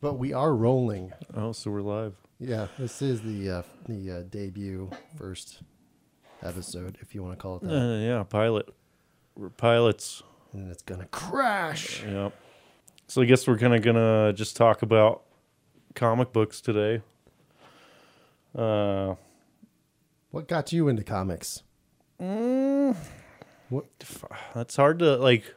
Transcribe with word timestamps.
But 0.00 0.14
we 0.14 0.32
are 0.32 0.54
rolling. 0.54 1.12
Oh, 1.34 1.52
so 1.52 1.70
we're 1.70 1.80
live. 1.80 2.14
Yeah, 2.38 2.66
this 2.78 3.00
is 3.00 3.22
the 3.22 3.50
uh, 3.50 3.62
the 3.88 4.10
uh, 4.10 4.22
debut 4.28 4.90
first 5.16 5.62
episode, 6.42 6.98
if 7.00 7.14
you 7.14 7.22
want 7.22 7.38
to 7.38 7.42
call 7.42 7.56
it 7.56 7.62
that. 7.62 7.74
Uh, 7.74 7.96
yeah, 7.98 8.22
pilot. 8.24 8.68
We're 9.36 9.48
pilots. 9.50 10.22
and 10.52 10.70
it's 10.70 10.82
gonna 10.82 11.06
crash. 11.06 12.02
Yep. 12.04 12.34
So 13.08 13.22
I 13.22 13.24
guess 13.24 13.46
we're 13.46 13.58
kind 13.58 13.74
of 13.74 13.82
gonna 13.82 14.32
just 14.34 14.56
talk 14.56 14.82
about 14.82 15.22
comic 15.94 16.32
books 16.32 16.60
today. 16.60 17.02
Uh, 18.54 19.14
What 20.30 20.48
got 20.48 20.72
you 20.72 20.88
into 20.88 21.04
comics? 21.04 21.62
mm, 22.20 22.96
What? 23.70 23.86
that's 24.54 24.76
hard 24.76 24.98
to 25.00 25.16
like. 25.16 25.54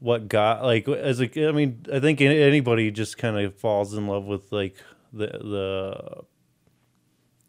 What 0.00 0.28
got 0.28 0.62
like 0.62 0.86
as 0.88 1.20
a? 1.20 1.48
I 1.48 1.52
mean, 1.52 1.84
I 1.92 1.98
think 2.00 2.20
anybody 2.20 2.90
just 2.90 3.18
kind 3.18 3.36
of 3.38 3.56
falls 3.56 3.94
in 3.94 4.06
love 4.06 4.24
with 4.26 4.52
like 4.52 4.76
the 5.12 5.26
the 5.26 6.24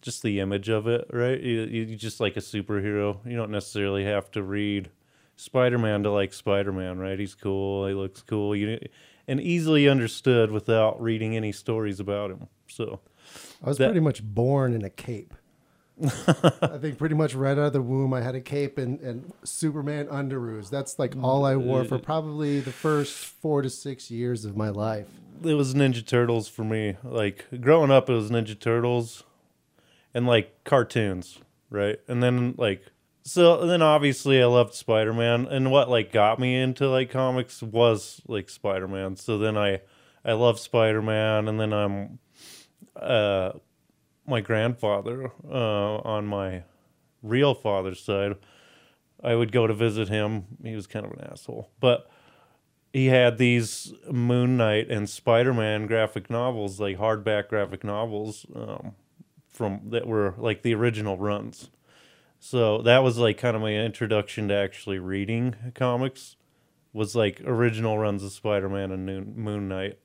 just 0.01 0.23
the 0.23 0.39
image 0.39 0.69
of 0.69 0.88
it, 0.88 1.05
right? 1.11 1.39
You, 1.39 1.61
you 1.63 1.95
just 1.95 2.19
like 2.19 2.38
a 2.38 2.41
superhero. 2.41 3.17
You 3.25 3.35
don't 3.35 3.51
necessarily 3.51 4.05
have 4.05 4.31
to 4.31 4.41
read 4.41 4.89
Spider-Man 5.35 6.03
to 6.03 6.11
like 6.11 6.33
Spider-Man, 6.33 6.97
right? 6.99 7.19
He's 7.19 7.35
cool. 7.35 7.85
He 7.88 7.93
looks 7.93 8.21
cool. 8.21 8.55
You 8.55 8.79
and 9.27 9.39
easily 9.39 9.88
understood 9.88 10.52
without 10.52 10.99
reading 11.02 11.35
any 11.35 11.52
stories 11.52 11.99
about 11.99 12.31
him. 12.31 12.47
So 12.67 13.02
I 13.63 13.67
was 13.69 13.77
That- 13.77 13.88
pretty 13.89 13.99
much 13.99 14.23
born 14.23 14.73
in 14.73 14.83
a 14.83 14.89
cape. 14.89 15.33
I 16.02 16.77
think 16.77 16.98
pretty 16.98 17.16
much 17.16 17.35
right 17.35 17.52
out 17.58 17.59
of 17.59 17.73
the 17.73 17.81
womb, 17.81 18.13
I 18.13 18.21
had 18.21 18.35
a 18.35 18.41
cape 18.41 18.77
and, 18.77 18.99
and 19.02 19.34
Superman 19.44 20.08
underoos. 20.08 20.70
That's 20.70 20.98
like 20.98 21.13
all 21.22 21.45
I 21.45 21.55
wore 21.55 21.84
for 21.84 21.98
probably 21.99 22.59
the 22.62 22.72
first 22.72 23.13
four 23.17 23.62
to 23.62 23.70
six 23.70 24.09
years 24.09 24.45
of 24.45 24.55
my 24.55 24.70
life. 24.70 25.08
it 25.44 25.55
was 25.55 25.73
Ninja 25.73 26.05
Turtles 26.05 26.48
for 26.48 26.63
me. 26.63 26.95
Like 27.03 27.45
growing 27.62 27.91
up, 27.91 28.09
it 28.09 28.13
was 28.13 28.30
Ninja 28.31 28.58
Turtles 28.58 29.23
and 30.14 30.25
like 30.25 30.64
cartoons, 30.64 31.39
right? 31.69 32.00
And 32.08 32.23
then 32.23 32.56
like 32.58 32.84
so 33.23 33.59
and 33.61 33.69
then 33.69 33.81
obviously 33.81 34.41
I 34.41 34.45
loved 34.45 34.73
Spider 34.73 35.13
Man, 35.13 35.47
and 35.47 35.69
what 35.69 35.89
like 35.89 36.11
got 36.13 36.39
me 36.39 36.56
into 36.56 36.89
like 36.89 37.09
comics 37.11 37.61
was 37.61 38.22
like 38.28 38.50
Spider 38.50 38.88
Man. 38.88 39.17
So 39.17 39.38
then 39.38 39.58
I 39.58 39.81
I 40.23 40.31
love 40.34 40.59
Spider 40.59 41.02
Man, 41.02 41.47
and 41.50 41.59
then 41.59 41.73
I'm 41.73 42.19
uh 42.95 43.52
my 44.30 44.41
grandfather 44.41 45.31
uh 45.49 45.97
on 45.97 46.27
my 46.27 46.63
real 47.22 47.53
father's 47.53 48.02
side. 48.02 48.35
I 49.22 49.35
would 49.35 49.52
go 49.52 49.67
to 49.67 49.73
visit 49.73 50.08
him. 50.08 50.45
He 50.63 50.75
was 50.75 50.88
kind 50.88 51.05
of 51.05 51.11
an 51.11 51.27
asshole, 51.30 51.69
but 51.80 52.09
he 52.94 53.07
had 53.07 53.38
these 53.38 53.94
Moon 54.09 54.57
Knight 54.57 54.89
and 54.89 55.09
Spider 55.09 55.53
Man 55.53 55.88
graphic 55.88 56.30
novels, 56.30 56.80
like 56.80 56.97
hardback 56.97 57.50
graphic 57.50 57.83
novels, 57.83 58.45
um, 58.55 58.95
from 59.47 59.81
that 59.89 60.07
were 60.07 60.33
like 60.38 60.61
the 60.61 60.73
original 60.73 61.17
runs. 61.17 61.69
So 62.39 62.81
that 62.83 63.03
was 63.03 63.17
like 63.17 63.38
kind 63.38 63.55
of 63.55 63.61
my 63.61 63.73
introduction 63.73 64.47
to 64.47 64.55
actually 64.55 65.00
reading 65.00 65.55
comics. 65.75 66.35
Was 66.91 67.16
like 67.16 67.41
original 67.45 68.00
runs 68.00 68.23
of 68.23 68.31
Spider 68.31 68.69
Man 68.69 68.91
and 68.91 69.05
Moon, 69.05 69.33
Moon 69.35 69.67
Knight. 69.67 70.00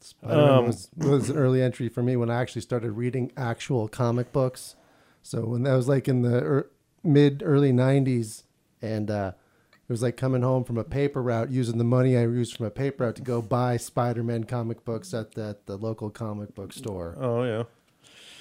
Spider-Man 0.00 0.48
Um, 0.50 0.66
was, 0.66 0.90
was 0.96 1.30
an 1.30 1.36
early 1.36 1.62
entry 1.62 1.88
for 1.88 2.02
me 2.02 2.16
when 2.16 2.30
I 2.30 2.40
actually 2.40 2.62
started 2.62 2.92
reading 2.92 3.32
actual 3.36 3.88
comic 3.88 4.32
books. 4.32 4.76
So 5.22 5.44
when 5.44 5.62
that 5.64 5.74
was 5.74 5.88
like 5.88 6.08
in 6.08 6.22
the 6.22 6.42
er, 6.42 6.70
mid 7.04 7.42
early 7.44 7.72
'90s, 7.72 8.44
and 8.80 9.10
uh, 9.10 9.32
it 9.72 9.92
was 9.92 10.02
like 10.02 10.16
coming 10.16 10.42
home 10.42 10.64
from 10.64 10.78
a 10.78 10.84
paper 10.84 11.22
route, 11.22 11.50
using 11.50 11.78
the 11.78 11.84
money 11.84 12.16
I 12.16 12.22
used 12.22 12.56
from 12.56 12.66
a 12.66 12.70
paper 12.70 13.04
route 13.04 13.16
to 13.16 13.22
go 13.22 13.42
buy 13.42 13.76
Spider-Man 13.76 14.44
comic 14.44 14.84
books 14.84 15.12
at 15.12 15.32
the, 15.34 15.50
at 15.50 15.66
the 15.66 15.76
local 15.76 16.08
comic 16.10 16.54
book 16.54 16.72
store. 16.72 17.16
Oh 17.20 17.42
yeah, 17.42 17.64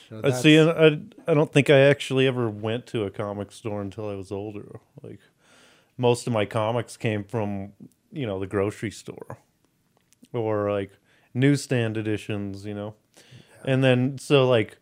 You 0.10 0.22
know, 0.22 0.30
I 0.30 0.32
see. 0.32 0.56
and 0.56 0.70
I 0.70 1.32
I 1.32 1.34
don't 1.34 1.52
think 1.52 1.70
I 1.70 1.80
actually 1.80 2.26
ever 2.28 2.50
went 2.50 2.86
to 2.88 3.04
a 3.04 3.10
comic 3.12 3.52
store 3.52 3.82
until 3.82 4.10
I 4.10 4.16
was 4.16 4.31
older. 4.31 4.80
Like 5.03 5.19
most 5.98 6.25
of 6.28 6.31
my 6.34 6.46
comics 6.46 6.96
came 6.96 7.25
from 7.25 7.74
you 8.12 8.25
know 8.25 8.40
the 8.40 8.48
grocery 8.48 8.92
store 8.92 9.38
or 10.31 10.72
like 10.72 10.92
newsstand 11.34 11.97
editions. 11.97 12.66
You 12.66 12.73
know, 12.73 12.95
and 13.66 13.84
then 13.84 14.17
so 14.17 14.47
like 14.47 14.78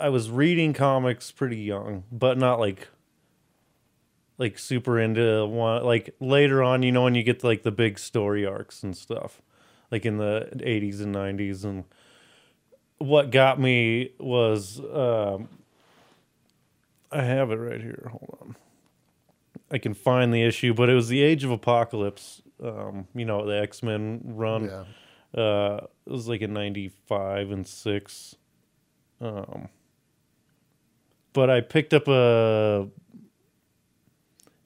I 0.00 0.08
was 0.08 0.30
reading 0.30 0.72
comics 0.72 1.30
pretty 1.30 1.58
young, 1.58 2.04
but 2.10 2.38
not 2.38 2.58
like 2.58 2.88
like 4.38 4.58
super 4.58 4.98
into 4.98 5.46
one 5.46 5.84
like 5.84 6.14
later 6.18 6.62
on 6.62 6.82
you 6.82 6.90
know 6.90 7.02
when 7.04 7.14
you 7.14 7.22
get 7.22 7.40
to 7.40 7.46
like 7.46 7.62
the 7.62 7.70
big 7.70 7.98
story 7.98 8.44
arcs 8.44 8.82
and 8.82 8.96
stuff 8.96 9.40
like 9.92 10.04
in 10.04 10.16
the 10.16 10.48
80s 10.56 11.00
and 11.00 11.14
90s 11.14 11.64
and 11.64 11.84
what 12.98 13.30
got 13.30 13.60
me 13.60 14.10
was 14.18 14.80
um, 14.80 15.48
I 17.10 17.22
have 17.22 17.50
it 17.50 17.56
right 17.56 17.80
here. 17.80 18.08
Hold 18.10 18.38
on. 18.40 18.56
I 19.70 19.78
can 19.78 19.94
find 19.94 20.32
the 20.32 20.42
issue, 20.42 20.72
but 20.72 20.88
it 20.88 20.94
was 20.94 21.08
the 21.08 21.22
Age 21.22 21.44
of 21.44 21.50
Apocalypse. 21.50 22.42
Um, 22.62 23.08
you 23.14 23.24
know, 23.24 23.46
the 23.46 23.60
X 23.60 23.82
Men 23.82 24.20
run. 24.24 24.64
yeah. 24.64 24.84
Uh, 25.40 25.86
it 26.06 26.10
was 26.12 26.28
like 26.28 26.42
in 26.42 26.52
'95 26.52 27.50
and 27.50 27.66
six. 27.66 28.36
Um, 29.20 29.68
but 31.32 31.48
I 31.50 31.60
picked 31.60 31.94
up 31.94 32.06
a 32.08 32.88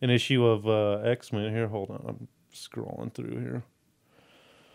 an 0.03 0.11
issue 0.11 0.45
of 0.45 0.67
uh, 0.67 1.09
X 1.09 1.33
Men. 1.33 1.53
Here, 1.55 1.69
hold 1.69 1.91
on. 1.91 2.05
I'm 2.07 2.29
scrolling 2.53 3.13
through 3.13 3.39
here. 3.41 3.63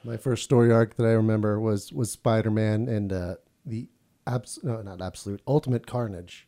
My 0.03 0.17
first 0.17 0.43
story 0.43 0.71
arc 0.71 0.95
that 0.95 1.05
I 1.05 1.11
remember 1.11 1.59
was 1.59 1.91
was 1.93 2.09
Spider-Man 2.11 2.87
and 2.87 3.13
uh, 3.13 3.35
the 3.65 3.87
abs 4.25 4.59
no 4.63 4.81
not 4.81 5.01
absolute 5.01 5.41
ultimate 5.47 5.85
carnage, 5.85 6.47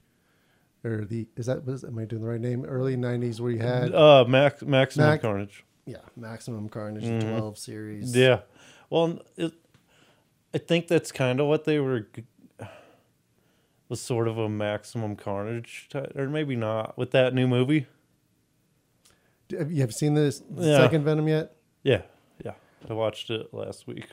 or 0.84 1.06
the 1.06 1.28
is 1.36 1.46
that 1.48 1.66
was 1.66 1.84
am 1.84 2.00
I 2.00 2.06
doing 2.06 2.22
the 2.24 2.30
right 2.30 2.42
name? 2.42 2.66
Early 2.66 2.96
'90s 2.96 3.40
where 3.40 3.52
you 3.52 3.60
had 3.60 3.94
Uh, 3.94 4.26
Max 4.28 4.64
Maximum 4.64 5.08
Mac- 5.10 5.22
Carnage. 5.22 5.66
Yeah 5.86 5.98
Maximum 6.16 6.70
Carnage 6.70 7.04
Mhm. 7.04 7.22
12 7.38 7.58
series. 7.58 8.16
Yeah. 8.16 8.42
Well, 8.90 9.20
it, 9.38 9.54
I 10.54 10.58
think 10.60 10.88
that's 10.88 11.12
kind 11.12 11.40
of 11.40 11.48
what 11.48 11.66
they 11.66 11.80
were 11.80 12.08
was 13.90 14.02
sort 14.02 14.28
of 14.28 14.38
a 14.38 14.50
maximum 14.50 15.16
carnage 15.16 15.88
ty- 15.90 16.10
or 16.16 16.28
maybe 16.30 16.56
not 16.56 16.98
with 16.98 17.12
that 17.12 17.34
new 17.34 17.48
movie. 17.48 17.86
Have 19.58 19.72
you 19.72 19.82
have 19.82 19.94
seen 19.94 20.14
this 20.16 20.42
Yeah. 20.56 20.78
second 20.78 21.04
Venom 21.04 21.28
yet? 21.28 21.56
Yeah. 21.84 22.04
Yeah. 22.44 22.54
I 22.90 22.94
watched 22.94 23.30
it 23.30 23.54
last 23.54 23.86
week. 23.88 24.08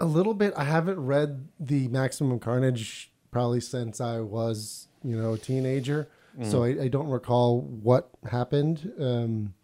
A 0.00 0.04
little 0.06 0.34
bit. 0.34 0.52
I 0.56 0.64
haven't 0.64 0.98
read 0.98 1.48
the 1.60 1.88
Maximum 1.88 2.38
Carnage 2.38 3.12
probably 3.30 3.60
since 3.60 4.00
I 4.00 4.20
was, 4.20 4.88
you 5.02 5.16
know, 5.16 5.34
a 5.34 5.38
teenager. 5.38 6.08
So 6.42 6.64
I, 6.64 6.68
I 6.82 6.88
don't 6.88 7.06
recall 7.08 7.60
what 7.60 8.10
happened. 8.28 8.92
Um, 8.98 9.54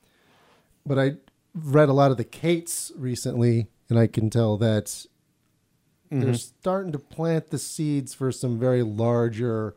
but 0.86 0.98
I 0.98 1.12
read 1.54 1.88
a 1.88 1.92
lot 1.92 2.10
of 2.10 2.16
the 2.16 2.24
Cates 2.24 2.92
recently, 2.96 3.68
and 3.88 3.98
I 3.98 4.06
can 4.06 4.30
tell 4.30 4.56
that 4.58 5.06
they're 6.10 6.34
starting 6.34 6.90
to 6.92 6.98
plant 6.98 7.50
the 7.50 7.58
seeds 7.58 8.14
for 8.14 8.32
some 8.32 8.58
very 8.58 8.82
larger 8.82 9.76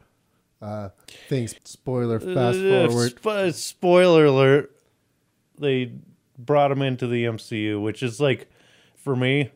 uh, 0.61 0.89
things. 1.29 1.55
Spoiler, 1.63 2.19
fast 2.19 2.57
Uh, 2.59 2.87
forward. 2.89 3.13
sp- 3.19 3.53
spoiler 3.55 4.25
alert. 4.25 4.75
They 5.59 5.91
brought 6.39 6.71
him 6.71 6.81
into 6.81 7.05
the 7.05 7.25
MCU, 7.25 7.81
which 7.81 8.01
is 8.01 8.19
like 8.19 8.47
for 8.95 9.15
me 9.15 9.51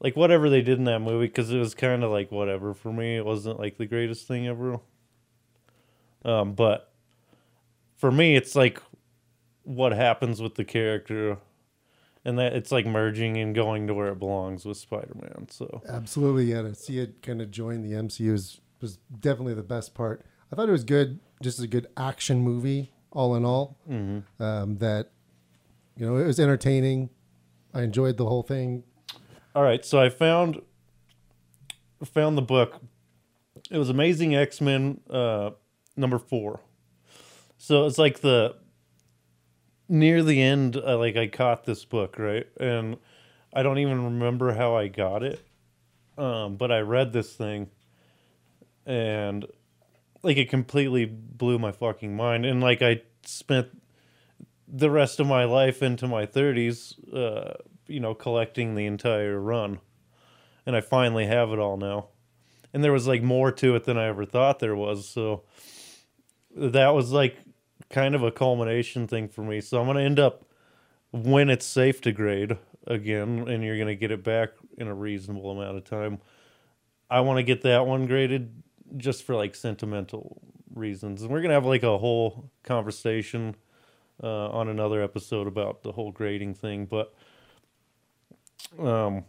like 0.00 0.14
whatever 0.16 0.50
they 0.50 0.60
did 0.60 0.78
in 0.78 0.84
that 0.84 0.98
movie 1.00 1.28
cuz 1.28 1.50
it 1.50 1.58
was 1.58 1.74
kind 1.74 2.04
of 2.04 2.10
like 2.10 2.30
whatever 2.30 2.74
for 2.74 2.92
me. 2.92 3.16
It 3.16 3.24
wasn't 3.24 3.58
like 3.58 3.78
the 3.78 3.86
greatest 3.86 4.26
thing 4.28 4.46
ever. 4.46 4.80
Um 6.24 6.52
but 6.52 6.92
for 7.96 8.10
me 8.12 8.36
it's 8.36 8.54
like 8.54 8.82
what 9.68 9.92
happens 9.92 10.40
with 10.40 10.54
the 10.54 10.64
character 10.64 11.36
and 12.24 12.38
that 12.38 12.54
it's 12.54 12.72
like 12.72 12.86
merging 12.86 13.36
and 13.36 13.54
going 13.54 13.86
to 13.86 13.92
where 13.94 14.08
it 14.08 14.18
belongs 14.18 14.64
with 14.64 14.78
Spider-Man. 14.78 15.48
So 15.50 15.82
Absolutely, 15.86 16.46
yeah. 16.46 16.62
To 16.62 16.74
see 16.74 16.98
it 16.98 17.22
kind 17.22 17.42
of 17.42 17.50
join 17.50 17.82
the 17.82 17.92
MCU 17.92 18.32
was, 18.32 18.60
was 18.80 18.98
definitely 19.20 19.54
the 19.54 19.62
best 19.62 19.94
part. 19.94 20.24
I 20.50 20.56
thought 20.56 20.68
it 20.68 20.72
was 20.72 20.84
good, 20.84 21.20
just 21.42 21.60
a 21.60 21.66
good 21.66 21.86
action 21.98 22.40
movie, 22.40 22.92
all 23.12 23.36
in 23.36 23.44
all. 23.44 23.76
mhm. 23.88 24.22
Um, 24.40 24.78
that 24.78 25.10
you 25.96 26.06
know, 26.06 26.16
it 26.16 26.26
was 26.26 26.40
entertaining. 26.40 27.10
I 27.74 27.82
enjoyed 27.82 28.16
the 28.16 28.24
whole 28.26 28.42
thing. 28.42 28.84
All 29.54 29.62
right, 29.62 29.84
so 29.84 30.00
I 30.00 30.08
found 30.08 30.62
found 32.04 32.38
the 32.38 32.42
book. 32.42 32.80
It 33.70 33.76
was 33.76 33.90
Amazing 33.90 34.34
X 34.34 34.60
Men 34.60 35.00
uh, 35.10 35.50
number 35.96 36.18
four. 36.18 36.60
So 37.58 37.84
it's 37.86 37.98
like 37.98 38.20
the 38.20 38.54
near 39.88 40.22
the 40.22 40.42
end. 40.42 40.76
I, 40.76 40.94
like 40.94 41.16
I 41.16 41.28
caught 41.28 41.64
this 41.64 41.84
book 41.84 42.18
right, 42.18 42.46
and 42.58 42.96
I 43.52 43.62
don't 43.62 43.78
even 43.78 44.04
remember 44.04 44.54
how 44.54 44.76
I 44.76 44.88
got 44.88 45.22
it. 45.22 45.42
Um, 46.16 46.56
but 46.56 46.72
I 46.72 46.80
read 46.80 47.12
this 47.12 47.32
thing, 47.32 47.70
and 48.84 49.46
like 50.22 50.36
it 50.36 50.50
completely 50.50 51.04
blew 51.04 51.58
my 51.58 51.72
fucking 51.72 52.16
mind. 52.16 52.44
And 52.44 52.60
like 52.60 52.82
I 52.82 53.02
spent 53.24 53.68
the 54.66 54.90
rest 54.90 55.20
of 55.20 55.26
my 55.26 55.44
life 55.44 55.82
into 55.82 56.06
my 56.06 56.26
30s, 56.26 56.94
uh, 57.14 57.54
you 57.86 58.00
know, 58.00 58.14
collecting 58.14 58.74
the 58.74 58.86
entire 58.86 59.40
run. 59.40 59.80
And 60.66 60.76
I 60.76 60.80
finally 60.80 61.26
have 61.26 61.50
it 61.50 61.58
all 61.58 61.76
now. 61.76 62.08
And 62.74 62.84
there 62.84 62.92
was 62.92 63.06
like 63.06 63.22
more 63.22 63.50
to 63.52 63.74
it 63.76 63.84
than 63.84 63.96
I 63.96 64.08
ever 64.08 64.26
thought 64.26 64.58
there 64.58 64.76
was. 64.76 65.08
So 65.08 65.44
that 66.54 66.90
was 66.90 67.10
like 67.12 67.38
kind 67.90 68.14
of 68.14 68.22
a 68.22 68.30
culmination 68.30 69.06
thing 69.06 69.28
for 69.28 69.42
me. 69.42 69.60
So 69.60 69.80
I'm 69.80 69.86
going 69.86 69.96
to 69.96 70.02
end 70.02 70.18
up 70.18 70.44
when 71.10 71.50
it's 71.50 71.66
safe 71.66 72.00
to 72.02 72.12
grade 72.12 72.58
again 72.86 73.48
and 73.48 73.64
you're 73.64 73.76
going 73.76 73.88
to 73.88 73.96
get 73.96 74.10
it 74.10 74.22
back 74.22 74.50
in 74.76 74.88
a 74.88 74.94
reasonable 74.94 75.50
amount 75.50 75.76
of 75.76 75.84
time. 75.84 76.18
I 77.10 77.20
want 77.20 77.38
to 77.38 77.42
get 77.42 77.62
that 77.62 77.86
one 77.86 78.06
graded 78.06 78.62
just 78.96 79.24
for 79.24 79.34
like 79.34 79.54
sentimental 79.54 80.40
reasons. 80.74 81.22
And 81.22 81.30
we're 81.30 81.40
going 81.40 81.50
to 81.50 81.54
have 81.54 81.66
like 81.66 81.82
a 81.82 81.98
whole 81.98 82.50
conversation 82.62 83.56
uh, 84.22 84.48
on 84.50 84.68
another 84.68 85.02
episode 85.02 85.46
about 85.46 85.82
the 85.82 85.92
whole 85.92 86.12
grading 86.12 86.54
thing, 86.54 86.86
but 86.86 87.14
um 88.78 89.24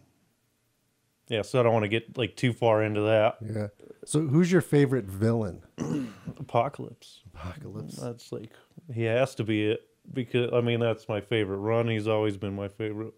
yeah, 1.30 1.44
so 1.44 1.60
I 1.60 1.64
don't 1.64 1.74
want 1.74 1.84
to 1.84 1.90
get 1.90 2.18
like 2.18 2.36
too 2.36 2.52
far 2.52 2.84
into 2.84 3.02
that. 3.02 3.38
Yeah. 3.42 3.68
So 4.04 4.22
who's 4.22 4.52
your 4.52 4.62
favorite 4.62 5.06
villain? 5.06 5.62
Apocalypse. 6.40 7.22
Apocalypse. 7.34 7.96
That's 7.96 8.32
like 8.32 8.52
he 8.94 9.04
has 9.04 9.36
to 9.36 9.44
be 9.44 9.68
it 9.68 9.82
because 10.12 10.52
I 10.52 10.62
mean 10.62 10.80
that's 10.80 11.08
my 11.08 11.22
favorite 11.22 11.58
run. 11.58 11.88
He's 11.88 12.08
always 12.08 12.36
been 12.36 12.56
my 12.56 12.68
favorite. 12.68 13.14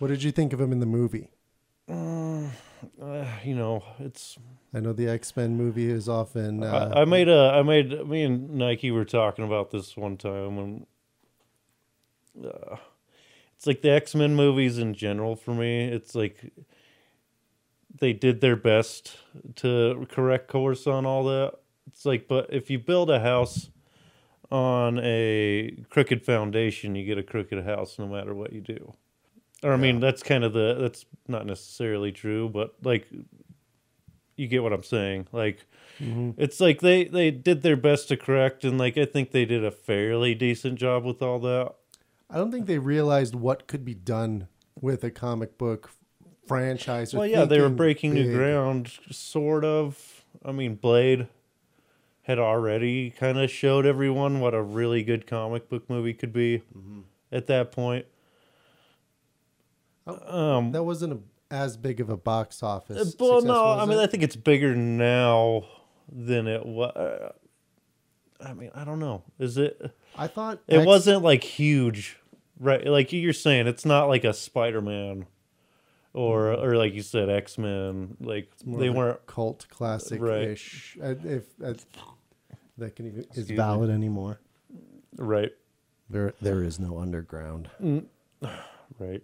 What 0.00 0.08
did 0.08 0.22
you 0.24 0.32
think 0.32 0.52
of 0.52 0.60
him 0.60 0.72
in 0.72 0.80
the 0.80 0.86
movie? 0.86 1.30
Uh, 3.00 3.26
you 3.44 3.54
know, 3.54 3.82
it's 3.98 4.36
I 4.74 4.80
know 4.80 4.92
the 4.92 5.08
X 5.08 5.36
Men 5.36 5.56
movie 5.56 5.90
is 5.90 6.08
often. 6.08 6.62
Uh, 6.62 6.92
I, 6.94 7.02
I 7.02 7.04
made 7.04 7.28
a 7.28 7.52
I 7.54 7.62
made 7.62 8.06
me 8.06 8.24
and 8.24 8.50
Nike 8.50 8.90
were 8.90 9.04
talking 9.04 9.44
about 9.44 9.70
this 9.70 9.96
one 9.96 10.16
time 10.16 10.58
and 10.58 10.86
uh, 12.44 12.76
it's 13.56 13.66
like 13.66 13.82
the 13.82 13.90
X 13.90 14.14
Men 14.14 14.34
movies 14.34 14.78
in 14.78 14.94
general 14.94 15.36
for 15.36 15.54
me. 15.54 15.84
It's 15.84 16.14
like 16.14 16.52
they 17.98 18.12
did 18.12 18.40
their 18.40 18.56
best 18.56 19.16
to 19.56 20.06
correct 20.10 20.48
course 20.48 20.86
on 20.86 21.06
all 21.06 21.24
that. 21.24 21.54
It's 21.86 22.04
like, 22.04 22.26
but 22.28 22.52
if 22.52 22.70
you 22.70 22.78
build 22.78 23.10
a 23.10 23.20
house 23.20 23.70
on 24.50 24.98
a 25.02 25.84
crooked 25.90 26.24
foundation, 26.24 26.94
you 26.94 27.04
get 27.04 27.18
a 27.18 27.22
crooked 27.22 27.64
house 27.64 27.98
no 27.98 28.06
matter 28.06 28.34
what 28.34 28.52
you 28.52 28.60
do. 28.60 28.94
Or 29.62 29.72
I 29.72 29.76
mean, 29.76 30.00
that's 30.00 30.22
kind 30.22 30.44
of 30.44 30.52
the 30.52 30.76
that's 30.78 31.06
not 31.26 31.46
necessarily 31.46 32.12
true, 32.12 32.50
but 32.50 32.74
like 32.82 33.06
you 34.36 34.46
get 34.46 34.62
what 34.62 34.72
I'm 34.72 34.82
saying. 34.82 35.28
Like 35.32 35.64
mm-hmm. 36.00 36.32
it's 36.36 36.60
like 36.60 36.80
they 36.80 37.04
they 37.04 37.30
did 37.30 37.62
their 37.62 37.76
best 37.76 38.08
to 38.08 38.16
correct 38.16 38.64
and 38.64 38.76
like 38.76 38.98
I 38.98 39.06
think 39.06 39.30
they 39.30 39.44
did 39.44 39.64
a 39.64 39.70
fairly 39.70 40.34
decent 40.34 40.78
job 40.78 41.04
with 41.04 41.22
all 41.22 41.38
that. 41.40 41.74
I 42.28 42.36
don't 42.36 42.50
think 42.50 42.66
they 42.66 42.78
realized 42.78 43.34
what 43.34 43.66
could 43.66 43.84
be 43.84 43.94
done 43.94 44.48
with 44.80 45.04
a 45.04 45.10
comic 45.10 45.56
book 45.56 45.90
franchise. 46.46 47.14
Well, 47.14 47.26
yeah, 47.26 47.44
they 47.44 47.60
were 47.60 47.68
breaking 47.68 48.14
new 48.14 48.32
ground, 48.34 48.92
sort 49.10 49.64
of. 49.64 50.24
I 50.44 50.52
mean, 50.52 50.74
Blade 50.76 51.28
had 52.22 52.38
already 52.38 53.10
kind 53.10 53.38
of 53.38 53.50
showed 53.50 53.84
everyone 53.86 54.40
what 54.40 54.54
a 54.54 54.62
really 54.62 55.02
good 55.02 55.26
comic 55.26 55.68
book 55.68 55.88
movie 55.90 56.14
could 56.14 56.32
be 56.32 56.62
Mm-hmm. 56.76 57.00
at 57.32 57.46
that 57.48 57.70
point. 57.72 58.06
Um, 60.06 60.72
That 60.72 60.84
wasn't 60.84 61.12
a, 61.14 61.18
as 61.54 61.76
big 61.76 62.00
of 62.00 62.10
a 62.10 62.16
box 62.16 62.62
office. 62.62 63.14
well, 63.18 63.40
success, 63.40 63.44
no, 63.48 63.70
I 63.78 63.86
mean, 63.86 63.98
it? 63.98 64.02
I 64.02 64.06
think 64.06 64.22
it's 64.22 64.36
bigger 64.36 64.74
now 64.74 65.64
than 66.10 66.46
it 66.46 66.64
was. 66.66 67.32
I 68.44 68.52
mean, 68.52 68.70
I 68.74 68.84
don't 68.84 68.98
know. 68.98 69.22
Is 69.38 69.56
it? 69.56 69.80
I 70.18 70.26
thought 70.26 70.58
It 70.66 70.78
X- 70.78 70.86
wasn't 70.86 71.22
like 71.22 71.42
huge, 71.42 72.18
right? 72.60 72.86
Like 72.86 73.12
you're 73.12 73.32
saying, 73.32 73.66
it's 73.66 73.86
not 73.86 74.08
like 74.08 74.24
a 74.24 74.34
Spider 74.34 74.82
Man. 74.82 75.26
Or, 76.14 76.52
or 76.52 76.76
like 76.76 76.94
you 76.94 77.02
said, 77.02 77.28
X 77.28 77.58
Men. 77.58 78.16
Like 78.20 78.48
more 78.64 78.80
they 78.80 78.86
of 78.86 78.94
a 78.94 78.98
weren't 78.98 79.26
cult 79.26 79.66
classic 79.68 80.22
ish. 80.22 80.96
If 81.00 81.44
uh, 81.62 81.74
that 82.78 82.96
can 82.96 83.06
even 83.06 83.20
is 83.20 83.26
Excuse 83.26 83.50
me. 83.50 83.56
valid 83.56 83.90
anymore. 83.90 84.40
right. 85.16 85.52
There, 86.08 86.34
there 86.40 86.62
is 86.62 86.78
no 86.80 86.98
underground. 86.98 87.68
Right. 88.98 89.22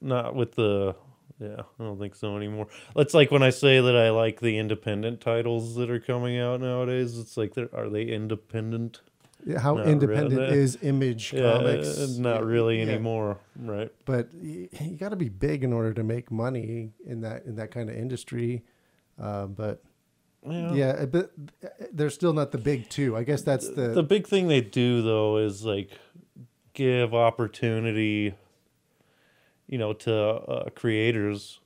Not 0.00 0.34
with 0.34 0.54
the 0.54 0.94
yeah, 1.40 1.62
I 1.78 1.82
don't 1.82 1.98
think 1.98 2.14
so 2.14 2.36
anymore. 2.36 2.68
It's 2.94 3.14
like 3.14 3.30
when 3.32 3.42
I 3.42 3.50
say 3.50 3.80
that 3.80 3.96
I 3.96 4.10
like 4.10 4.40
the 4.40 4.56
independent 4.58 5.20
titles 5.20 5.74
that 5.74 5.90
are 5.90 5.98
coming 5.98 6.38
out 6.38 6.60
nowadays. 6.60 7.18
It's 7.18 7.36
like 7.36 7.54
are 7.58 7.88
they 7.88 8.04
independent? 8.04 9.00
Yeah, 9.44 9.58
How 9.58 9.74
Not 9.74 9.88
independent 9.88 10.40
really. 10.40 10.56
is 10.58 10.78
Image 10.82 11.32
Yeah, 11.32 11.56
Comics? 11.58 11.98
uh, 11.98 12.20
not 12.20 12.44
really 12.44 12.76
Yeah. 12.78 12.90
anymore. 12.90 13.38
Right. 13.56 13.90
But 14.04 14.28
y- 14.34 14.68
you 14.80 14.96
got 14.96 15.08
to 15.08 15.16
be 15.16 15.28
big 15.28 15.64
in 15.64 15.72
order 15.72 15.92
to 15.94 16.04
make 16.04 16.30
money 16.30 16.92
in 17.04 17.22
that 17.22 17.44
in 17.44 17.56
that 17.56 17.70
kind 17.72 17.90
of 17.90 17.96
industry. 17.96 18.62
Uh, 19.18 19.46
but 19.46 19.82
Yeah. 20.48 20.74
yeah, 20.74 21.04
but 21.06 21.32
they're 21.92 22.10
still 22.10 22.32
not 22.32 22.52
the 22.52 22.58
big 22.58 22.88
two. 22.88 23.16
I 23.16 23.24
guess 23.24 23.42
that's 23.42 23.68
the, 23.68 23.88
The 23.88 24.02
big 24.04 24.26
thing 24.28 24.46
they 24.48 24.60
do 24.60 25.02
though 25.02 25.38
is 25.38 25.64
like 25.64 25.90
give 26.72 27.12
opportunity, 27.12 28.34
you 29.66 29.78
know, 29.78 29.92
to 29.92 30.14
uh, 30.14 30.70
creators 30.70 31.58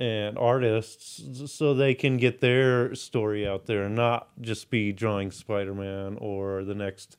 and 0.00 0.38
artists 0.38 1.52
so 1.52 1.74
they 1.74 1.94
can 1.94 2.16
get 2.16 2.40
their 2.40 2.94
story 2.94 3.46
out 3.46 3.66
there 3.66 3.82
and 3.82 3.94
not 3.94 4.28
just 4.40 4.70
be 4.70 4.92
drawing 4.92 5.30
Spider-Man 5.30 6.16
or 6.18 6.64
the 6.64 6.74
next 6.74 7.18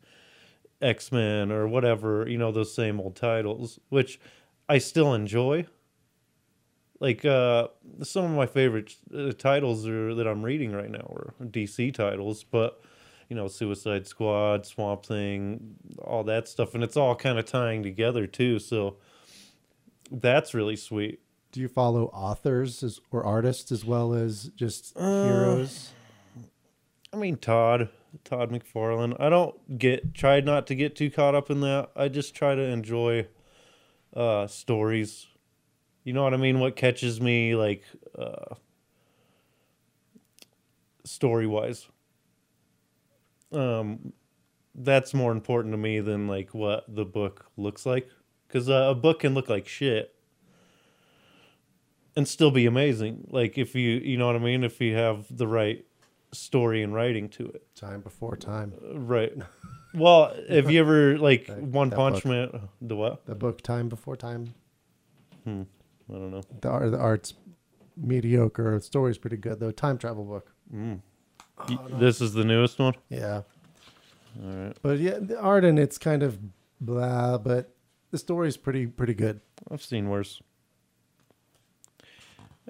X-Men 0.81 1.51
or 1.51 1.67
whatever, 1.67 2.27
you 2.27 2.39
know, 2.39 2.51
those 2.51 2.73
same 2.73 2.99
old 2.99 3.15
titles, 3.15 3.79
which 3.89 4.19
I 4.67 4.79
still 4.79 5.13
enjoy. 5.13 5.67
Like 6.99 7.23
uh 7.23 7.67
some 8.01 8.25
of 8.25 8.31
my 8.31 8.47
favorite 8.47 8.95
uh, 9.15 9.31
titles 9.33 9.87
are 9.87 10.15
that 10.15 10.27
I'm 10.27 10.43
reading 10.43 10.71
right 10.71 10.89
now 10.89 11.05
are 11.15 11.33
DC 11.41 11.93
titles, 11.93 12.43
but 12.43 12.81
you 13.29 13.35
know, 13.35 13.47
Suicide 13.47 14.07
Squad, 14.07 14.65
Swamp 14.65 15.05
Thing, 15.05 15.75
all 16.03 16.23
that 16.25 16.47
stuff, 16.47 16.73
and 16.73 16.83
it's 16.83 16.97
all 16.97 17.15
kind 17.15 17.37
of 17.39 17.45
tying 17.45 17.83
together 17.83 18.27
too. 18.27 18.59
So 18.59 18.97
that's 20.11 20.53
really 20.53 20.75
sweet. 20.75 21.21
Do 21.51 21.59
you 21.59 21.67
follow 21.67 22.05
authors 22.07 22.81
as, 22.81 23.01
or 23.11 23.25
artists 23.25 23.71
as 23.71 23.83
well 23.83 24.13
as 24.13 24.51
just 24.55 24.95
Uh, 24.95 25.25
heroes? 25.25 25.91
I 27.11 27.17
mean, 27.17 27.35
Todd, 27.35 27.89
Todd 28.23 28.51
McFarlane. 28.51 29.19
I 29.19 29.29
don't 29.29 29.77
get 29.77 30.13
try 30.13 30.39
not 30.39 30.65
to 30.67 30.75
get 30.75 30.95
too 30.95 31.09
caught 31.09 31.35
up 31.35 31.51
in 31.51 31.59
that. 31.61 31.89
I 31.93 32.07
just 32.07 32.33
try 32.35 32.55
to 32.55 32.61
enjoy 32.61 33.27
uh, 34.15 34.47
stories. 34.47 35.27
You 36.05 36.13
know 36.13 36.23
what 36.23 36.33
I 36.33 36.37
mean? 36.37 36.59
What 36.61 36.77
catches 36.77 37.19
me, 37.19 37.53
like 37.55 37.83
uh, 38.17 38.55
story 41.03 41.47
wise. 41.47 41.87
Um, 43.51 44.13
that's 44.73 45.13
more 45.13 45.33
important 45.33 45.73
to 45.73 45.77
me 45.77 45.99
than 45.99 46.29
like 46.29 46.53
what 46.53 46.85
the 46.87 47.03
book 47.03 47.47
looks 47.57 47.85
like, 47.85 48.07
because 48.47 48.69
uh, 48.69 48.87
a 48.89 48.95
book 48.95 49.19
can 49.19 49.33
look 49.33 49.49
like 49.49 49.67
shit 49.67 50.15
and 52.15 52.27
still 52.27 52.51
be 52.51 52.65
amazing. 52.65 53.27
Like 53.29 53.57
if 53.57 53.75
you, 53.75 53.91
you 53.91 54.17
know 54.17 54.27
what 54.27 54.35
I 54.35 54.39
mean, 54.39 54.63
if 54.63 54.79
you 54.81 54.95
have 54.95 55.25
the 55.35 55.47
right 55.47 55.85
story 56.31 56.81
and 56.83 56.93
writing 56.93 57.29
to 57.29 57.47
it, 57.47 57.63
Time 57.75 58.01
before 58.01 58.35
time. 58.37 58.73
right? 58.93 59.33
Well, 59.93 60.33
have 60.49 60.69
you 60.71 60.79
ever 60.79 61.17
like 61.17 61.47
That- 61.47 61.61
One 61.61 61.89
that 61.89 61.95
Punch 61.95 62.23
book. 62.23 62.25
Man? 62.53 62.69
The 62.81 62.95
what? 62.95 63.25
The 63.25 63.35
book 63.35 63.61
Time 63.61 63.89
Before 63.89 64.15
Time. 64.15 64.53
Hmm. 65.43 65.63
I 66.09 66.13
don't 66.13 66.31
know. 66.31 66.41
The, 66.61 66.69
art, 66.69 66.91
the 66.91 66.97
art's 66.99 67.33
mediocre. 67.97 68.75
The 68.75 68.81
story's 68.81 69.17
pretty 69.17 69.37
good 69.37 69.59
though. 69.59 69.71
Time 69.71 69.97
travel 69.97 70.23
book. 70.23 70.51
Y- 70.71 71.77
This 71.99 72.21
is 72.21 72.33
the 72.33 72.43
newest 72.43 72.79
one. 72.79 72.93
Yeah. 73.09 73.41
All 74.41 74.49
right, 74.49 74.77
But 74.81 74.99
yeah, 74.99 75.17
the 75.19 75.39
art 75.39 75.63
in 75.65 75.77
it's 75.77 75.97
kind 75.97 76.23
of 76.23 76.39
blah, 76.79 77.37
but 77.37 77.73
the 78.11 78.17
story's 78.17 78.55
pretty 78.57 78.87
pretty 78.87 79.13
good. 79.13 79.41
I've 79.69 79.83
seen 79.83 80.09
worse. 80.09 80.41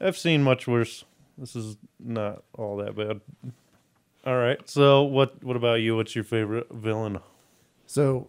I've 0.01 0.17
seen 0.17 0.43
much 0.43 0.67
worse. 0.67 1.05
This 1.37 1.55
is 1.55 1.77
not 1.99 2.43
all 2.57 2.77
that 2.77 2.95
bad. 2.95 3.21
All 4.25 4.35
right. 4.37 4.59
So 4.69 5.03
what? 5.03 5.43
What 5.43 5.55
about 5.55 5.75
you? 5.81 5.95
What's 5.95 6.15
your 6.15 6.23
favorite 6.23 6.67
villain? 6.71 7.19
So 7.85 8.27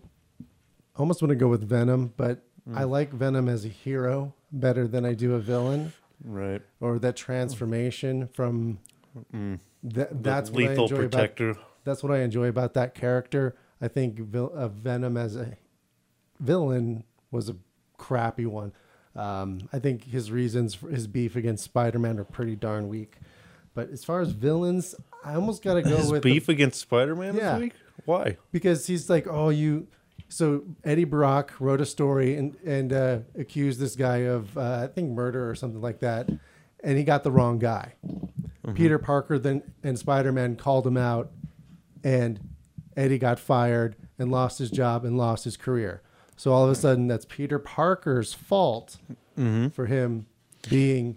I 0.94 0.98
almost 1.00 1.22
want 1.22 1.30
to 1.30 1.36
go 1.36 1.48
with 1.48 1.66
Venom, 1.68 2.12
but 2.16 2.42
Hmm. 2.68 2.78
I 2.78 2.84
like 2.84 3.10
Venom 3.10 3.48
as 3.48 3.64
a 3.64 3.68
hero 3.68 4.34
better 4.52 4.86
than 4.86 5.04
I 5.04 5.14
do 5.14 5.34
a 5.34 5.40
villain 5.40 5.92
Right. 6.24 6.62
or 6.80 7.00
that 7.00 7.16
transformation 7.16 8.28
from 8.28 8.78
Mm. 9.34 9.58
that 9.82 10.10
The 10.10 10.14
that's 10.16 10.50
what 10.50 10.62
I 10.62 10.68
lethal 10.68 10.84
enjoy 10.84 10.96
about 10.98 11.10
protector. 11.10 11.56
that's 11.82 12.02
what 12.04 12.12
I 12.12 12.18
enjoy 12.20 12.46
about 12.46 12.74
that 12.74 12.94
character. 12.94 13.56
I 13.80 13.88
think 13.88 14.16
vil- 14.20 14.52
uh, 14.54 14.68
Venom 14.68 15.16
as 15.16 15.34
a 15.34 15.56
villain 16.38 17.02
was 17.32 17.48
a 17.48 17.56
crappy 17.98 18.46
one. 18.46 18.72
Um, 19.14 19.68
I 19.72 19.78
think 19.78 20.04
his 20.04 20.30
reasons 20.30 20.74
for 20.74 20.88
his 20.88 21.06
beef 21.06 21.36
against 21.36 21.64
Spider-Man 21.64 22.18
are 22.18 22.24
pretty 22.24 22.56
darn 22.56 22.88
weak. 22.88 23.16
But 23.74 23.90
as 23.90 24.04
far 24.04 24.20
as 24.20 24.30
villains, 24.30 24.94
I 25.24 25.34
almost 25.34 25.62
got 25.62 25.74
to 25.74 25.82
go 25.82 25.96
His 25.96 26.10
with 26.10 26.22
beef 26.22 26.48
against 26.48 26.80
Spider-Man 26.80 27.34
Yeah. 27.36 27.52
this 27.52 27.60
week. 27.60 27.72
Why? 28.04 28.36
because 28.52 28.86
he's 28.86 29.08
like, 29.10 29.26
oh, 29.28 29.50
you. 29.50 29.86
So 30.28 30.64
Eddie 30.82 31.04
Brock 31.04 31.52
wrote 31.60 31.82
a 31.82 31.86
story 31.86 32.36
and 32.36 32.56
and 32.64 32.90
uh, 32.92 33.18
accused 33.38 33.78
this 33.78 33.96
guy 33.96 34.18
of 34.24 34.56
uh, 34.56 34.80
I 34.82 34.86
think 34.86 35.10
murder 35.10 35.48
or 35.48 35.54
something 35.54 35.82
like 35.82 36.00
that, 36.00 36.30
and 36.82 36.96
he 36.96 37.04
got 37.04 37.22
the 37.22 37.30
wrong 37.30 37.58
guy. 37.58 37.92
Peter 38.74 38.98
Parker 38.98 39.38
then 39.38 39.62
and 39.82 39.98
Spider 39.98 40.32
Man 40.32 40.56
called 40.56 40.86
him 40.86 40.96
out, 40.96 41.32
and 42.02 42.40
Eddie 42.96 43.18
got 43.18 43.38
fired 43.38 43.94
and 44.18 44.30
lost 44.30 44.58
his 44.58 44.70
job 44.70 45.04
and 45.04 45.18
lost 45.18 45.44
his 45.44 45.56
career. 45.58 46.00
So 46.42 46.52
all 46.52 46.64
of 46.64 46.70
a 46.72 46.74
sudden, 46.74 47.06
that's 47.06 47.24
Peter 47.24 47.60
Parker's 47.60 48.34
fault 48.34 48.96
mm-hmm. 49.38 49.68
for 49.68 49.86
him 49.86 50.26
being 50.68 51.16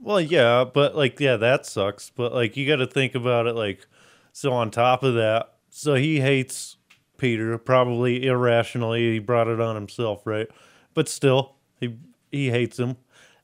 Well, 0.00 0.20
yeah, 0.20 0.64
but 0.64 0.96
like, 0.96 1.20
yeah, 1.20 1.36
that 1.36 1.64
sucks. 1.64 2.10
But 2.10 2.34
like, 2.34 2.56
you 2.56 2.66
got 2.66 2.82
to 2.82 2.86
think 2.88 3.14
about 3.14 3.46
it. 3.46 3.54
Like, 3.54 3.86
so 4.32 4.52
on 4.52 4.72
top 4.72 5.04
of 5.04 5.14
that, 5.14 5.52
so 5.70 5.94
he 5.94 6.18
hates 6.18 6.76
Peter 7.18 7.56
probably 7.56 8.26
irrationally. 8.26 9.12
He 9.12 9.20
brought 9.20 9.46
it 9.46 9.60
on 9.60 9.76
himself, 9.76 10.26
right? 10.26 10.48
But 10.92 11.08
still, 11.08 11.54
he 11.78 11.96
he 12.32 12.50
hates 12.50 12.80
him. 12.80 12.96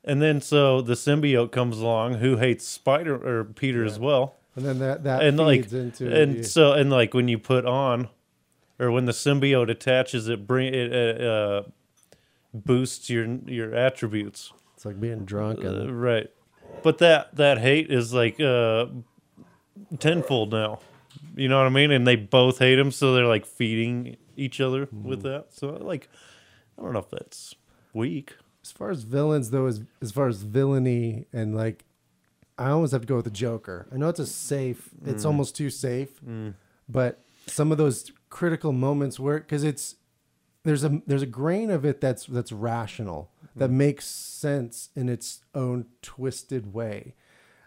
And 0.02 0.20
then 0.20 0.40
so 0.40 0.80
the 0.80 0.94
symbiote 0.94 1.52
comes 1.52 1.78
along, 1.78 2.14
who 2.14 2.38
hates 2.38 2.66
Spider 2.66 3.14
or 3.14 3.44
Peter 3.44 3.84
as 3.84 4.00
well. 4.00 4.34
and 4.56 4.64
then 4.64 4.80
that 4.80 5.04
that 5.04 5.22
and 5.22 5.38
like 5.38 5.60
feeds 5.60 5.74
into 5.74 6.12
and 6.12 6.38
the- 6.38 6.42
so 6.42 6.72
and 6.72 6.90
like 6.90 7.14
when 7.14 7.28
you 7.28 7.38
put 7.38 7.66
on 7.66 8.08
or 8.78 8.90
when 8.90 9.04
the 9.04 9.12
symbiote 9.12 9.70
attaches 9.70 10.28
it 10.28 10.46
bring 10.46 10.72
it 10.74 10.92
uh, 10.92 11.24
uh 11.24 11.62
boosts 12.52 13.10
your 13.10 13.26
your 13.46 13.74
attributes. 13.74 14.52
It's 14.74 14.84
like 14.84 15.00
being 15.00 15.24
drunk 15.24 15.60
and 15.64 15.88
Uh, 15.90 15.92
right. 15.92 16.30
But 16.82 16.98
that 16.98 17.34
that 17.36 17.58
hate 17.58 17.90
is 17.90 18.12
like 18.12 18.40
uh 18.40 18.86
tenfold 19.98 20.52
now. 20.52 20.80
You 21.36 21.48
know 21.48 21.58
what 21.58 21.66
i 21.66 21.70
mean? 21.70 21.90
And 21.90 22.06
they 22.06 22.16
both 22.16 22.58
hate 22.58 22.78
him 22.78 22.90
so 22.90 23.14
they're 23.14 23.26
like 23.26 23.46
feeding 23.46 24.16
each 24.36 24.60
other 24.60 24.88
with 24.92 25.20
Mm-hmm. 25.20 25.28
that. 25.28 25.46
So 25.52 25.68
like 25.70 26.08
i 26.78 26.82
don't 26.82 26.92
know 26.92 26.98
if 27.00 27.10
that's 27.10 27.54
weak. 27.92 28.34
As 28.62 28.72
far 28.72 28.90
as 28.90 29.02
villains 29.04 29.50
though 29.50 29.66
as 29.66 29.82
as 30.02 30.10
far 30.12 30.26
as 30.28 30.42
villainy 30.42 31.26
and 31.32 31.54
like 31.54 31.84
i 32.58 32.70
almost 32.70 32.92
have 32.92 33.02
to 33.02 33.06
go 33.06 33.16
with 33.16 33.24
the 33.24 33.30
joker. 33.30 33.86
I 33.92 33.96
know 33.96 34.08
it's 34.08 34.20
a 34.20 34.26
safe 34.26 34.90
it's 35.04 35.24
almost 35.24 35.56
too 35.56 35.70
safe 35.70 36.20
but 36.88 37.20
some 37.46 37.72
of 37.72 37.78
those 37.78 38.10
critical 38.30 38.72
moments 38.72 39.18
where 39.20 39.38
because 39.38 39.64
it's 39.64 39.96
there's 40.64 40.84
a 40.84 41.00
there's 41.06 41.22
a 41.22 41.26
grain 41.26 41.70
of 41.70 41.84
it 41.84 42.00
that's 42.00 42.26
that's 42.26 42.52
rational 42.52 43.30
that 43.56 43.70
makes 43.70 44.04
sense 44.06 44.88
in 44.96 45.08
its 45.08 45.42
own 45.54 45.86
twisted 46.02 46.72
way. 46.74 47.14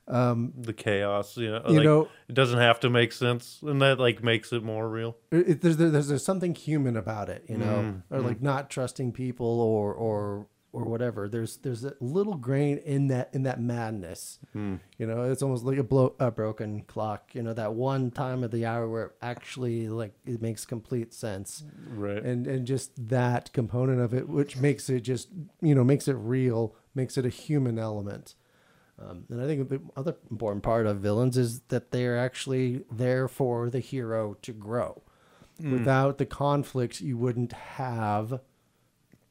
Um 0.07 0.53
the 0.57 0.73
chaos 0.73 1.35
you 1.37 1.49
know 1.51 1.63
You 1.67 1.75
like, 1.77 1.83
know- 1.83 2.07
it 2.29 2.33
doesn't 2.33 2.59
have 2.59 2.79
to 2.81 2.89
make 2.89 3.11
sense 3.13 3.59
and 3.61 3.81
that 3.81 3.99
like 3.99 4.23
makes 4.23 4.51
it 4.53 4.63
more 4.63 4.89
real. 4.89 5.17
It, 5.31 5.61
there's, 5.61 5.77
there's 5.77 6.07
there's 6.07 6.23
something 6.25 6.55
human 6.55 6.95
about 6.97 7.29
it, 7.29 7.43
you 7.47 7.57
know, 7.57 8.01
Mm, 8.11 8.15
or 8.17 8.21
like 8.21 8.41
not 8.41 8.69
trusting 8.69 9.11
people 9.11 9.59
or 9.61 9.93
or 9.93 10.47
or 10.77 10.85
whatever. 10.85 11.27
There's 11.27 11.57
there's 11.57 11.83
a 11.83 11.93
little 11.99 12.35
grain 12.35 12.77
in 12.77 13.07
that 13.07 13.29
in 13.33 13.43
that 13.43 13.59
madness. 13.59 14.39
Mm. 14.55 14.79
You 14.97 15.07
know, 15.07 15.23
it's 15.23 15.41
almost 15.41 15.63
like 15.63 15.77
a 15.77 15.83
blow 15.83 16.15
a 16.19 16.29
broken 16.29 16.83
clock. 16.83 17.33
You 17.33 17.41
know, 17.41 17.53
that 17.53 17.73
one 17.73 18.11
time 18.11 18.43
of 18.43 18.51
the 18.51 18.65
hour 18.65 18.87
where 18.87 19.05
it 19.05 19.11
actually 19.21 19.89
like 19.89 20.13
it 20.25 20.41
makes 20.41 20.65
complete 20.65 21.13
sense, 21.13 21.63
right 21.89 22.23
and 22.23 22.45
and 22.45 22.67
just 22.67 23.09
that 23.09 23.51
component 23.53 24.01
of 24.01 24.13
it, 24.13 24.29
which 24.29 24.57
makes 24.57 24.89
it 24.89 25.01
just 25.01 25.29
you 25.61 25.73
know 25.73 25.83
makes 25.83 26.07
it 26.07 26.13
real, 26.13 26.75
makes 26.93 27.17
it 27.17 27.25
a 27.25 27.29
human 27.29 27.79
element. 27.79 28.35
Um, 28.99 29.25
and 29.29 29.41
I 29.41 29.45
think 29.45 29.69
the 29.69 29.81
other 29.95 30.15
important 30.31 30.63
part 30.63 30.87
of 30.87 30.97
villains 30.97 31.37
is 31.37 31.61
that 31.67 31.91
they're 31.91 32.17
actually 32.17 32.83
there 32.91 33.27
for 33.27 33.69
the 33.69 33.79
hero 33.79 34.35
to 34.41 34.53
grow. 34.53 35.03
Without 35.59 36.19
the 36.19 36.25
conflicts, 36.25 37.01
you 37.01 37.17
wouldn't 37.17 37.51
have 37.51 38.41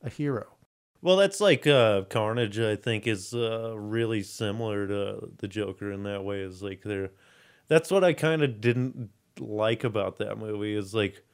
a 0.02 0.10
hero. 0.10 0.55
Well, 1.06 1.14
that's 1.14 1.40
like 1.40 1.68
uh, 1.68 2.02
Carnage. 2.10 2.58
I 2.58 2.74
think 2.74 3.06
is 3.06 3.32
uh, 3.32 3.78
really 3.78 4.24
similar 4.24 4.88
to 4.88 5.30
the 5.38 5.46
Joker 5.46 5.92
in 5.92 6.02
that 6.02 6.24
way. 6.24 6.40
Is 6.40 6.64
like 6.64 6.82
they're. 6.82 7.10
That's 7.68 7.92
what 7.92 8.02
I 8.02 8.12
kind 8.12 8.42
of 8.42 8.60
didn't 8.60 9.10
like 9.38 9.84
about 9.84 10.18
that 10.18 10.36
movie. 10.36 10.74
Is 10.74 10.94
like 10.94 11.24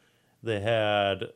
they 0.43 0.61
had 0.61 1.29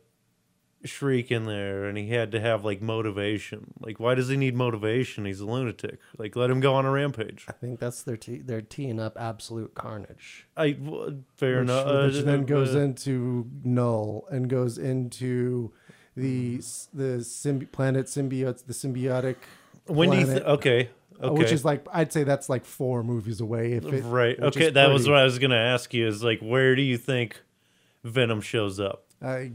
Shriek 0.84 1.30
in 1.30 1.46
there, 1.46 1.86
and 1.86 1.96
he 1.96 2.10
had 2.10 2.30
to 2.32 2.40
have 2.40 2.62
like 2.62 2.82
motivation. 2.82 3.72
Like, 3.80 3.98
why 3.98 4.14
does 4.14 4.28
he 4.28 4.36
need 4.36 4.54
motivation? 4.54 5.24
He's 5.24 5.40
a 5.40 5.46
lunatic. 5.46 5.98
Like, 6.18 6.36
let 6.36 6.50
him 6.50 6.60
go 6.60 6.74
on 6.74 6.84
a 6.84 6.90
rampage. 6.90 7.46
I 7.48 7.52
think 7.52 7.80
that's 7.80 8.02
their 8.02 8.18
te- 8.18 8.42
they're 8.42 8.60
teeing 8.60 9.00
up 9.00 9.16
absolute 9.18 9.74
carnage, 9.74 10.46
I 10.54 10.72
w- 10.72 11.22
fair 11.36 11.60
which, 11.60 11.70
enough. 11.70 11.86
which 11.86 12.16
Uh, 12.16 12.26
then 12.26 12.44
goes 12.44 12.74
uh, 12.74 12.80
into 12.80 13.50
Knull 13.64 14.26
and 14.30 14.50
goes 14.50 14.76
into 14.76 15.72
the 16.16 16.56
the 16.94 17.18
symbi- 17.20 17.70
planet 17.70 18.06
symbiotes, 18.06 18.64
the 18.66 18.72
symbiotic. 18.72 19.36
When 19.86 20.10
do 20.10 20.16
you? 20.18 20.24
Th- 20.26 20.42
planet, 20.42 20.58
okay. 20.58 20.88
uh, 21.22 21.26
Okay. 21.28 21.38
Which 21.38 21.52
is 21.52 21.64
like 21.64 21.86
I'd 21.92 22.12
say 22.12 22.24
that's 22.24 22.48
like 22.48 22.64
four 22.64 23.02
movies 23.02 23.40
away. 23.40 23.72
If 23.72 23.84
it, 23.86 24.02
right. 24.02 24.38
Okay. 24.38 24.70
That 24.70 24.90
was 24.90 25.08
what 25.08 25.16
I 25.18 25.24
was 25.24 25.38
gonna 25.38 25.54
ask 25.56 25.94
you. 25.94 26.06
Is 26.06 26.22
like, 26.22 26.40
where 26.40 26.74
do 26.76 26.82
you 26.82 26.98
think 26.98 27.40
Venom 28.04 28.40
shows 28.40 28.78
up? 28.80 29.04
I, 29.22 29.50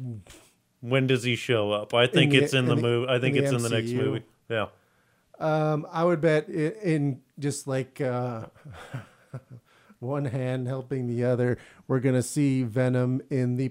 When 0.79 1.05
does 1.07 1.23
he 1.23 1.35
show 1.35 1.71
up? 1.71 1.93
I 1.93 2.07
think 2.07 2.31
the- 2.31 2.37
it's 2.43 2.53
in, 2.53 2.65
the, 2.65 2.71
in 2.73 2.77
the- 2.77 2.81
movie. 2.81 3.07
I 3.11 3.19
think 3.19 3.35
in 3.35 3.43
the 3.43 3.53
it's 3.53 3.63
in 3.63 3.69
the 3.69 3.75
next 3.77 3.91
movie. 3.91 4.23
Yeah. 4.49 4.67
Um, 5.39 5.87
I 5.91 6.03
would 6.03 6.21
bet 6.21 6.49
in, 6.49 6.71
in 6.83 7.21
just 7.39 7.67
like 7.67 7.99
uh, 8.01 8.45
one 9.99 10.25
hand 10.25 10.67
helping 10.67 11.07
the 11.07 11.23
other, 11.23 11.57
we're 11.87 11.99
gonna 11.99 12.23
see 12.23 12.63
Venom 12.63 13.21
in 13.29 13.57
the 13.57 13.69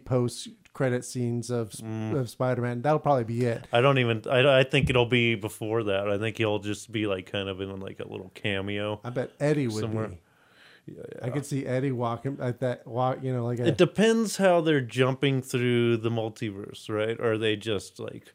post-credit 0.81 1.05
scenes 1.05 1.51
of 1.51 1.71
Mm. 1.71 2.17
of 2.19 2.31
Spider-Man. 2.31 2.83
That'll 2.83 2.99
probably 2.99 3.25
be 3.25 3.45
it. 3.45 3.67
I 3.73 3.81
don't 3.81 3.99
even. 3.99 4.23
I, 4.31 4.61
I 4.61 4.65
think 4.65 4.89
it'll 4.91 5.07
be 5.07 5.35
before 5.35 5.85
that. 5.85 6.09
I 6.09 6.19
think 6.19 6.39
he'll 6.39 6.59
just 6.59 6.91
be 6.91 7.07
like 7.07 7.31
kind 7.31 7.49
of 7.49 7.61
in 7.61 7.79
like 7.81 8.01
a 8.01 8.09
little 8.09 8.31
cameo. 8.35 9.01
I 9.05 9.11
bet 9.11 9.31
Eddie 9.39 9.69
would 9.69 9.81
Somewhere. 9.81 10.09
be. 10.09 10.19
I 11.23 11.29
could 11.31 11.47
see 11.47 11.67
Eddie 11.67 11.93
walking 11.93 12.37
like 12.39 12.59
that. 12.61 12.87
Walk, 12.87 13.19
you 13.23 13.33
know, 13.33 13.45
like 13.45 13.61
a, 13.61 13.69
It 13.69 13.79
depends 13.79 14.39
how 14.39 14.61
they're 14.61 14.81
jumping 14.81 15.41
through 15.43 15.99
the 15.99 16.11
multiverse, 16.11 16.89
right? 16.89 17.17
Or 17.21 17.33
are 17.33 17.39
they 17.39 17.55
just 17.57 18.01
like 18.01 18.33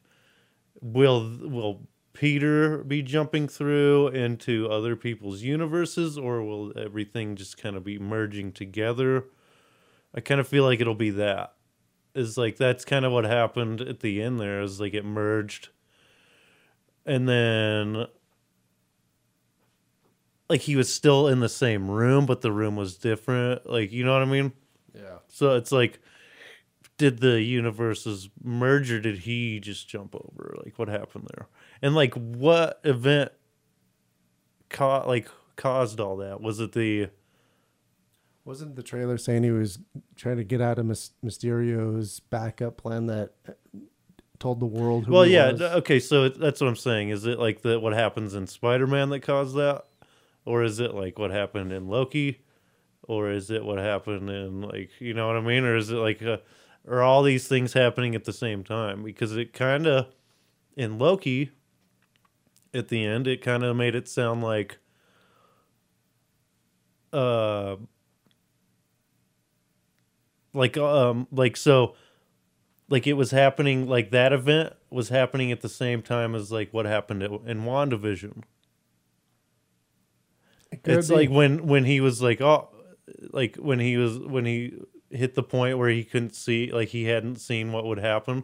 will 0.82 1.38
will 1.42 1.88
Peter 2.14 2.78
be 2.84 3.02
jumping 3.02 3.48
through 3.50 4.10
into 4.10 4.70
other 4.70 4.96
people's 4.96 5.42
universes, 5.42 6.18
or 6.18 6.44
will 6.44 6.72
everything 6.78 7.36
just 7.36 7.58
kind 7.58 7.76
of 7.76 7.84
be 7.84 8.00
merging 8.00 8.52
together? 8.54 9.26
I 10.14 10.22
kind 10.22 10.40
of 10.40 10.48
feel 10.48 10.64
like 10.64 10.80
it'll 10.80 10.96
be 10.96 11.10
that. 11.10 11.55
Is 12.16 12.38
like 12.38 12.58
that's 12.58 12.86
kind 12.86 13.06
of 13.06 13.12
what 13.12 13.26
happened 13.26 13.82
at 13.82 14.00
the 14.00 14.22
end 14.22 14.40
there. 14.40 14.62
Is 14.62 14.80
like 14.80 14.94
it 14.94 15.06
merged, 15.06 15.70
and 17.06 17.28
then 17.28 18.08
like 20.50 20.62
he 20.62 20.76
was 20.76 20.94
still 20.94 21.28
in 21.28 21.40
the 21.40 21.50
same 21.50 21.90
room, 21.90 22.26
but 22.26 22.42
the 22.42 22.52
room 22.52 22.76
was 22.76 22.96
different. 22.96 23.70
Like 23.70 23.92
you 23.92 24.06
know 24.06 24.14
what 24.14 24.22
I 24.22 24.26
mean? 24.26 24.54
yeah. 24.94 25.18
So 25.28 25.56
it's 25.56 25.72
like, 25.72 26.00
did 26.98 27.20
the 27.20 27.42
universes 27.42 28.30
merge 28.42 28.92
or 28.92 29.00
did 29.00 29.20
he 29.20 29.60
just 29.60 29.88
jump 29.88 30.16
over? 30.16 30.56
Like, 30.64 30.78
what 30.80 30.88
happened 30.88 31.28
there? 31.36 31.48
And 31.82 31.96
like, 31.96 32.14
what 32.14 32.80
event 32.84 33.32
ca- 34.70 35.06
like 35.06 35.28
caused 35.56 36.00
all 36.00 36.18
that? 36.18 36.42
Was 36.42 36.60
it 36.60 36.72
the 36.72 37.10
Wasn't 38.46 38.76
the 38.76 38.84
trailer 38.84 39.18
saying 39.18 39.42
he 39.42 39.50
was 39.50 39.80
trying 40.16 40.38
to 40.38 40.44
get 40.44 40.62
out 40.62 40.78
of 40.78 40.86
Mysterio's 40.86 42.20
backup 42.20 42.78
plan 42.78 43.08
that 43.08 43.32
uh, 43.50 43.54
told 44.38 44.60
the 44.60 44.68
world 44.68 45.08
who 45.08 45.14
well? 45.14 45.26
Yeah. 45.26 45.52
was? 45.52 45.62
Okay. 45.62 46.00
So 46.00 46.30
that's 46.30 46.62
what 46.62 46.68
I'm 46.68 46.76
saying. 46.76 47.10
Is 47.10 47.26
it 47.26 47.40
like 47.40 47.64
the 47.64 47.80
what 47.80 47.94
happens 47.94 48.36
in 48.36 48.46
Spider 48.46 48.86
Man 48.86 49.10
that 49.10 49.22
caused 49.22 49.56
that, 49.56 49.86
or 50.46 50.64
is 50.64 50.80
it 50.80 50.94
like 50.94 51.18
what 51.18 51.32
happened 51.32 51.72
in 51.72 51.88
Loki, 51.88 52.44
or 53.02 53.32
is 53.32 53.50
it 53.50 53.66
what 53.66 53.80
happened 53.80 54.30
in 54.30 54.62
like 54.62 54.92
you 55.00 55.16
know 55.16 55.26
what 55.26 55.38
I 55.38 55.42
mean, 55.42 55.64
or 55.64 55.76
is 55.76 55.90
it 55.90 55.96
like 55.96 56.22
uh 56.22 56.38
are 56.88 57.02
all 57.02 57.24
these 57.24 57.48
things 57.48 57.74
happening 57.74 58.14
at 58.14 58.26
the 58.26 58.34
same 58.34 58.64
time? 58.64 59.02
Because 59.04 59.36
it 59.36 59.54
kind 59.54 59.88
of 59.88 60.06
in 60.78 61.00
Loki 61.00 61.50
at 62.76 62.90
the 62.90 63.04
end, 63.04 63.26
it 63.26 63.42
kind 63.42 63.64
of 63.64 63.76
made 63.76 63.96
it 63.96 64.08
sound 64.08 64.44
like 64.44 64.78
uh 67.12 67.78
like 70.56 70.78
um 70.78 71.28
like 71.32 71.58
so 71.58 71.96
like 72.90 73.08
it 73.08 73.14
was 73.14 73.32
happening 73.32 73.88
like 73.88 74.12
that 74.12 74.32
event 74.34 74.74
was 74.90 75.10
happening 75.10 75.52
at 75.52 75.62
the 75.62 75.70
same 75.70 76.02
time 76.02 76.36
as 76.36 76.52
like 76.52 76.74
what 76.74 76.86
happened 76.86 77.24
in 77.24 77.64
WandaVision. 77.64 78.44
It 80.72 80.82
It's 80.86 81.10
be. 81.10 81.16
like 81.16 81.30
when 81.30 81.68
when 81.68 81.86
he 81.86 82.00
was 82.02 82.22
like 82.22 82.42
oh 82.42 82.70
like 83.32 83.56
when 83.58 83.80
he 83.80 83.98
was 83.98 84.20
when 84.20 84.46
he 84.46 84.74
hit 85.10 85.36
the 85.36 85.44
point 85.44 85.78
where 85.78 85.90
he 85.90 86.04
couldn't 86.04 86.36
see 86.36 86.72
like 86.72 86.90
he 86.90 87.06
hadn't 87.06 87.38
seen 87.38 87.72
what 87.72 87.86
would 87.86 88.00
happen. 88.00 88.44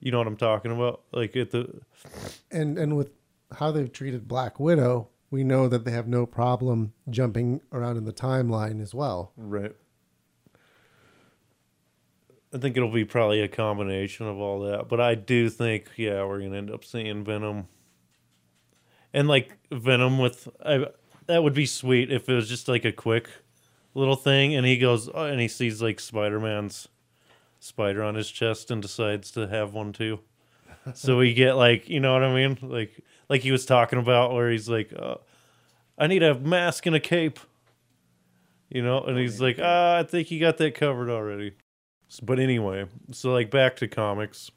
You 0.00 0.12
know 0.12 0.18
what 0.18 0.26
I'm 0.26 0.36
talking 0.36 0.72
about? 0.72 1.02
Like 1.12 1.34
at 1.36 1.50
the 1.50 1.80
and 2.50 2.78
and 2.78 2.96
with 2.96 3.10
how 3.58 3.70
they've 3.70 3.92
treated 3.92 4.28
Black 4.28 4.60
Widow, 4.60 5.08
we 5.30 5.44
know 5.44 5.68
that 5.68 5.84
they 5.84 5.92
have 5.92 6.08
no 6.08 6.26
problem 6.26 6.92
jumping 7.08 7.60
around 7.72 7.96
in 7.96 8.04
the 8.04 8.12
timeline 8.12 8.82
as 8.82 8.94
well. 8.94 9.32
right. 9.36 9.74
I 12.54 12.58
think 12.58 12.76
it'll 12.76 12.88
be 12.88 13.04
probably 13.04 13.40
a 13.40 13.48
combination 13.48 14.28
of 14.28 14.38
all 14.38 14.60
that. 14.60 14.88
But 14.88 15.00
I 15.00 15.16
do 15.16 15.50
think, 15.50 15.90
yeah, 15.96 16.24
we're 16.24 16.40
gonna 16.40 16.56
end 16.56 16.70
up 16.70 16.84
seeing 16.84 17.24
Venom. 17.24 17.66
And 19.12 19.26
like 19.26 19.58
Venom 19.72 20.18
with 20.18 20.48
I 20.64 20.86
that 21.26 21.42
would 21.42 21.54
be 21.54 21.66
sweet 21.66 22.12
if 22.12 22.28
it 22.28 22.34
was 22.34 22.48
just 22.48 22.68
like 22.68 22.84
a 22.84 22.92
quick 22.92 23.28
little 23.94 24.16
thing 24.16 24.54
and 24.54 24.66
he 24.66 24.76
goes 24.76 25.08
oh, 25.12 25.24
and 25.24 25.40
he 25.40 25.48
sees 25.48 25.80
like 25.82 25.98
Spider-Man's 25.98 26.88
spider 27.60 28.02
on 28.02 28.14
his 28.14 28.30
chest 28.30 28.70
and 28.70 28.82
decides 28.82 29.30
to 29.32 29.48
have 29.48 29.72
one 29.72 29.92
too. 29.92 30.20
so 30.94 31.16
we 31.16 31.32
get 31.34 31.54
like, 31.54 31.88
you 31.88 31.98
know 31.98 32.12
what 32.12 32.22
I 32.22 32.32
mean? 32.32 32.58
Like 32.62 33.02
like 33.28 33.40
he 33.40 33.50
was 33.50 33.66
talking 33.66 33.98
about 33.98 34.32
where 34.32 34.50
he's 34.50 34.68
like, 34.68 34.92
uh, 34.96 35.16
I 35.98 36.06
need 36.06 36.22
a 36.22 36.38
mask 36.38 36.86
and 36.86 36.94
a 36.94 37.00
cape. 37.00 37.40
You 38.68 38.82
know, 38.82 39.02
and 39.04 39.18
he's 39.18 39.40
like, 39.40 39.58
ah, 39.60 39.98
I 39.98 40.02
think 40.04 40.28
he 40.28 40.38
got 40.38 40.58
that 40.58 40.74
covered 40.74 41.10
already. 41.10 41.54
But 42.22 42.38
anyway, 42.38 42.86
so 43.12 43.32
like 43.32 43.50
back 43.50 43.76
to 43.76 43.88
comics. 43.88 44.50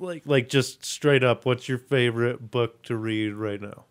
Like 0.00 0.22
like 0.26 0.48
just 0.48 0.84
straight 0.84 1.24
up, 1.24 1.44
what's 1.44 1.68
your 1.68 1.78
favorite 1.78 2.50
book 2.50 2.82
to 2.84 2.96
read 2.96 3.30
right 3.34 3.60
now? 3.60 3.84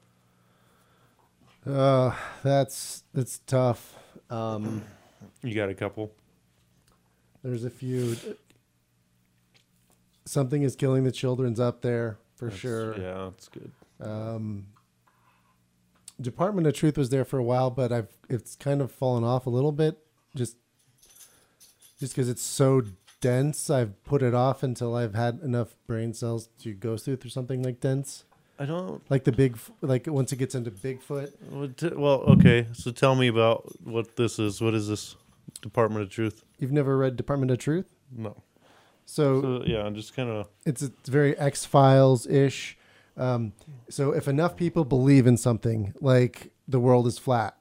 Uh, 1.65 2.15
that's 2.43 3.03
that's 3.13 3.39
tough. 3.39 3.95
Um, 4.29 4.83
You 5.43 5.53
got 5.53 5.69
a 5.69 5.73
couple? 5.75 6.11
there's 7.43 7.63
a 7.63 7.69
few. 7.69 8.15
Something 10.25 10.61
is 10.63 10.75
killing 10.75 11.03
the 11.03 11.11
children's 11.11 11.59
up 11.59 11.81
there 11.81 12.17
for 12.35 12.45
That's- 12.45 12.59
sure. 12.61 12.97
Yeah, 12.99 13.29
that's 13.31 13.47
good. 13.49 13.71
Um, 13.99 14.67
Department 16.19 16.67
of 16.67 16.73
Truth 16.73 16.97
was 16.97 17.09
there 17.09 17.25
for 17.25 17.37
a 17.39 17.43
while, 17.43 17.69
but 17.69 17.91
I've 17.91 18.09
it's 18.29 18.55
kind 18.55 18.81
of 18.81 18.91
fallen 18.91 19.23
off 19.23 19.45
a 19.45 19.49
little 19.49 19.71
bit. 19.71 19.97
Just 20.35 20.57
just 22.01 22.13
because 22.13 22.27
it's 22.27 22.41
so 22.41 22.81
dense, 23.21 23.69
I've 23.69 24.03
put 24.03 24.21
it 24.21 24.33
off 24.33 24.63
until 24.63 24.95
I've 24.95 25.13
had 25.15 25.39
enough 25.41 25.75
brain 25.87 26.13
cells 26.13 26.49
to 26.63 26.73
go 26.73 26.97
through 26.97 27.17
through 27.17 27.29
something 27.29 27.61
like 27.63 27.79
dense, 27.79 28.25
I 28.59 28.65
don't 28.65 29.01
like 29.09 29.23
the 29.23 29.31
big, 29.31 29.57
like 29.81 30.07
once 30.07 30.33
it 30.33 30.35
gets 30.37 30.53
into 30.55 30.69
Bigfoot. 30.71 31.95
well, 31.95 32.21
okay. 32.33 32.67
So 32.73 32.91
tell 32.91 33.15
me 33.15 33.27
about 33.27 33.67
what 33.85 34.15
this 34.17 34.37
is. 34.39 34.59
What 34.61 34.73
is 34.73 34.87
this? 34.89 35.15
Department 35.61 36.03
of 36.03 36.09
Truth? 36.09 36.43
You've 36.59 36.71
never 36.71 36.97
read 36.97 37.15
Department 37.15 37.51
of 37.51 37.57
Truth, 37.59 37.85
No. 38.15 38.35
so 39.05 39.41
So 39.41 39.63
yeah, 39.65 39.83
I'm 39.83 39.95
just 39.95 40.15
kind 40.15 40.29
of 40.29 40.47
it's 40.65 40.81
it's 40.81 41.09
very 41.09 41.37
X 41.37 41.65
Files 41.65 42.25
ish. 42.27 42.77
Um, 43.17 43.53
so 43.89 44.11
if 44.11 44.27
enough 44.27 44.55
people 44.55 44.85
believe 44.85 45.27
in 45.27 45.37
something 45.37 45.93
like 46.01 46.51
the 46.67 46.79
world 46.79 47.05
is 47.07 47.17
flat, 47.19 47.57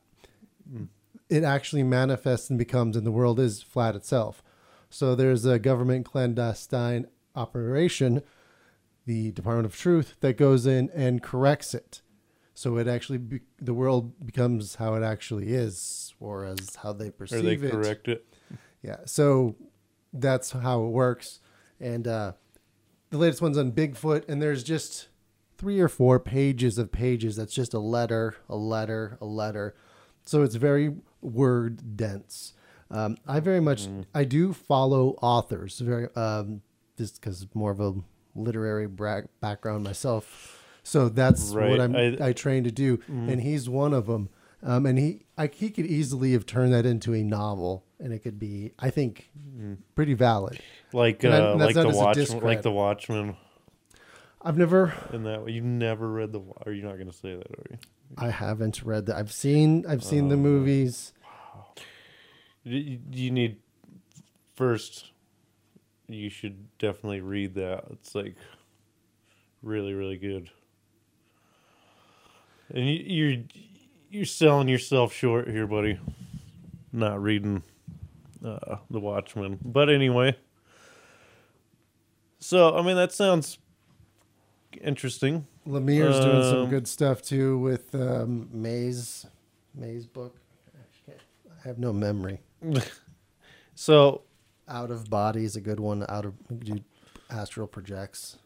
it 1.30 1.44
actually 1.44 1.84
manifests 1.84 2.50
and 2.50 2.58
becomes, 2.58 2.96
and 2.96 3.06
the 3.06 3.12
world 3.12 3.38
is 3.38 3.62
flat 3.62 3.94
itself. 3.94 4.42
So 4.90 5.14
there's 5.14 5.44
a 5.44 5.58
government 5.58 6.04
clandestine 6.04 7.06
operation, 7.36 8.22
the 9.06 9.30
Department 9.30 9.66
of 9.66 9.76
Truth, 9.76 10.16
that 10.20 10.36
goes 10.36 10.66
in 10.66 10.90
and 10.92 11.22
corrects 11.22 11.72
it. 11.72 12.02
So 12.52 12.76
it 12.76 12.88
actually 12.88 13.18
be, 13.18 13.40
the 13.58 13.72
world 13.72 14.26
becomes 14.26 14.74
how 14.74 14.94
it 14.94 15.02
actually 15.02 15.54
is, 15.54 16.12
or 16.18 16.44
as 16.44 16.74
how 16.82 16.92
they 16.92 17.08
or 17.08 17.12
perceive 17.12 17.60
they 17.60 17.68
it. 17.68 17.70
correct 17.70 18.08
it. 18.08 18.26
Yeah, 18.82 18.96
so 19.06 19.54
that's 20.12 20.50
how 20.50 20.82
it 20.84 20.88
works. 20.88 21.40
And 21.78 22.08
uh, 22.08 22.32
the 23.10 23.18
latest 23.18 23.40
one's 23.40 23.56
on 23.56 23.72
Bigfoot, 23.72 24.28
and 24.28 24.42
there's 24.42 24.64
just 24.64 25.08
three 25.56 25.78
or 25.78 25.88
four 25.88 26.18
pages 26.18 26.76
of 26.76 26.90
pages. 26.90 27.36
That's 27.36 27.54
just 27.54 27.72
a 27.72 27.78
letter, 27.78 28.36
a 28.48 28.56
letter, 28.56 29.16
a 29.20 29.26
letter. 29.26 29.76
So 30.24 30.42
it's 30.42 30.56
very 30.56 30.96
word 31.22 31.96
dense. 31.96 32.54
Um, 32.90 33.16
I 33.26 33.40
very 33.40 33.60
much 33.60 33.88
I 34.14 34.24
do 34.24 34.52
follow 34.52 35.16
authors 35.22 35.78
very 35.78 36.08
um, 36.16 36.62
just 36.98 37.20
because 37.20 37.46
more 37.54 37.70
of 37.70 37.80
a 37.80 37.94
literary 38.34 38.86
bra- 38.86 39.22
background 39.40 39.84
myself. 39.84 40.56
So 40.82 41.08
that's 41.08 41.50
Right, 41.52 41.70
what 41.70 41.80
I'm 41.80 41.94
I- 41.94 42.16
I, 42.20 42.32
train 42.32 42.64
to 42.64 42.70
do, 42.70 43.00
and 43.06 43.40
he's 43.40 43.68
one 43.68 43.92
of 43.94 44.06
them. 44.06 44.28
Um, 44.62 44.86
and 44.86 44.98
he 44.98 45.24
I, 45.38 45.46
he 45.46 45.70
could 45.70 45.86
easily 45.86 46.32
have 46.32 46.46
turned 46.46 46.72
that 46.74 46.84
into 46.84 47.14
a 47.14 47.22
novel, 47.22 47.84
and 47.98 48.12
it 48.12 48.18
could 48.20 48.38
be 48.38 48.72
I 48.78 48.90
think 48.90 49.30
pretty 49.94 50.14
valid. 50.14 50.60
Like 50.92 51.22
And 51.24 51.32
uh, 51.32 51.50
and 51.52 51.60
like 51.60 51.74
the 51.74 51.88
watch, 51.90 52.30
like 52.42 52.62
the 52.62 52.72
Watchmen. 52.72 53.36
I've 54.42 54.56
never 54.56 54.94
In 55.12 55.24
that 55.24 55.44
way. 55.44 55.52
you 55.52 55.60
never 55.60 56.10
read 56.10 56.32
the. 56.32 56.40
Are 56.64 56.72
you 56.72 56.82
not 56.82 56.94
going 56.94 57.10
to 57.10 57.16
say 57.16 57.36
that? 57.36 57.46
Are 57.46 57.66
you? 57.70 57.78
I 58.16 58.30
haven't 58.30 58.82
read 58.82 59.06
that. 59.06 59.16
I've 59.16 59.32
seen 59.32 59.84
I've 59.88 60.02
seen 60.02 60.28
the 60.28 60.36
movies. 60.36 61.12
You, 62.64 62.98
you 63.10 63.30
need 63.30 63.58
first. 64.56 65.12
You 66.08 66.28
should 66.28 66.76
definitely 66.78 67.20
read 67.20 67.54
that. 67.54 67.84
It's 67.92 68.14
like 68.14 68.34
really, 69.62 69.92
really 69.94 70.16
good. 70.16 70.50
And 72.74 72.88
you, 72.88 72.94
you're 73.04 73.42
you're 74.10 74.24
selling 74.24 74.68
yourself 74.68 75.12
short 75.12 75.48
here, 75.48 75.66
buddy. 75.66 76.00
Not 76.92 77.22
reading 77.22 77.62
uh, 78.44 78.76
the 78.90 78.98
Watchmen, 79.00 79.58
but 79.64 79.88
anyway. 79.88 80.36
So 82.40 82.76
I 82.76 82.82
mean 82.82 82.96
that 82.96 83.12
sounds 83.12 83.58
interesting. 84.82 85.46
Lemire's 85.66 86.18
doing 86.20 86.42
some 86.42 86.62
Um, 86.64 86.70
good 86.70 86.86
stuff 86.88 87.22
too 87.22 87.58
with 87.58 87.94
um, 87.94 88.48
Maze 88.52 89.26
Maze 89.74 90.06
book. 90.06 90.36
I 91.08 91.68
have 91.68 91.78
no 91.78 91.92
memory. 91.92 92.40
So 93.74 94.22
Out 94.68 94.90
of 94.90 95.08
Body 95.08 95.44
is 95.44 95.56
a 95.56 95.60
good 95.60 95.80
one. 95.80 96.04
Out 96.08 96.24
of 96.26 96.34
do 96.60 96.80
astral 97.30 97.66
projects. 97.66 98.36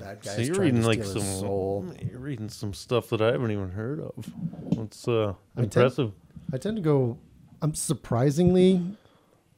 Bad 0.00 0.22
Mm-hmm. 0.22 0.28
So 0.36 0.40
you're 0.40 0.54
reading 0.54 0.82
like 0.84 1.04
some 1.04 1.20
soul. 1.20 1.84
You're 2.10 2.18
reading 2.18 2.48
some 2.48 2.72
stuff 2.72 3.10
that 3.10 3.20
I 3.20 3.26
haven't 3.32 3.50
even 3.50 3.70
heard 3.72 4.00
of. 4.00 4.14
It's 4.78 5.06
uh 5.06 5.34
I 5.54 5.60
tend- 5.60 5.64
impressive. 5.64 6.12
I 6.52 6.56
tend 6.56 6.76
to 6.76 6.82
go. 6.82 7.18
I'm 7.60 7.74
surprisingly 7.74 8.82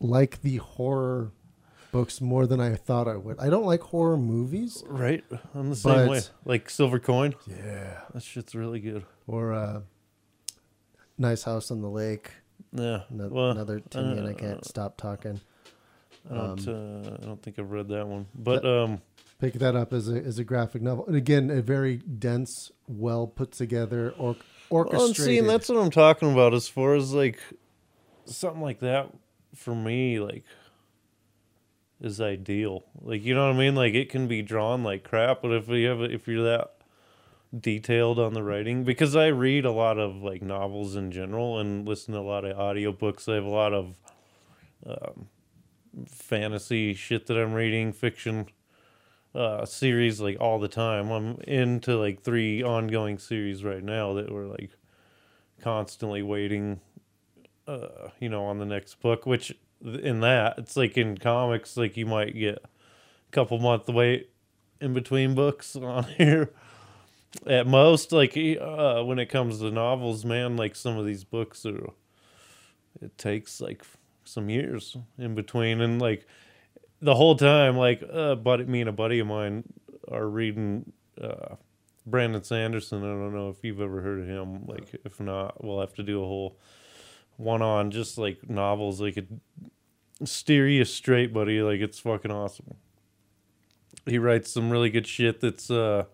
like 0.00 0.42
the 0.42 0.56
horror 0.56 1.30
books 1.92 2.20
more 2.20 2.46
than 2.46 2.60
I 2.60 2.74
thought 2.74 3.06
I 3.06 3.16
would. 3.16 3.38
I 3.38 3.48
don't 3.48 3.64
like 3.64 3.80
horror 3.82 4.16
movies. 4.16 4.82
Right? 4.86 5.24
I'm 5.54 5.70
the 5.70 5.76
same 5.76 6.08
way. 6.08 6.22
Like 6.44 6.68
Silver 6.68 6.98
Coin. 6.98 7.34
Yeah. 7.46 8.00
That 8.12 8.22
shit's 8.22 8.54
really 8.54 8.80
good. 8.80 9.04
Or 9.28 9.52
uh, 9.52 9.82
Nice 11.16 11.44
House 11.44 11.70
on 11.70 11.80
the 11.80 11.88
Lake. 11.88 12.32
Yeah. 12.72 13.02
Ano- 13.12 13.28
well, 13.28 13.50
Another 13.50 13.80
Tinian. 13.80 14.26
I 14.26 14.32
uh, 14.32 14.34
can't 14.34 14.64
stop 14.64 14.96
talking. 14.96 15.40
I 16.30 16.34
don't, 16.34 16.68
um, 16.68 17.02
uh, 17.04 17.16
I 17.22 17.26
don't 17.26 17.42
think 17.42 17.58
I've 17.58 17.70
read 17.70 17.88
that 17.88 18.06
one. 18.06 18.26
But 18.34 18.64
um 18.64 19.02
Pick 19.42 19.54
that 19.54 19.74
up 19.74 19.92
as 19.92 20.08
a 20.08 20.14
as 20.14 20.38
a 20.38 20.44
graphic 20.44 20.82
novel, 20.82 21.04
and 21.08 21.16
again, 21.16 21.50
a 21.50 21.60
very 21.60 21.96
dense, 21.96 22.70
well 22.86 23.26
put 23.26 23.50
together, 23.50 24.14
or 24.16 24.36
well, 24.70 24.82
orchestrated. 24.84 25.16
see, 25.16 25.38
and 25.40 25.48
that's 25.48 25.68
what 25.68 25.78
I'm 25.78 25.90
talking 25.90 26.32
about 26.32 26.54
as 26.54 26.68
far 26.68 26.94
as 26.94 27.12
like 27.12 27.40
something 28.24 28.62
like 28.62 28.78
that 28.78 29.10
for 29.56 29.74
me, 29.74 30.20
like 30.20 30.44
is 32.02 32.20
ideal. 32.20 32.84
Like 33.00 33.22
you 33.22 33.34
know 33.34 33.46
what 33.46 33.56
I 33.56 33.58
mean? 33.58 33.74
Like 33.74 33.94
it 33.94 34.10
can 34.10 34.26
be 34.26 34.42
drawn 34.42 34.82
like 34.82 35.04
crap, 35.04 35.40
but 35.42 35.52
if 35.52 35.68
you 35.68 35.88
have 35.88 36.02
if 36.02 36.26
you're 36.28 36.44
that 36.44 36.74
detailed 37.58 38.18
on 38.18 38.32
the 38.32 38.42
writing 38.42 38.82
because 38.82 39.14
I 39.14 39.26
read 39.26 39.64
a 39.66 39.70
lot 39.70 39.98
of 39.98 40.22
like 40.22 40.42
novels 40.42 40.96
in 40.96 41.12
general 41.12 41.58
and 41.58 41.86
listen 41.86 42.14
to 42.14 42.20
a 42.20 42.22
lot 42.22 42.44
of 42.44 42.56
audiobooks. 42.56 43.30
I 43.30 43.34
have 43.34 43.44
a 43.44 43.50
lot 43.50 43.74
of 43.74 43.98
um, 44.86 45.28
fantasy 46.06 46.94
shit 46.94 47.26
that 47.26 47.36
I'm 47.36 47.52
reading, 47.52 47.92
fiction 47.92 48.46
uh 49.34 49.64
series 49.64 50.20
like 50.20 50.36
all 50.40 50.58
the 50.58 50.68
time. 50.68 51.10
I'm 51.10 51.40
into 51.46 51.96
like 51.96 52.22
three 52.22 52.62
ongoing 52.62 53.18
series 53.18 53.64
right 53.64 53.82
now 53.82 54.12
that 54.14 54.30
we're 54.30 54.46
like 54.46 54.70
constantly 55.60 56.22
waiting 56.22 56.80
uh 57.68 58.08
you 58.18 58.28
know 58.28 58.44
on 58.44 58.58
the 58.58 58.66
next 58.66 59.00
book 59.00 59.24
which 59.24 59.54
in 59.84 60.20
that 60.20 60.58
it's 60.58 60.76
like 60.76 60.96
in 60.96 61.16
comics 61.16 61.76
like 61.76 61.96
you 61.96 62.06
might 62.06 62.34
get 62.34 62.56
a 62.56 63.30
couple 63.32 63.58
month 63.58 63.88
wait 63.88 64.30
in 64.80 64.92
between 64.92 65.34
books 65.34 65.76
on 65.76 66.04
here 66.04 66.50
at 67.46 67.66
most 67.66 68.12
like 68.12 68.36
uh 68.36 69.02
when 69.02 69.18
it 69.18 69.26
comes 69.26 69.58
to 69.58 69.70
novels 69.70 70.24
man 70.24 70.56
like 70.56 70.74
some 70.74 70.96
of 70.98 71.06
these 71.06 71.24
books 71.24 71.64
are 71.64 71.90
it 73.00 73.16
takes 73.16 73.60
like 73.60 73.84
some 74.24 74.48
years 74.48 74.96
in 75.18 75.34
between 75.34 75.80
and 75.80 76.00
like 76.00 76.26
the 77.00 77.14
whole 77.14 77.34
time 77.34 77.76
like 77.76 78.02
uh 78.12 78.34
buddy 78.34 78.64
me 78.64 78.80
and 78.80 78.88
a 78.88 78.92
buddy 78.92 79.18
of 79.18 79.26
mine 79.26 79.64
are 80.08 80.28
reading 80.28 80.92
uh 81.20 81.56
Brandon 82.06 82.42
Sanderson. 82.42 83.02
I 83.02 83.06
don't 83.06 83.34
know 83.34 83.48
if 83.48 83.62
you've 83.62 83.80
ever 83.80 84.00
heard 84.00 84.20
of 84.20 84.26
him. 84.26 84.66
Like, 84.66 84.94
if 85.04 85.20
not, 85.20 85.62
we'll 85.62 85.80
have 85.80 85.94
to 85.94 86.02
do 86.02 86.22
a 86.22 86.26
whole 86.26 86.58
one 87.36 87.62
on 87.62 87.90
just 87.90 88.18
like 88.18 88.48
novels. 88.48 89.00
Like, 89.00 89.16
it 89.16 89.28
steer 90.24 90.68
you 90.68 90.84
straight, 90.84 91.32
buddy. 91.32 91.62
Like, 91.62 91.80
it's 91.80 91.98
fucking 91.98 92.30
awesome. 92.30 92.74
He 94.06 94.18
writes 94.18 94.50
some 94.50 94.70
really 94.70 94.90
good 94.90 95.06
shit 95.06 95.40
that's 95.40 95.70
uh 95.70 96.04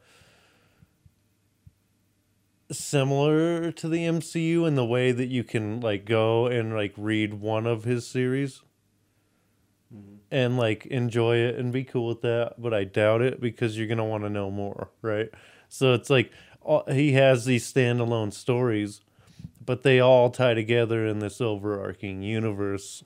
similar 2.71 3.73
to 3.73 3.89
the 3.89 4.05
MCU 4.05 4.67
in 4.67 4.75
the 4.75 4.85
way 4.85 5.13
that 5.13 5.27
you 5.27 5.43
can 5.43 5.81
like 5.81 6.05
go 6.05 6.47
and 6.47 6.75
like 6.75 6.93
read 6.97 7.35
one 7.35 7.67
of 7.67 7.85
his 7.85 8.07
series 8.07 8.61
and 10.31 10.59
like 10.59 10.85
enjoy 10.87 11.37
it 11.37 11.55
and 11.57 11.73
be 11.73 11.85
cool 11.85 12.07
with 12.07 12.21
that. 12.23 12.55
But 12.59 12.75
I 12.75 12.85
doubt 12.85 13.23
it 13.23 13.41
because 13.41 13.79
you're 13.79 13.87
gonna 13.87 14.05
want 14.05 14.25
to 14.25 14.31
know 14.31 14.51
more, 14.51 14.91
right? 15.03 15.31
So 15.69 15.95
it's 15.95 16.11
like 16.11 16.31
all, 16.61 16.85
he 16.91 17.13
has 17.13 17.45
these 17.45 17.71
standalone 17.71 18.33
stories, 18.33 19.01
but 19.69 19.83
they 19.83 20.01
all 20.01 20.31
tie 20.31 20.55
together 20.55 21.07
in 21.07 21.19
this 21.19 21.43
overarching 21.43 22.23
universe 22.23 23.05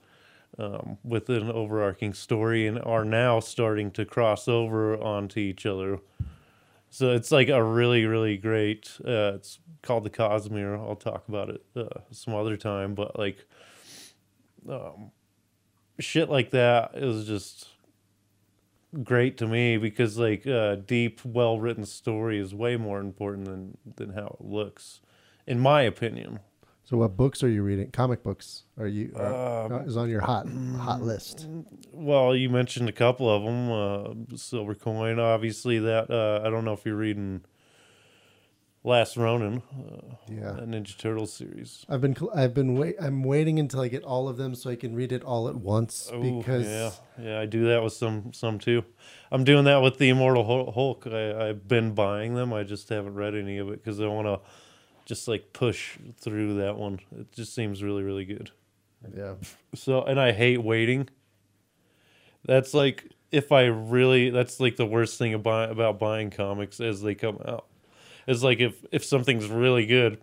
um, 0.57 0.97
with 1.03 1.27
an 1.27 1.51
overarching 1.51 2.13
story 2.13 2.65
and 2.65 2.79
are 2.83 3.03
now 3.03 3.41
starting 3.41 3.91
to 3.91 4.05
cross 4.05 4.47
over 4.47 4.97
onto 4.97 5.41
each 5.41 5.65
other. 5.65 5.99
So 6.89 7.11
it's 7.11 7.33
like 7.33 7.49
a 7.49 7.61
really, 7.61 8.05
really 8.05 8.37
great. 8.37 8.97
Uh, 9.05 9.33
it's 9.35 9.59
called 9.81 10.05
the 10.05 10.09
Cosmere. 10.09 10.79
I'll 10.79 10.95
talk 10.95 11.27
about 11.27 11.49
it 11.49 11.65
uh, 11.75 11.99
some 12.11 12.33
other 12.33 12.55
time, 12.55 12.95
but 12.95 13.19
like, 13.19 13.45
um, 14.69 15.11
shit 15.99 16.29
like 16.29 16.51
that 16.51 16.91
is 16.95 17.27
just 17.27 17.67
great 19.03 19.37
to 19.39 19.47
me 19.47 19.75
because 19.75 20.17
like 20.17 20.47
uh, 20.47 20.75
deep, 20.75 21.19
well 21.25 21.59
written 21.59 21.85
story 21.85 22.39
is 22.39 22.55
way 22.55 22.77
more 22.77 23.01
important 23.01 23.47
than 23.47 23.77
than 23.97 24.13
how 24.13 24.37
it 24.39 24.45
looks, 24.45 25.01
in 25.45 25.59
my 25.59 25.81
opinion. 25.81 26.39
So, 26.85 26.97
what 26.97 27.15
books 27.15 27.41
are 27.43 27.49
you 27.49 27.63
reading? 27.63 27.91
Comic 27.91 28.23
books 28.23 28.63
are 28.77 28.87
you 28.87 29.13
are, 29.15 29.65
Um, 29.71 29.87
is 29.87 29.95
on 29.95 30.09
your 30.09 30.21
hot 30.21 30.47
hot 30.77 31.01
list? 31.01 31.47
Well, 31.91 32.35
you 32.35 32.49
mentioned 32.49 32.89
a 32.89 32.93
couple 32.93 33.29
of 33.29 33.43
them. 33.43 33.71
Uh, 34.31 34.35
Silver 34.35 34.75
Coin, 34.75 35.17
obviously. 35.17 35.79
That 35.79 36.09
uh, 36.11 36.45
I 36.45 36.49
don't 36.49 36.65
know 36.65 36.73
if 36.73 36.85
you're 36.85 36.97
reading 36.97 37.41
Last 38.83 39.15
Ronin, 39.15 39.61
uh, 39.71 40.15
Yeah, 40.27 40.59
Ninja 40.65 40.97
Turtles 40.97 41.31
series. 41.31 41.85
I've 41.87 42.01
been 42.01 42.17
I've 42.35 42.53
been 42.53 42.75
wait 42.75 42.95
I'm 42.99 43.23
waiting 43.23 43.59
until 43.59 43.79
I 43.79 43.87
get 43.87 44.03
all 44.03 44.27
of 44.27 44.35
them 44.35 44.53
so 44.53 44.69
I 44.69 44.75
can 44.75 44.93
read 44.93 45.13
it 45.13 45.23
all 45.23 45.47
at 45.47 45.55
once 45.55 46.11
Ooh, 46.13 46.39
because 46.39 46.65
yeah, 46.67 46.91
yeah, 47.17 47.39
I 47.39 47.45
do 47.45 47.65
that 47.67 47.81
with 47.81 47.93
some 47.93 48.33
some 48.33 48.59
too. 48.59 48.83
I'm 49.31 49.45
doing 49.45 49.63
that 49.65 49.81
with 49.81 49.99
the 49.99 50.09
Immortal 50.09 50.73
Hulk. 50.73 51.07
I, 51.07 51.47
I've 51.47 51.65
been 51.65 51.93
buying 51.95 52.35
them. 52.35 52.51
I 52.51 52.63
just 52.63 52.89
haven't 52.89 53.15
read 53.15 53.35
any 53.35 53.57
of 53.57 53.69
it 53.69 53.81
because 53.81 54.01
I 54.01 54.07
want 54.07 54.27
to 54.27 54.41
just 55.05 55.27
like 55.27 55.53
push 55.53 55.97
through 56.17 56.55
that 56.55 56.77
one. 56.77 56.99
It 57.17 57.31
just 57.31 57.53
seems 57.53 57.83
really 57.83 58.03
really 58.03 58.25
good. 58.25 58.51
yeah. 59.15 59.35
So, 59.75 60.03
and 60.03 60.19
I 60.19 60.31
hate 60.31 60.63
waiting. 60.63 61.09
That's 62.45 62.73
like 62.73 63.09
if 63.31 63.51
I 63.51 63.63
really 63.63 64.29
that's 64.29 64.59
like 64.59 64.75
the 64.75 64.85
worst 64.85 65.17
thing 65.17 65.33
about 65.33 65.71
about 65.71 65.99
buying 65.99 66.29
comics 66.29 66.79
as 66.79 67.01
they 67.01 67.15
come 67.15 67.39
out. 67.45 67.65
It's 68.27 68.43
like 68.43 68.59
if 68.59 68.85
if 68.91 69.03
something's 69.03 69.47
really 69.47 69.85
good, 69.85 70.19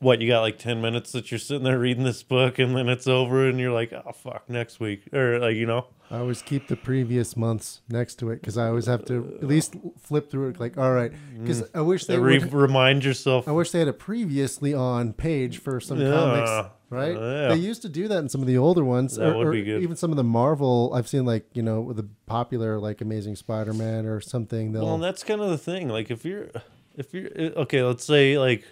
what 0.00 0.20
you 0.20 0.28
got 0.28 0.40
like 0.42 0.58
10 0.58 0.80
minutes 0.80 1.12
that 1.12 1.30
you're 1.30 1.38
sitting 1.38 1.64
there 1.64 1.78
reading 1.78 2.04
this 2.04 2.22
book 2.22 2.58
and 2.58 2.76
then 2.76 2.88
it's 2.88 3.06
over 3.08 3.48
and 3.48 3.58
you're 3.58 3.72
like, 3.72 3.92
"Oh 3.92 4.12
fuck, 4.12 4.48
next 4.48 4.78
week." 4.80 5.12
Or 5.12 5.38
like, 5.38 5.56
you 5.56 5.66
know. 5.66 5.86
I 6.10 6.18
always 6.20 6.40
keep 6.40 6.68
the 6.68 6.76
previous 6.76 7.36
months 7.36 7.82
next 7.90 8.14
to 8.20 8.30
it 8.30 8.36
because 8.40 8.56
I 8.56 8.68
always 8.68 8.86
have 8.86 9.04
to 9.06 9.36
at 9.42 9.46
least 9.46 9.74
flip 10.00 10.30
through 10.30 10.48
it. 10.50 10.60
Like, 10.60 10.78
all 10.78 10.92
right, 10.92 11.12
because 11.38 11.64
I 11.74 11.82
wish 11.82 12.06
they 12.06 12.18
Re- 12.18 12.38
would, 12.38 12.52
remind 12.54 13.04
yourself 13.04 13.46
I 13.46 13.52
wish 13.52 13.72
they 13.72 13.80
had 13.80 13.88
a 13.88 13.92
previously 13.92 14.72
on 14.72 15.12
page 15.12 15.58
for 15.58 15.80
some 15.80 16.00
Yeah. 16.00 16.10
comics, 16.12 16.70
right? 16.88 17.14
Yeah. 17.14 17.48
They 17.48 17.56
used 17.56 17.82
to 17.82 17.90
do 17.90 18.08
that 18.08 18.18
in 18.20 18.30
some 18.30 18.40
of 18.40 18.46
the 18.46 18.56
older 18.56 18.84
ones, 18.86 19.16
That 19.16 19.34
or, 19.34 19.44
would 19.46 19.52
be 19.52 19.64
good. 19.64 19.82
even 19.82 19.96
some 19.96 20.10
of 20.10 20.16
the 20.16 20.24
Marvel. 20.24 20.92
I've 20.94 21.08
seen 21.08 21.26
like 21.26 21.44
you 21.52 21.62
know 21.62 21.92
the 21.92 22.06
popular 22.24 22.78
like 22.78 23.02
Amazing 23.02 23.36
Spider-Man 23.36 24.06
or 24.06 24.20
something. 24.22 24.72
They'll 24.72 24.84
Well, 24.86 24.94
and 24.94 25.02
that's 25.04 25.24
kind 25.24 25.42
of 25.42 25.50
the 25.50 25.58
thing. 25.58 25.88
Like 25.90 26.10
if 26.10 26.24
you're 26.24 26.48
if 26.96 27.12
you're 27.12 27.28
uh, 27.38 27.60
okay, 27.64 27.82
let's 27.82 28.04
say 28.06 28.38
like 28.38 28.64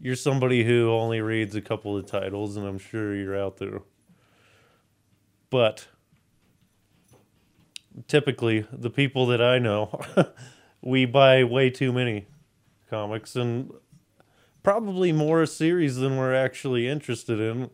you're 0.00 0.16
somebody 0.16 0.64
who 0.64 0.90
only 0.90 1.20
reads 1.20 1.54
a 1.54 1.60
couple 1.60 1.96
of 1.96 2.06
titles 2.06 2.56
and 2.56 2.66
I'm 2.66 2.78
sure 2.78 3.14
you're 3.14 3.38
out 3.38 3.58
there. 3.58 3.82
But 5.50 5.88
typically 8.06 8.66
the 8.72 8.90
people 8.90 9.26
that 9.26 9.42
I 9.42 9.58
know 9.58 10.00
we 10.82 11.04
buy 11.04 11.44
way 11.44 11.70
too 11.70 11.92
many 11.92 12.26
comics 12.88 13.36
and 13.36 13.70
probably 14.62 15.12
more 15.12 15.44
series 15.46 15.96
than 15.96 16.16
we're 16.16 16.34
actually 16.34 16.88
interested 16.88 17.40
in. 17.40 17.70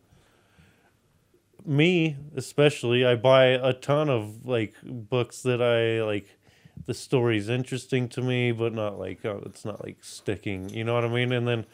Me, 1.64 2.16
especially, 2.36 3.04
I 3.04 3.16
buy 3.16 3.46
a 3.46 3.72
ton 3.72 4.08
of 4.08 4.46
like 4.46 4.74
books 4.84 5.42
that 5.42 5.60
I 5.60 6.04
like 6.04 6.38
the 6.84 6.94
story's 6.94 7.48
interesting 7.48 8.08
to 8.10 8.22
me, 8.22 8.52
but 8.52 8.72
not 8.72 9.00
like 9.00 9.24
uh, 9.24 9.38
it's 9.38 9.64
not 9.64 9.84
like 9.84 10.04
sticking. 10.04 10.68
You 10.68 10.84
know 10.84 10.94
what 10.94 11.04
I 11.04 11.08
mean? 11.08 11.32
And 11.32 11.48
then 11.48 11.66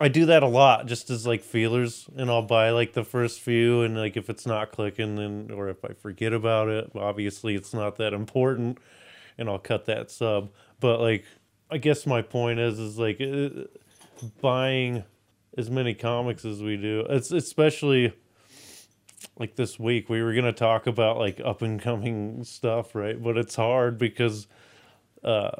I 0.00 0.08
do 0.08 0.24
that 0.26 0.42
a 0.42 0.48
lot, 0.48 0.86
just 0.86 1.10
as 1.10 1.26
like 1.26 1.42
feelers, 1.42 2.08
and 2.16 2.30
I'll 2.30 2.42
buy 2.42 2.70
like 2.70 2.94
the 2.94 3.04
first 3.04 3.40
few, 3.40 3.82
and 3.82 3.96
like 3.96 4.16
if 4.16 4.30
it's 4.30 4.46
not 4.46 4.72
clicking, 4.72 5.16
then 5.16 5.50
or 5.54 5.68
if 5.68 5.84
I 5.84 5.92
forget 5.92 6.32
about 6.32 6.68
it, 6.68 6.90
obviously 6.94 7.54
it's 7.54 7.74
not 7.74 7.96
that 7.96 8.14
important, 8.14 8.78
and 9.36 9.48
I'll 9.50 9.58
cut 9.58 9.84
that 9.86 10.10
sub. 10.10 10.52
But 10.80 11.00
like, 11.00 11.26
I 11.70 11.76
guess 11.76 12.06
my 12.06 12.22
point 12.22 12.60
is, 12.60 12.78
is 12.78 12.98
like 12.98 13.20
uh, 13.20 13.64
buying 14.40 15.04
as 15.58 15.70
many 15.70 15.92
comics 15.92 16.46
as 16.46 16.62
we 16.62 16.78
do. 16.78 17.04
It's 17.10 17.30
especially 17.30 18.14
like 19.38 19.56
this 19.56 19.78
week 19.78 20.08
we 20.08 20.22
were 20.22 20.32
gonna 20.34 20.52
talk 20.52 20.86
about 20.86 21.18
like 21.18 21.40
up 21.44 21.60
and 21.60 21.80
coming 21.80 22.42
stuff, 22.44 22.94
right? 22.94 23.22
But 23.22 23.36
it's 23.36 23.56
hard 23.56 23.98
because 23.98 24.46
uh 25.22 25.50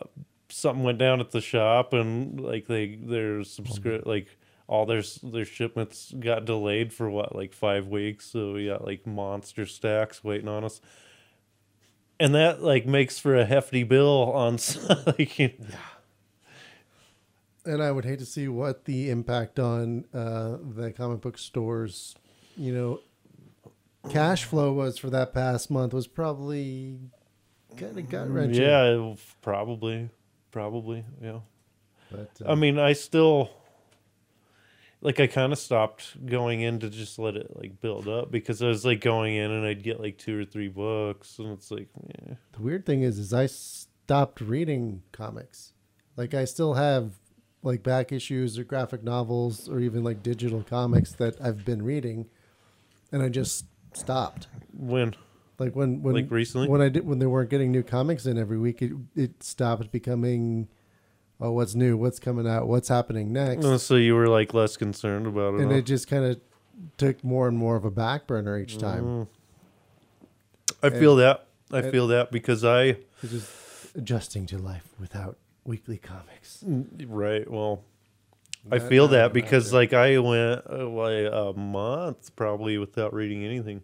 something 0.50 0.84
went 0.84 0.98
down 0.98 1.20
at 1.20 1.30
the 1.30 1.40
shop 1.40 1.92
and 1.92 2.40
like 2.40 2.66
they 2.66 2.96
their 2.96 3.42
subscript 3.44 4.06
like 4.06 4.38
all 4.66 4.86
their 4.86 5.02
their 5.22 5.44
shipments 5.44 6.12
got 6.18 6.44
delayed 6.44 6.92
for 6.92 7.10
what 7.10 7.34
like 7.34 7.52
five 7.52 7.88
weeks, 7.88 8.26
so 8.26 8.52
we 8.52 8.66
got 8.66 8.84
like 8.84 9.06
monster 9.06 9.66
stacks 9.66 10.22
waiting 10.22 10.48
on 10.48 10.64
us. 10.64 10.80
And 12.18 12.34
that 12.34 12.62
like 12.62 12.86
makes 12.86 13.18
for 13.18 13.34
a 13.36 13.44
hefty 13.44 13.82
bill 13.82 14.32
on 14.32 14.54
s- 14.54 14.78
like 15.06 15.38
you 15.38 15.52
and 17.64 17.82
I 17.82 17.92
would 17.92 18.04
hate 18.04 18.18
to 18.20 18.26
see 18.26 18.48
what 18.48 18.84
the 18.84 19.10
impact 19.10 19.58
on 19.58 20.06
uh, 20.14 20.56
the 20.60 20.92
comic 20.92 21.20
book 21.20 21.38
stores, 21.38 22.14
you 22.56 22.72
know, 22.72 23.00
cash 24.10 24.44
flow 24.44 24.72
was 24.72 24.98
for 24.98 25.10
that 25.10 25.34
past 25.34 25.70
month 25.70 25.92
was 25.92 26.06
probably 26.06 26.98
kind 27.76 27.98
of 27.98 28.08
gut 28.08 28.30
wrenching. 28.30 28.62
yeah, 28.62 29.14
probably, 29.42 30.08
probably, 30.50 31.04
yeah. 31.22 31.40
but 32.10 32.30
I 32.44 32.50
uh, 32.50 32.56
mean, 32.56 32.78
I 32.78 32.92
still 32.92 33.50
like 35.00 35.20
I 35.20 35.26
kind 35.26 35.52
of 35.52 35.58
stopped 35.58 36.24
going 36.26 36.60
in 36.60 36.78
to 36.80 36.90
just 36.90 37.18
let 37.18 37.36
it 37.36 37.56
like 37.56 37.80
build 37.80 38.08
up 38.08 38.30
because 38.30 38.62
I 38.62 38.68
was 38.68 38.84
like 38.84 39.00
going 39.00 39.36
in 39.36 39.50
and 39.50 39.64
I'd 39.64 39.82
get 39.82 40.00
like 40.00 40.18
two 40.18 40.38
or 40.38 40.44
three 40.44 40.68
books 40.68 41.38
and 41.38 41.52
it's 41.52 41.70
like 41.70 41.88
yeah. 42.18 42.34
the 42.52 42.62
weird 42.62 42.84
thing 42.84 43.02
is, 43.02 43.18
is 43.18 43.32
I 43.32 43.46
stopped 43.46 44.40
reading 44.40 45.02
comics. 45.12 45.72
Like 46.16 46.34
I 46.34 46.44
still 46.44 46.74
have 46.74 47.12
like 47.62 47.82
back 47.82 48.12
issues 48.12 48.58
or 48.58 48.64
graphic 48.64 49.02
novels 49.02 49.68
or 49.68 49.80
even 49.80 50.04
like 50.04 50.22
digital 50.22 50.62
comics 50.62 51.12
that 51.12 51.40
I've 51.42 51.64
been 51.64 51.82
reading, 51.82 52.26
and 53.12 53.22
I 53.22 53.28
just 53.28 53.66
stopped. 53.92 54.48
when 54.72 55.14
Like 55.60 55.76
when 55.76 56.02
when 56.02 56.14
Like 56.14 56.30
recently? 56.30 56.68
when 56.68 56.80
I 56.80 56.88
did 56.88 57.06
when 57.06 57.18
they 57.18 57.26
weren't 57.26 57.50
getting 57.50 57.70
new 57.70 57.82
comics 57.82 58.24
in 58.24 58.38
every 58.38 58.58
week, 58.58 58.80
it 58.80 58.92
it 59.14 59.42
stopped 59.42 59.92
becoming, 59.92 60.68
oh, 61.38 61.52
what's 61.52 61.74
new? 61.74 61.98
What's 61.98 62.18
coming 62.18 62.48
out? 62.48 62.66
What's 62.66 62.88
happening 62.88 63.30
next? 63.30 63.66
Oh, 63.66 63.76
so 63.76 63.96
you 63.96 64.14
were 64.14 64.26
like 64.26 64.54
less 64.54 64.78
concerned 64.78 65.26
about 65.26 65.54
it. 65.54 65.60
and 65.60 65.70
huh? 65.70 65.78
it 65.78 65.82
just 65.82 66.08
kind 66.08 66.24
of 66.24 66.40
took 66.96 67.22
more 67.22 67.46
and 67.46 67.58
more 67.58 67.76
of 67.76 67.84
a 67.84 67.90
back 67.90 68.26
burner 68.26 68.58
each 68.58 68.78
time. 68.78 69.04
Mm. 69.04 69.28
I 70.82 70.88
feel 70.88 71.16
that. 71.16 71.46
I 71.70 71.82
feel 71.82 72.06
that 72.08 72.32
because 72.32 72.64
I 72.64 72.96
just 73.22 73.94
adjusting 73.94 74.46
to 74.46 74.58
life 74.58 74.88
without 74.98 75.36
weekly 75.64 75.98
comics. 75.98 76.64
right. 77.06 77.48
Well, 77.48 77.84
I 78.72 78.78
feel 78.78 79.08
that 79.08 79.18
that 79.18 79.32
because 79.34 79.74
like 79.74 79.92
I 79.92 80.18
went 80.18 80.62
uh, 80.70 80.88
like 80.88 81.30
a 81.30 81.52
month 81.54 82.34
probably 82.34 82.78
without 82.78 83.12
reading 83.12 83.44
anything. 83.44 83.82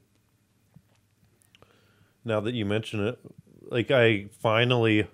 Now 2.26 2.40
that 2.40 2.54
you 2.54 2.66
mention 2.66 3.06
it, 3.06 3.18
like 3.70 3.92
I 3.92 4.26
finally, 4.40 5.06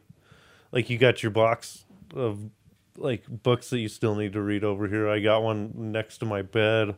like 0.73 0.89
you 0.89 0.97
got 0.97 1.23
your 1.23 1.31
box 1.31 1.85
of 2.15 2.39
like 2.97 3.25
books 3.29 3.69
that 3.71 3.79
you 3.79 3.89
still 3.89 4.15
need 4.15 4.33
to 4.33 4.41
read 4.41 4.65
over 4.65 4.89
here. 4.89 5.09
I 5.09 5.21
got 5.21 5.43
one 5.43 5.93
next 5.93 6.19
to 6.19 6.25
my 6.25 6.41
bed 6.41 6.97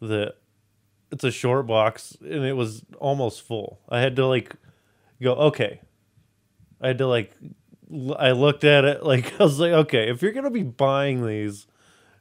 that 0.00 0.34
it's 1.12 1.22
a 1.22 1.30
short 1.30 1.68
box 1.68 2.16
and 2.20 2.44
it 2.44 2.54
was 2.54 2.84
almost 2.98 3.42
full. 3.42 3.78
I 3.88 4.00
had 4.00 4.16
to 4.16 4.26
like 4.26 4.56
go 5.22 5.34
okay. 5.34 5.80
I 6.80 6.88
had 6.88 6.98
to 6.98 7.06
like 7.06 7.32
I 8.18 8.32
looked 8.32 8.64
at 8.64 8.84
it 8.84 9.02
like 9.04 9.40
I 9.40 9.44
was 9.44 9.60
like 9.60 9.72
okay, 9.72 10.10
if 10.10 10.22
you're 10.22 10.32
going 10.32 10.44
to 10.44 10.50
be 10.50 10.64
buying 10.64 11.24
these, 11.24 11.68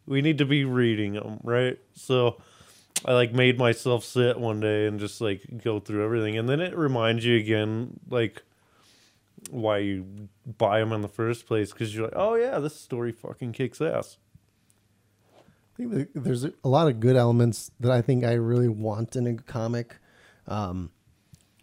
we 0.05 0.21
need 0.21 0.37
to 0.37 0.45
be 0.45 0.63
reading 0.63 1.13
them, 1.13 1.39
right? 1.43 1.79
So 1.95 2.37
I 3.05 3.13
like 3.13 3.33
made 3.33 3.57
myself 3.57 4.03
sit 4.03 4.39
one 4.39 4.59
day 4.59 4.87
and 4.87 4.99
just 4.99 5.21
like 5.21 5.63
go 5.63 5.79
through 5.79 6.03
everything 6.03 6.37
and 6.37 6.49
then 6.49 6.59
it 6.59 6.75
reminds 6.75 7.23
you 7.23 7.37
again 7.37 7.99
like 8.09 8.41
why 9.51 9.77
you 9.77 10.27
buy 10.57 10.79
them 10.79 10.91
in 10.91 11.01
the 11.01 11.07
first 11.07 11.45
place 11.45 11.71
cuz 11.71 11.95
you're 11.95 12.05
like, 12.05 12.15
"Oh 12.15 12.33
yeah, 12.33 12.57
this 12.59 12.75
story 12.75 13.11
fucking 13.11 13.51
kicks 13.51 13.79
ass." 13.79 14.17
I 15.77 15.83
think 15.83 16.09
there's 16.15 16.45
a 16.45 16.53
lot 16.63 16.87
of 16.87 16.99
good 16.99 17.15
elements 17.15 17.69
that 17.79 17.91
I 17.91 18.01
think 18.01 18.23
I 18.23 18.33
really 18.33 18.69
want 18.69 19.15
in 19.15 19.27
a 19.27 19.35
comic. 19.35 19.97
Um, 20.47 20.91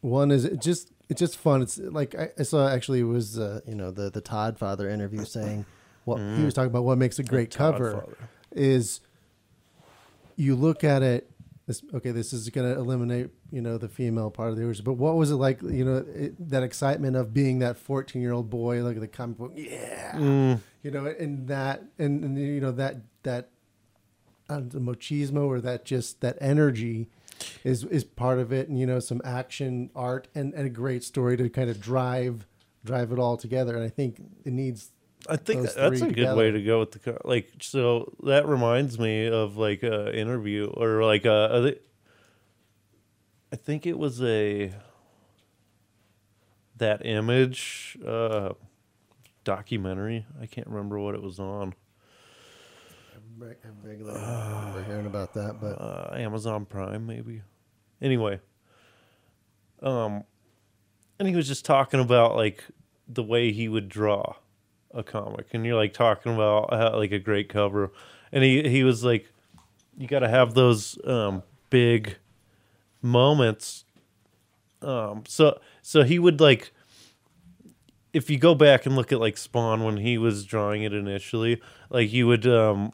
one 0.00 0.30
is 0.30 0.44
it 0.44 0.60
just 0.60 0.92
it's 1.08 1.18
just 1.18 1.36
fun. 1.36 1.62
It's 1.62 1.78
like 1.78 2.14
I, 2.14 2.30
I 2.38 2.42
saw 2.42 2.68
actually 2.68 3.00
it 3.00 3.04
was 3.04 3.38
uh, 3.38 3.60
you 3.66 3.74
know 3.74 3.90
the 3.90 4.10
the 4.10 4.20
Todd 4.20 4.58
Father 4.58 4.88
interview 4.88 5.24
saying 5.24 5.64
what 6.04 6.18
he 6.18 6.44
was 6.44 6.54
talking 6.54 6.70
about. 6.70 6.84
What 6.84 6.98
makes 6.98 7.18
a 7.18 7.22
great 7.24 7.54
cover 7.54 7.92
Father. 7.92 8.16
is 8.52 9.00
you 10.36 10.56
look 10.56 10.84
at 10.84 11.02
it. 11.02 11.30
This, 11.66 11.80
okay, 11.94 12.10
this 12.10 12.32
is 12.32 12.48
going 12.48 12.72
to 12.72 12.78
eliminate 12.78 13.30
you 13.52 13.60
know 13.62 13.78
the 13.78 13.88
female 13.88 14.30
part 14.30 14.50
of 14.50 14.56
the 14.56 14.64
origin. 14.64 14.84
But 14.84 14.94
what 14.94 15.14
was 15.14 15.30
it 15.30 15.36
like? 15.36 15.62
You 15.62 15.84
know 15.84 16.04
it, 16.12 16.50
that 16.50 16.62
excitement 16.64 17.14
of 17.16 17.32
being 17.32 17.60
that 17.60 17.76
fourteen 17.76 18.20
year 18.20 18.32
old 18.32 18.50
boy, 18.50 18.82
look 18.82 18.96
at 18.96 19.00
the 19.00 19.08
comic 19.08 19.38
book, 19.38 19.52
yeah, 19.54 20.12
Mm. 20.16 20.60
you 20.82 20.90
know, 20.90 21.06
and 21.06 21.46
that 21.48 21.84
and, 21.98 22.24
and 22.24 22.38
you 22.38 22.60
know 22.60 22.72
that 22.72 22.96
that 23.22 23.50
uh, 24.48 24.60
the 24.60 24.80
machismo 24.80 25.46
or 25.46 25.60
that 25.60 25.84
just 25.84 26.20
that 26.20 26.36
energy 26.40 27.08
is 27.64 27.84
is 27.84 28.02
part 28.04 28.38
of 28.40 28.52
it 28.52 28.68
and 28.68 28.78
you 28.78 28.86
know 28.86 28.98
some 29.00 29.20
action 29.24 29.90
art 29.94 30.26
and, 30.34 30.52
and 30.54 30.66
a 30.66 30.70
great 30.70 31.02
story 31.04 31.36
to 31.36 31.48
kind 31.48 31.70
of 31.70 31.80
drive 31.80 32.46
drive 32.84 33.10
it 33.12 33.18
all 33.18 33.36
together 33.36 33.74
and 33.74 33.84
i 33.84 33.88
think 33.88 34.20
it 34.44 34.52
needs 34.52 34.90
I 35.28 35.36
think 35.36 35.62
that, 35.62 35.76
that's 35.76 36.00
a 36.00 36.04
three 36.06 36.14
good 36.14 36.36
way 36.36 36.50
to 36.50 36.62
go 36.62 36.80
with 36.80 36.92
the 36.92 37.18
like. 37.24 37.52
So 37.60 38.12
that 38.24 38.46
reminds 38.46 38.98
me 38.98 39.28
of 39.28 39.56
like 39.56 39.82
a 39.82 40.16
interview 40.18 40.66
or 40.66 41.04
like 41.04 41.24
a. 41.24 41.76
I 43.52 43.56
think 43.56 43.86
it 43.86 43.98
was 43.98 44.22
a 44.22 44.72
that 46.76 47.06
image 47.06 47.96
uh, 48.04 48.54
documentary. 49.44 50.26
I 50.40 50.46
can't 50.46 50.66
remember 50.66 50.98
what 50.98 51.14
it 51.14 51.22
was 51.22 51.38
on. 51.38 51.74
i'm 53.40 53.76
regularly 53.82 54.20
remember 54.20 54.84
hearing 54.84 55.06
about 55.06 55.34
that 55.34 55.60
but 55.60 55.80
uh, 55.80 56.14
Amazon 56.14 56.64
Prime, 56.64 57.06
maybe. 57.06 57.42
Anyway, 58.00 58.40
um, 59.82 60.24
and 61.18 61.28
he 61.28 61.36
was 61.36 61.46
just 61.46 61.64
talking 61.64 62.00
about 62.00 62.34
like 62.34 62.64
the 63.06 63.22
way 63.22 63.52
he 63.52 63.68
would 63.68 63.88
draw 63.88 64.34
a 64.94 65.02
comic, 65.02 65.46
and 65.52 65.64
you're 65.64 65.76
like 65.76 65.92
talking 65.92 66.34
about 66.34 66.72
like 66.96 67.12
a 67.12 67.18
great 67.18 67.48
cover, 67.48 67.92
and 68.30 68.44
he 68.44 68.68
he 68.68 68.84
was 68.84 69.04
like, 69.04 69.30
you 69.96 70.06
got 70.06 70.20
to 70.20 70.28
have 70.28 70.54
those 70.54 70.98
um, 71.06 71.42
big 71.70 72.16
moments. 73.00 73.84
Um, 74.80 75.24
so 75.26 75.58
so 75.82 76.02
he 76.02 76.18
would 76.18 76.40
like. 76.40 76.72
If 78.12 78.28
you 78.28 78.36
go 78.38 78.54
back 78.54 78.84
and 78.84 78.94
look 78.94 79.10
at 79.10 79.20
like 79.20 79.38
Spawn 79.38 79.84
when 79.84 79.96
he 79.96 80.18
was 80.18 80.44
drawing 80.44 80.82
it 80.82 80.92
initially, 80.92 81.62
like 81.88 82.12
you 82.12 82.26
would 82.26 82.46
um 82.46 82.92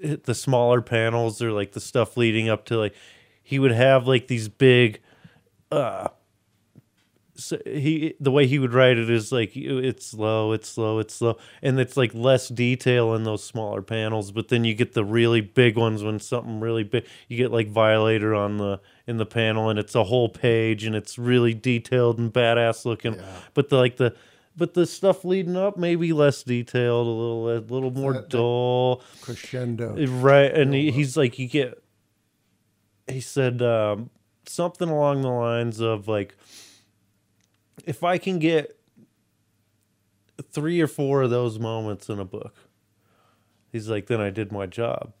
hit 0.00 0.24
the 0.24 0.34
smaller 0.34 0.80
panels 0.80 1.42
or 1.42 1.52
like 1.52 1.72
the 1.72 1.80
stuff 1.80 2.16
leading 2.16 2.48
up 2.48 2.64
to 2.66 2.78
like 2.78 2.94
he 3.42 3.58
would 3.58 3.72
have 3.72 4.06
like 4.06 4.28
these 4.28 4.48
big 4.48 5.00
uh 5.70 6.08
so 7.40 7.58
he 7.64 8.14
the 8.20 8.30
way 8.30 8.46
he 8.46 8.58
would 8.58 8.72
write 8.74 8.98
it 8.98 9.08
is 9.10 9.32
like 9.32 9.52
it's 9.56 10.06
slow 10.06 10.52
it's 10.52 10.68
slow 10.68 10.98
it's 10.98 11.14
slow 11.14 11.36
and 11.62 11.80
it's 11.80 11.96
like 11.96 12.14
less 12.14 12.48
detail 12.48 13.14
in 13.14 13.24
those 13.24 13.42
smaller 13.42 13.82
panels 13.82 14.30
but 14.30 14.48
then 14.48 14.62
you 14.64 14.74
get 14.74 14.92
the 14.92 15.04
really 15.04 15.40
big 15.40 15.76
ones 15.76 16.02
when 16.02 16.18
something 16.20 16.60
really 16.60 16.84
big 16.84 17.04
you 17.28 17.36
get 17.36 17.50
like 17.50 17.68
violator 17.68 18.34
on 18.34 18.58
the 18.58 18.80
in 19.06 19.16
the 19.16 19.26
panel 19.26 19.68
and 19.70 19.78
it's 19.78 19.94
a 19.94 20.04
whole 20.04 20.28
page 20.28 20.84
and 20.84 20.94
it's 20.94 21.18
really 21.18 21.54
detailed 21.54 22.18
and 22.18 22.32
badass 22.32 22.84
looking 22.84 23.16
but 23.54 23.68
the 23.70 23.76
like 23.76 23.96
the 23.96 24.14
but 24.56 24.74
the 24.74 24.84
stuff 24.84 25.24
leading 25.24 25.56
up 25.56 25.76
maybe 25.76 26.12
less 26.12 26.42
detailed 26.42 27.06
a 27.06 27.10
little 27.10 27.48
a 27.48 27.58
little 27.72 27.90
more 27.90 28.12
that- 28.12 28.22
that- 28.22 28.36
dull. 28.36 29.02
crescendo? 29.22 29.96
Right 30.06 30.52
and 30.52 30.74
he, 30.74 30.90
he's 30.90 31.16
like 31.16 31.38
you 31.38 31.48
get 31.48 31.82
he 33.08 33.20
said 33.20 33.60
um, 33.62 34.10
something 34.46 34.88
along 34.88 35.22
the 35.22 35.28
lines 35.30 35.80
of 35.80 36.06
like 36.08 36.36
if 37.86 38.02
i 38.04 38.18
can 38.18 38.38
get 38.38 38.78
three 40.50 40.80
or 40.80 40.86
four 40.86 41.22
of 41.22 41.30
those 41.30 41.58
moments 41.58 42.08
in 42.08 42.18
a 42.18 42.24
book 42.24 42.54
he's 43.72 43.88
like 43.88 44.06
then 44.06 44.20
i 44.20 44.30
did 44.30 44.50
my 44.50 44.66
job 44.66 45.12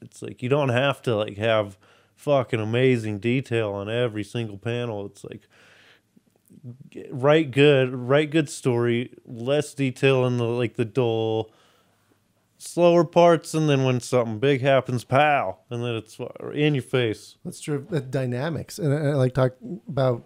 it's 0.00 0.22
like 0.22 0.42
you 0.42 0.48
don't 0.48 0.70
have 0.70 1.00
to 1.02 1.14
like 1.14 1.36
have 1.36 1.78
fucking 2.16 2.60
amazing 2.60 3.18
detail 3.18 3.72
on 3.72 3.88
every 3.88 4.24
single 4.24 4.58
panel 4.58 5.06
it's 5.06 5.24
like 5.24 5.42
write 7.10 7.50
good 7.50 7.92
write 7.92 8.30
good 8.30 8.48
story 8.48 9.12
less 9.24 9.74
detail 9.74 10.24
in 10.24 10.36
the 10.36 10.44
like 10.44 10.74
the 10.74 10.84
dull 10.84 11.50
slower 12.56 13.04
parts 13.04 13.52
and 13.52 13.68
then 13.68 13.84
when 13.84 14.00
something 14.00 14.38
big 14.38 14.60
happens 14.60 15.04
pow 15.04 15.58
and 15.70 15.82
then 15.84 15.94
it's 15.96 16.18
uh, 16.18 16.26
in 16.50 16.74
your 16.74 16.82
face 16.82 17.36
That's 17.44 17.60
true. 17.60 17.86
The 17.90 18.00
dynamics, 18.00 18.78
and 18.78 18.94
I 18.94 19.14
like 19.14 19.34
talk 19.34 19.52
about 19.88 20.24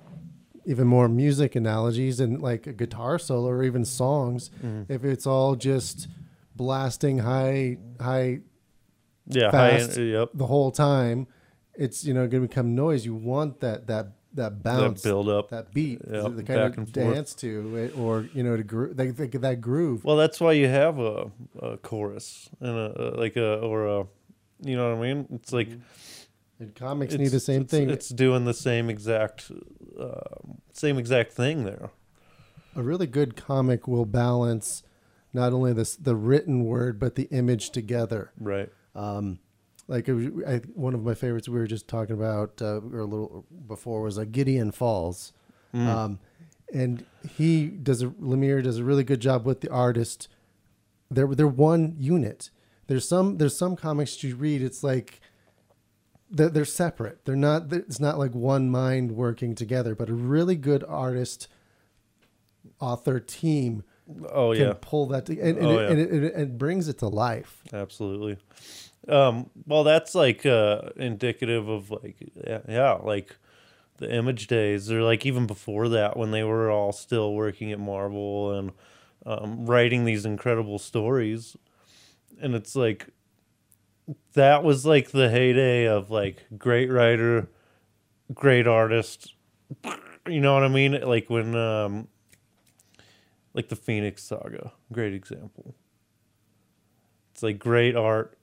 even 0.68 0.86
more 0.86 1.08
music 1.08 1.56
analogies 1.56 2.20
and 2.20 2.42
like 2.42 2.66
a 2.66 2.72
guitar 2.72 3.18
solo 3.18 3.48
or 3.48 3.62
even 3.64 3.84
songs. 3.84 4.50
Mm-hmm. 4.62 4.92
If 4.92 5.02
it's 5.02 5.26
all 5.26 5.56
just 5.56 6.06
blasting 6.54 7.18
high, 7.18 7.78
high 8.00 8.40
yeah 9.26 9.50
Fast. 9.50 9.96
high, 9.96 10.02
yep 10.02 10.28
the 10.34 10.46
whole 10.46 10.70
time, 10.70 11.26
it's 11.74 12.04
you 12.04 12.12
know 12.14 12.26
going 12.28 12.42
to 12.42 12.48
become 12.48 12.74
noise. 12.74 13.04
You 13.06 13.14
want 13.14 13.60
that 13.60 13.86
that 13.86 14.12
that 14.34 14.62
bounce, 14.62 15.00
that 15.02 15.08
build 15.08 15.28
up 15.30 15.48
that 15.50 15.72
beat, 15.72 16.00
Yep, 16.08 16.36
the 16.36 16.42
kind 16.42 16.60
of 16.60 16.76
and 16.78 16.94
forth. 16.94 17.14
dance 17.14 17.34
to 17.36 17.76
it, 17.76 17.98
or 17.98 18.28
you 18.34 18.42
know 18.42 18.56
to 18.58 18.62
gro- 18.62 18.92
like, 18.94 19.18
like 19.18 19.32
that 19.40 19.60
groove. 19.62 20.04
well 20.04 20.16
that's 20.16 20.38
why 20.38 20.52
you 20.52 20.68
have 20.68 20.98
a, 20.98 21.30
a 21.60 21.78
chorus 21.78 22.50
and 22.60 22.76
a, 22.76 23.14
like 23.16 23.36
a 23.36 23.56
or 23.60 23.86
a 23.86 24.06
you 24.60 24.76
know 24.76 24.90
what 24.90 24.98
i 24.98 25.00
mean 25.14 25.26
it's 25.32 25.52
like 25.52 25.68
and 26.60 26.74
comics 26.74 27.14
need 27.14 27.28
the 27.28 27.38
same 27.40 27.62
it's- 27.62 27.70
thing. 27.70 27.88
it's 27.88 28.08
doing 28.10 28.44
the 28.44 28.52
same 28.52 28.90
exact 28.90 29.50
uh, 29.98 30.54
same 30.72 30.98
exact 30.98 31.32
thing 31.32 31.64
there 31.64 31.90
a 32.76 32.82
really 32.82 33.06
good 33.06 33.36
comic 33.36 33.88
will 33.88 34.06
balance 34.06 34.82
not 35.32 35.52
only 35.52 35.72
this 35.72 35.96
the 35.96 36.14
written 36.14 36.64
word 36.64 36.98
but 36.98 37.16
the 37.16 37.24
image 37.30 37.70
together. 37.70 38.32
right 38.38 38.70
Um, 38.94 39.40
like 39.88 40.08
I, 40.08 40.60
one 40.74 40.94
of 40.94 41.02
my 41.02 41.14
favorites 41.14 41.48
we 41.48 41.58
were 41.58 41.66
just 41.66 41.88
talking 41.88 42.14
about 42.14 42.60
uh, 42.60 42.80
or 42.92 43.00
a 43.00 43.04
little 43.04 43.46
before 43.66 44.02
was 44.02 44.18
a 44.18 44.26
Gideon 44.26 44.70
Falls, 44.70 45.32
um, 45.72 46.18
and 46.72 47.04
he 47.36 47.66
does 47.66 48.02
a 48.02 48.08
Lemire 48.08 48.62
does 48.62 48.78
a 48.78 48.84
really 48.84 49.04
good 49.04 49.20
job 49.20 49.46
with 49.46 49.60
the 49.60 49.70
artist. 49.70 50.28
They're 51.10 51.26
they're 51.26 51.46
one 51.48 51.96
unit. 51.98 52.50
There's 52.86 53.08
some 53.08 53.38
there's 53.38 53.56
some 53.56 53.76
comics 53.76 54.22
you 54.22 54.36
read. 54.36 54.62
It's 54.62 54.84
like 54.84 55.20
they're, 56.30 56.48
they're 56.48 56.64
separate. 56.64 57.24
They're 57.24 57.36
not. 57.36 57.72
It's 57.72 58.00
not 58.00 58.18
like 58.18 58.34
one 58.34 58.70
mind 58.70 59.12
working 59.12 59.54
together. 59.54 59.94
But 59.94 60.08
a 60.08 60.14
really 60.14 60.56
good 60.56 60.84
artist, 60.84 61.48
author 62.80 63.18
team 63.20 63.82
oh 64.32 64.52
can 64.54 64.62
yeah 64.62 64.72
pull 64.80 65.06
that 65.06 65.26
to, 65.26 65.38
and, 65.38 65.58
and, 65.58 65.66
Oh, 65.66 65.78
it, 65.78 65.82
yeah. 65.82 65.90
and 65.90 66.00
it, 66.00 66.14
it, 66.14 66.40
it 66.40 66.58
brings 66.58 66.88
it 66.88 66.98
to 66.98 67.08
life. 67.08 67.62
absolutely 67.72 68.38
um 69.06 69.48
well 69.66 69.84
that's 69.84 70.14
like 70.14 70.44
uh 70.46 70.80
indicative 70.96 71.68
of 71.68 71.90
like 71.90 72.16
yeah, 72.46 72.60
yeah 72.68 72.92
like 72.92 73.36
the 73.98 74.10
image 74.12 74.46
days 74.46 74.90
or 74.90 75.02
like 75.02 75.26
even 75.26 75.46
before 75.46 75.88
that 75.90 76.16
when 76.16 76.30
they 76.30 76.42
were 76.42 76.70
all 76.70 76.92
still 76.92 77.34
working 77.34 77.70
at 77.72 77.78
marvel 77.78 78.52
and 78.56 78.72
um, 79.26 79.66
writing 79.66 80.04
these 80.04 80.24
incredible 80.24 80.78
stories 80.78 81.56
and 82.40 82.54
it's 82.54 82.74
like 82.76 83.08
that 84.34 84.64
was 84.64 84.86
like 84.86 85.10
the 85.10 85.28
heyday 85.28 85.86
of 85.86 86.10
like 86.10 86.46
great 86.56 86.90
writer 86.90 87.48
great 88.32 88.66
artist 88.66 89.34
you 90.26 90.40
know 90.40 90.54
what 90.54 90.62
i 90.62 90.68
mean 90.68 91.00
like 91.02 91.28
when 91.28 91.54
um 91.56 92.08
like 93.54 93.68
the 93.68 93.76
phoenix 93.76 94.22
saga 94.22 94.72
great 94.92 95.14
example 95.14 95.74
it's 97.38 97.42
like 97.44 97.60
great 97.60 97.94
art, 97.94 98.36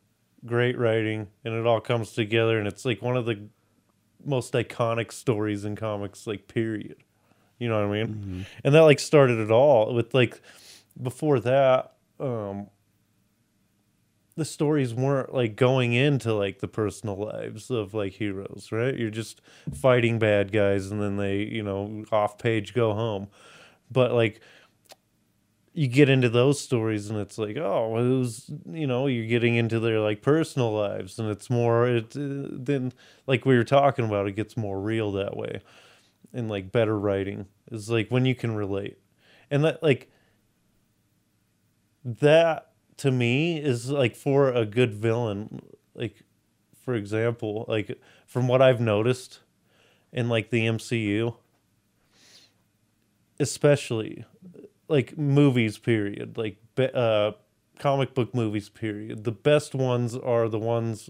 great 0.46 0.78
writing, 0.78 1.28
and 1.44 1.54
it 1.54 1.66
all 1.66 1.82
comes 1.82 2.14
together, 2.14 2.58
and 2.58 2.66
it's 2.66 2.86
like 2.86 3.02
one 3.02 3.18
of 3.18 3.26
the 3.26 3.50
most 4.24 4.54
iconic 4.54 5.12
stories 5.12 5.66
in 5.66 5.76
comics, 5.76 6.26
like 6.26 6.48
period. 6.48 6.96
You 7.60 7.68
know 7.68 7.76
what 7.86 7.94
I 7.94 8.04
mean? 8.04 8.46
And 8.64 8.74
that 8.74 8.84
like 8.84 9.00
started 9.00 9.38
it 9.40 9.52
all 9.52 9.94
with 9.94 10.14
like 10.14 10.40
before 11.02 11.42
that, 11.42 11.92
um 12.22 12.68
the 14.36 14.46
stories 14.46 14.94
weren't 14.94 15.34
like 15.34 15.56
going 15.56 15.94
into 15.94 16.34
like 16.34 16.60
the 16.60 16.68
personal 16.68 17.16
lives 17.18 17.72
of 17.72 17.94
like 17.94 18.14
heroes, 18.14 18.70
right? 18.72 18.96
You're 18.96 19.10
just 19.10 19.42
fighting 19.74 20.20
bad 20.20 20.52
guys 20.52 20.92
and 20.92 21.02
then 21.02 21.18
they, 21.18 21.38
you 21.44 21.64
know, 21.64 22.04
off 22.12 22.38
page 22.38 22.74
go 22.74 22.94
home. 22.94 23.30
But 23.90 24.12
like 24.12 24.42
you 25.74 25.88
get 25.88 26.10
into 26.10 26.30
those 26.30 26.60
stories 26.60 27.10
and 27.10 27.20
it's 27.20 27.38
like 27.38 27.58
oh 27.58 27.98
it 27.98 28.18
was 28.18 28.50
you 28.72 28.88
know 28.88 29.08
you're 29.08 29.26
getting 29.26 29.56
into 29.56 29.78
their 29.80 30.00
like 30.00 30.22
personal 30.22 30.74
lives 30.74 31.20
and 31.20 31.30
it's 31.30 31.50
more 31.50 31.86
it 31.86 32.16
uh, 32.16 32.48
then 32.52 32.94
like 33.28 33.46
we 33.46 33.58
were 33.58 33.64
talking 33.66 34.06
about 34.06 34.26
it 34.26 34.38
gets 34.38 34.56
more 34.56 34.80
real 34.80 35.12
that 35.12 35.36
way 35.36 35.62
and 36.34 36.50
like 36.50 36.72
better 36.72 36.98
writing 36.98 37.46
is 37.72 37.90
like 37.90 38.08
when 38.10 38.26
you 38.26 38.34
can 38.34 38.56
relate 38.56 38.98
and 39.52 39.66
that 39.66 39.84
like 39.84 40.10
that 42.06 42.70
to 42.98 43.12
me 43.12 43.58
is 43.58 43.90
like 43.90 44.16
for 44.16 44.52
a 44.52 44.66
good 44.66 44.94
villain 44.94 45.62
like 45.96 46.24
for 46.86 46.94
example, 46.94 47.66
like 47.68 48.00
from 48.28 48.48
what 48.48 48.62
I've 48.62 48.80
noticed 48.80 49.40
in 50.14 50.30
like 50.30 50.52
the 50.52 50.68
MCU, 50.68 51.36
especially 53.40 54.24
like 54.88 55.18
movies 55.18 55.80
period, 55.80 56.38
like 56.38 56.58
uh 56.94 57.32
comic 57.80 58.14
book 58.14 58.36
movies 58.36 58.70
period. 58.70 59.24
The 59.24 59.32
best 59.32 59.74
ones 59.74 60.16
are 60.16 60.48
the 60.48 60.60
ones 60.60 61.10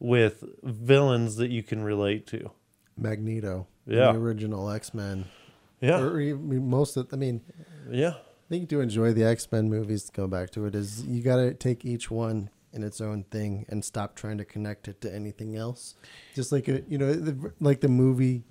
with 0.00 0.42
villains 0.64 1.36
that 1.36 1.50
you 1.50 1.62
can 1.62 1.84
relate 1.84 2.26
to. 2.28 2.50
Magneto. 2.96 3.68
Yeah. 3.86 4.12
The 4.12 4.18
original 4.18 4.70
X 4.70 4.92
Men. 4.92 5.26
Yeah. 5.80 6.00
Or 6.00 6.36
most 6.36 6.96
of, 6.96 7.08
I 7.12 7.16
mean, 7.16 7.40
Yeah. 7.90 8.14
I 8.52 8.54
think 8.54 8.68
to 8.68 8.82
enjoy 8.82 9.14
the 9.14 9.24
X 9.24 9.50
Men 9.50 9.70
movies, 9.70 10.04
to 10.04 10.12
go 10.12 10.26
back 10.26 10.50
to 10.50 10.66
it, 10.66 10.74
is 10.74 11.06
you 11.06 11.22
got 11.22 11.36
to 11.36 11.54
take 11.54 11.86
each 11.86 12.10
one 12.10 12.50
in 12.74 12.82
its 12.82 13.00
own 13.00 13.24
thing 13.30 13.64
and 13.70 13.82
stop 13.82 14.14
trying 14.14 14.36
to 14.36 14.44
connect 14.44 14.88
it 14.88 15.00
to 15.00 15.14
anything 15.14 15.56
else. 15.56 15.94
Just 16.34 16.52
like 16.52 16.68
a, 16.68 16.82
you 16.86 16.98
know, 16.98 17.14
the, 17.14 17.54
like 17.60 17.80
the 17.80 17.88
movie, 17.88 18.44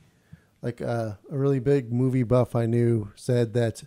like 0.63 0.81
uh, 0.81 1.11
a 1.29 1.37
really 1.37 1.59
big 1.59 1.93
movie 1.93 2.23
buff 2.23 2.55
I 2.55 2.65
knew 2.65 3.11
said 3.15 3.53
that 3.53 3.83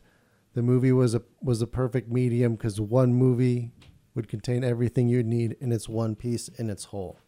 the 0.53 0.63
movie 0.63 0.93
was 0.93 1.17
a 1.17 1.23
was 1.43 1.61
a 1.61 1.67
perfect 1.67 2.09
medium 2.13 2.55
because 2.55 2.81
one 2.81 3.13
movie 3.13 3.73
would 4.15 4.29
contain 4.29 4.63
everything 4.63 5.09
you'd 5.09 5.27
need 5.27 5.57
in 5.59 5.73
its 5.73 5.89
one 5.89 6.15
piece 6.15 6.47
in 6.47 6.71
its 6.71 6.85
whole. 6.85 7.19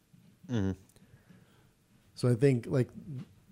Mhm. 0.48 0.76
So 2.14 2.28
I 2.28 2.34
think 2.36 2.66
like 2.68 2.90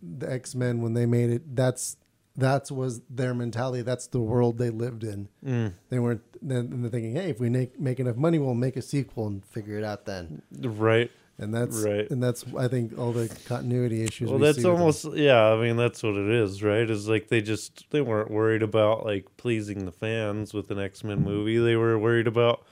the 0.00 0.30
X 0.30 0.54
Men 0.54 0.80
when 0.80 0.94
they 0.94 1.06
made 1.06 1.30
it, 1.30 1.56
that's 1.56 1.96
that's 2.36 2.70
was 2.70 3.00
their 3.08 3.34
mentality. 3.34 3.82
That's 3.82 4.06
the 4.08 4.20
world 4.20 4.58
they 4.58 4.70
lived 4.70 5.04
in. 5.04 5.28
Mm. 5.44 5.74
They 5.88 5.98
weren't 5.98 6.22
then 6.42 6.82
they're 6.82 6.90
thinking, 6.90 7.14
hey, 7.14 7.30
if 7.30 7.40
we 7.40 7.48
make 7.48 7.78
make 7.80 8.00
enough 8.00 8.16
money, 8.16 8.38
we'll 8.38 8.54
make 8.54 8.76
a 8.76 8.82
sequel 8.82 9.26
and 9.26 9.44
figure 9.44 9.78
it 9.78 9.84
out 9.84 10.04
then. 10.04 10.42
Right. 10.60 11.10
And 11.38 11.52
that's 11.52 11.78
Right. 11.78 12.08
and 12.10 12.22
that's 12.22 12.44
I 12.56 12.68
think 12.68 12.96
all 12.98 13.12
the 13.12 13.28
continuity 13.46 14.02
issues. 14.04 14.30
Well, 14.30 14.38
we 14.38 14.46
that's 14.46 14.64
almost 14.64 15.04
yeah. 15.14 15.46
I 15.46 15.60
mean, 15.60 15.76
that's 15.76 16.02
what 16.02 16.14
it 16.14 16.30
is, 16.30 16.62
right? 16.62 16.88
Is 16.88 17.08
like 17.08 17.28
they 17.28 17.40
just 17.40 17.90
they 17.90 18.00
weren't 18.00 18.30
worried 18.30 18.62
about 18.62 19.04
like 19.04 19.36
pleasing 19.36 19.84
the 19.84 19.92
fans 19.92 20.54
with 20.54 20.70
an 20.70 20.78
X 20.78 21.02
Men 21.02 21.22
movie. 21.22 21.58
They 21.58 21.76
were 21.76 21.98
worried 21.98 22.26
about 22.28 22.64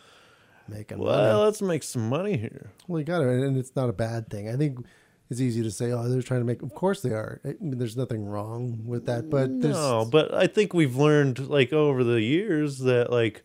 making 0.68 0.98
well, 0.98 1.33
money. 1.33 1.44
let's 1.44 1.61
make 1.62 1.83
some 1.83 2.09
money 2.09 2.37
here. 2.37 2.70
Well, 2.87 3.01
you 3.01 3.05
got 3.05 3.22
it, 3.22 3.29
and 3.29 3.57
it's 3.57 3.75
not 3.75 3.88
a 3.88 3.92
bad 3.92 4.29
thing. 4.31 4.48
I 4.48 4.57
think 4.57 4.85
it's 5.33 5.40
easy 5.40 5.62
to 5.62 5.71
say, 5.71 5.90
oh, 5.92 6.07
they're 6.09 6.23
trying 6.23 6.40
to 6.40 6.45
make. 6.45 6.62
Of 6.62 6.75
course 6.75 7.01
they 7.01 7.11
are. 7.11 7.40
I 7.45 7.55
mean, 7.59 7.79
there's 7.79 7.97
nothing 7.97 8.27
wrong 8.27 8.83
with 8.85 9.07
that, 9.07 9.31
but 9.31 9.61
there's 9.61 9.75
No, 9.75 10.07
but 10.11 10.33
I 10.35 10.47
think 10.47 10.75
we've 10.75 10.95
learned 10.95 11.49
like 11.49 11.73
over 11.73 12.05
the 12.05 12.21
years 12.21 12.81
that 12.81 13.11
like 13.11 13.42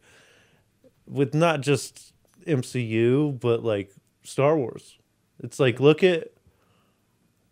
with 1.07 1.33
not 1.33 1.61
just 1.61 2.13
MCU 2.45 3.39
but 3.39 3.63
like 3.63 3.91
Star 4.23 4.57
Wars. 4.57 4.97
It's 5.41 5.59
like 5.59 5.79
look 5.79 6.03
at 6.03 6.27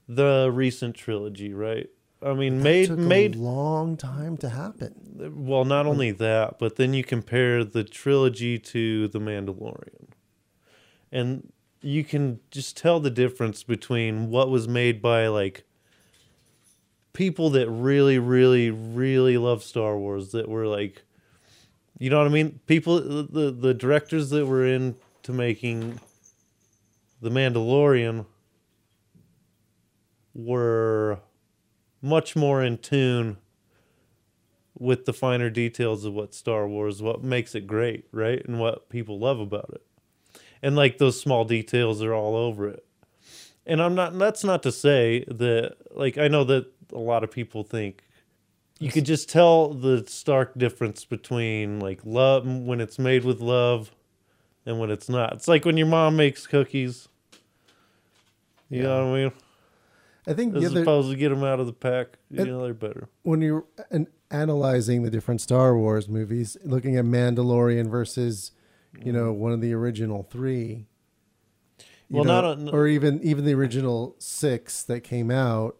the 0.08 0.52
recent 0.54 0.96
trilogy, 0.96 1.54
right? 1.54 1.90
I 2.22 2.34
mean, 2.34 2.62
made 2.62 2.88
took 2.88 3.00
made 3.00 3.36
a 3.36 3.40
long 3.40 3.96
time 3.96 4.36
to 4.38 4.50
happen. 4.50 4.94
well, 5.36 5.64
not 5.64 5.86
only 5.86 6.12
that, 6.12 6.60
but 6.60 6.76
then 6.76 6.94
you 6.94 7.04
compare 7.04 7.64
the 7.64 7.84
trilogy 7.86 8.60
to 8.60 9.08
The 9.08 9.20
Mandalorian. 9.20 10.08
And 11.12 11.54
you 11.86 12.04
can 12.04 12.40
just 12.52 12.76
tell 12.76 13.00
the 13.00 13.10
difference 13.10 13.64
between 13.64 14.30
what 14.30 14.50
was 14.50 14.68
made 14.68 15.02
by 15.02 15.28
like 15.28 15.64
people 17.14 17.50
that 17.52 17.70
really 17.70 18.20
really 18.20 18.72
really 18.72 19.38
love 19.38 19.64
Star 19.64 19.98
Wars 19.98 20.32
that 20.32 20.50
were 20.50 20.68
like 20.68 21.04
you 21.98 22.10
know 22.10 22.18
what 22.18 22.28
I 22.28 22.30
mean? 22.32 22.60
People 22.66 23.00
the 23.00 23.52
the 23.52 23.74
directors 23.74 24.30
that 24.32 24.46
were 24.46 24.66
into 24.66 25.32
making 25.32 26.00
The 27.22 27.30
Mandalorian 27.30 28.26
were 30.34 31.20
much 32.02 32.36
more 32.36 32.62
in 32.62 32.78
tune 32.78 33.38
with 34.78 35.06
the 35.06 35.14
finer 35.14 35.50
details 35.50 36.04
of 36.04 36.14
what 36.14 36.34
Star 36.34 36.68
Wars, 36.68 37.02
what 37.02 37.24
makes 37.24 37.56
it 37.56 37.66
great, 37.66 38.06
right? 38.12 38.46
And 38.46 38.60
what 38.60 38.90
people 38.90 39.18
love 39.18 39.40
about 39.40 39.72
it. 39.74 39.82
And 40.66 40.76
like 40.76 40.98
those 40.98 41.20
small 41.20 41.46
details 41.46 42.02
are 42.02 42.14
all 42.14 42.36
over 42.36 42.68
it. 42.68 42.84
And 43.68 43.82
I'm 43.82 43.94
not 43.94 44.18
that's 44.18 44.44
not 44.44 44.64
to 44.64 44.72
say 44.72 45.24
that 45.28 45.76
like 45.92 46.18
I 46.18 46.28
know 46.28 46.44
that 46.46 46.66
a 46.92 46.98
lot 46.98 47.24
of 47.24 47.30
people 47.32 47.64
think 47.64 48.04
you 48.80 48.90
could 48.92 49.06
just 49.06 49.30
tell 49.30 49.74
the 49.74 50.04
stark 50.08 50.58
difference 50.58 51.06
between 51.06 51.80
like 51.80 52.00
love 52.04 52.46
when 52.48 52.82
it's 52.82 52.98
made 53.00 53.24
with 53.24 53.40
love 53.42 53.92
and 54.66 54.80
when 54.80 54.90
it's 54.90 55.08
not. 55.08 55.34
It's 55.34 55.48
like 55.48 55.66
when 55.66 55.78
your 55.78 55.88
mom 55.88 56.16
makes 56.16 56.48
cookies. 56.48 57.08
You 58.70 58.82
know 58.84 59.06
what 59.12 59.16
I 59.20 59.24
mean? 59.24 59.32
I 60.28 60.34
think 60.34 60.56
As 60.56 60.66
other 60.72 60.82
opposed 60.82 61.12
to 61.12 61.16
get 61.16 61.30
them 61.30 61.44
out 61.44 61.60
of 61.60 61.68
the 61.68 61.74
pack, 61.74 62.18
you 62.32 62.42
It- 62.42 62.48
know, 62.48 62.64
they're 62.64 62.74
better. 62.74 63.08
when 63.22 63.42
you're 63.42 63.66
an, 63.92 64.08
analyzing 64.32 65.04
the 65.04 65.12
different 65.12 65.40
Star 65.42 65.78
Wars 65.78 66.10
movies, 66.10 66.58
looking 66.66 66.98
at 66.98 67.06
Mandalorian 67.06 67.88
versus, 67.92 68.52
you 69.04 69.12
know, 69.12 69.32
one 69.32 69.52
of 69.52 69.62
the 69.62 69.74
original 69.74 70.24
three. 70.24 70.86
Well, 72.10 72.24
know, 72.24 72.54
not 72.54 72.74
or 72.74 72.88
even 72.88 73.22
even 73.24 73.46
the 73.46 73.54
original 73.54 74.16
six 74.20 74.84
that 74.84 75.02
came 75.02 75.32
out. 75.32 75.78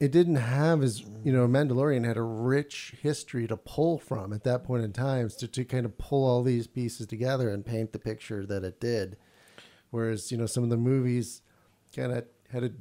It 0.00 0.10
didn't 0.10 0.36
have 0.36 0.82
as 0.82 1.00
you 1.00 1.32
know, 1.32 1.46
Mandalorian 1.46 2.04
had 2.04 2.16
a 2.16 2.22
rich 2.22 2.94
history 3.00 3.46
to 3.46 3.56
pull 3.56 3.98
from 3.98 4.32
at 4.32 4.44
that 4.44 4.64
point 4.64 4.84
in 4.84 4.92
time 4.92 5.30
to, 5.38 5.48
to 5.48 5.64
kind 5.64 5.86
of 5.86 5.96
pull 5.96 6.28
all 6.28 6.42
these 6.42 6.66
pieces 6.66 7.06
together 7.06 7.48
and 7.48 7.64
paint 7.64 7.92
the 7.92 7.98
picture 7.98 8.44
that 8.44 8.64
it 8.64 8.80
did. 8.80 9.16
Whereas 9.90 10.30
you 10.30 10.36
know 10.36 10.46
some 10.46 10.64
of 10.64 10.70
the 10.70 10.76
movies 10.76 11.40
kind 11.94 12.12
of 12.12 12.24
had 12.50 12.62
to 12.62 12.72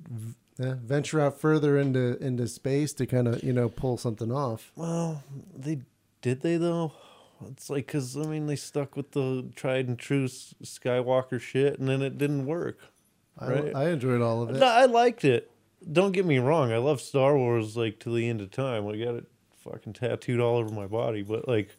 uh, 0.60 0.76
venture 0.76 1.20
out 1.22 1.40
further 1.40 1.78
into 1.78 2.18
into 2.18 2.48
space 2.48 2.94
to 2.94 3.06
kind 3.06 3.28
of 3.28 3.44
you 3.44 3.54
know 3.54 3.70
pull 3.70 3.98
something 3.98 4.32
off. 4.32 4.72
Well, 4.76 5.24
they 5.56 5.82
did 6.22 6.42
they 6.42 6.58
though? 6.58 6.94
It's 7.52 7.70
like 7.70 7.88
because 7.88 8.18
I 8.18 8.22
mean 8.22 8.48
they 8.48 8.56
stuck 8.56 8.96
with 8.96 9.12
the 9.12 9.50
tried 9.56 9.88
and 9.88 9.98
true 9.98 10.26
Skywalker 10.26 11.40
shit, 11.40 11.80
and 11.80 11.88
then 11.88 12.02
it 12.02 12.18
didn't 12.18 12.46
work. 12.46 12.80
Right. 13.42 13.76
I, 13.76 13.84
I 13.86 13.90
enjoyed 13.90 14.22
all 14.22 14.44
of 14.44 14.50
it. 14.50 14.60
No, 14.60 14.68
I 14.68 14.86
liked 14.86 15.26
it. 15.26 15.52
Don't 15.92 16.12
get 16.12 16.26
me 16.26 16.38
wrong. 16.38 16.72
I 16.72 16.78
love 16.78 17.02
Star 17.02 17.38
Wars 17.38 17.76
like 17.76 18.00
to 18.00 18.16
the 18.16 18.30
end 18.30 18.42
of 18.42 18.52
time. 18.52 18.88
I 18.88 18.98
got 18.98 19.16
it 19.16 19.26
fucking 19.64 19.94
tattooed 19.94 20.40
all 20.40 20.58
over 20.58 20.74
my 20.74 20.88
body, 20.88 21.22
but 21.22 21.48
like, 21.48 21.76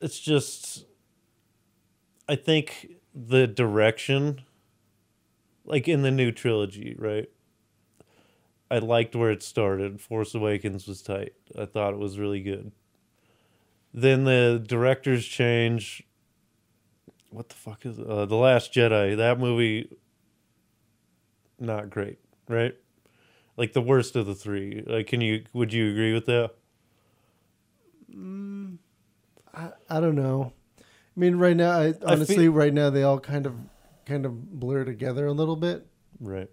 it's 0.00 0.18
just. 0.20 0.86
I 2.26 2.36
think 2.36 2.88
the 3.14 3.46
direction, 3.46 4.40
like 5.66 5.88
in 5.88 6.00
the 6.00 6.10
new 6.10 6.32
trilogy, 6.32 6.96
right? 6.98 7.28
I 8.74 8.78
liked 8.78 9.14
where 9.14 9.30
it 9.30 9.40
started. 9.44 10.00
Force 10.00 10.34
Awakens 10.34 10.88
was 10.88 11.00
tight. 11.00 11.34
I 11.56 11.64
thought 11.64 11.92
it 11.92 11.98
was 12.00 12.18
really 12.18 12.40
good. 12.40 12.72
Then 13.92 14.24
the 14.24 14.60
director's 14.66 15.24
change. 15.24 16.02
What 17.30 17.50
the 17.50 17.54
fuck 17.54 17.86
is? 17.86 18.00
Uh, 18.00 18.26
the 18.26 18.34
Last 18.34 18.72
Jedi? 18.74 19.16
That 19.16 19.38
movie. 19.38 19.96
Not 21.60 21.88
great, 21.88 22.18
right? 22.48 22.74
Like 23.56 23.74
the 23.74 23.80
worst 23.80 24.16
of 24.16 24.26
the 24.26 24.34
three. 24.34 24.82
Like, 24.84 25.06
can 25.06 25.20
you? 25.20 25.44
Would 25.52 25.72
you 25.72 25.90
agree 25.92 26.12
with 26.12 26.26
that? 26.26 26.50
I, 29.54 29.70
I 29.88 30.00
don't 30.00 30.16
know. 30.16 30.52
I 30.80 30.82
mean, 31.20 31.36
right 31.36 31.56
now, 31.56 31.70
I 31.78 31.94
honestly, 32.04 32.36
feel- 32.46 32.52
right 32.52 32.74
now, 32.74 32.90
they 32.90 33.04
all 33.04 33.20
kind 33.20 33.46
of 33.46 33.54
kind 34.04 34.26
of 34.26 34.58
blur 34.58 34.84
together 34.84 35.26
a 35.26 35.32
little 35.32 35.54
bit. 35.54 35.86
Right. 36.18 36.50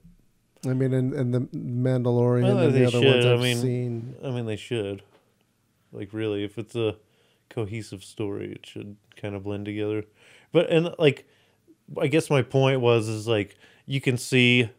I 0.66 0.74
mean, 0.74 0.94
and, 0.94 1.14
and 1.14 1.34
the 1.34 1.40
Mandalorian 1.40 2.44
Well, 2.44 2.60
and 2.60 2.74
the 2.74 2.86
other 2.86 3.02
ones 3.02 3.24
should. 3.24 3.26
I 3.26 3.34
I've 3.34 3.40
mean- 3.42 3.58
seen. 3.58 4.16
I 4.24 4.30
mean, 4.30 4.46
they 4.46 4.56
should. 4.56 5.02
Like, 5.92 6.14
really, 6.14 6.44
if 6.44 6.58
it's 6.58 6.76
a 6.76 6.96
cohesive 7.50 8.04
story, 8.04 8.54
it 8.54 8.66
should 8.66 8.96
kind 9.16 9.36
of 9.36 9.44
blend 9.44 9.66
together. 9.66 10.06
But 10.52 10.70
and 10.70 10.94
like, 11.00 11.28
I 12.00 12.08
guess 12.08 12.30
my 12.30 12.42
point 12.44 12.80
was 12.82 13.08
is 13.10 13.28
like 13.28 13.58
you 13.86 14.00
can 14.00 14.18
see 14.18 14.70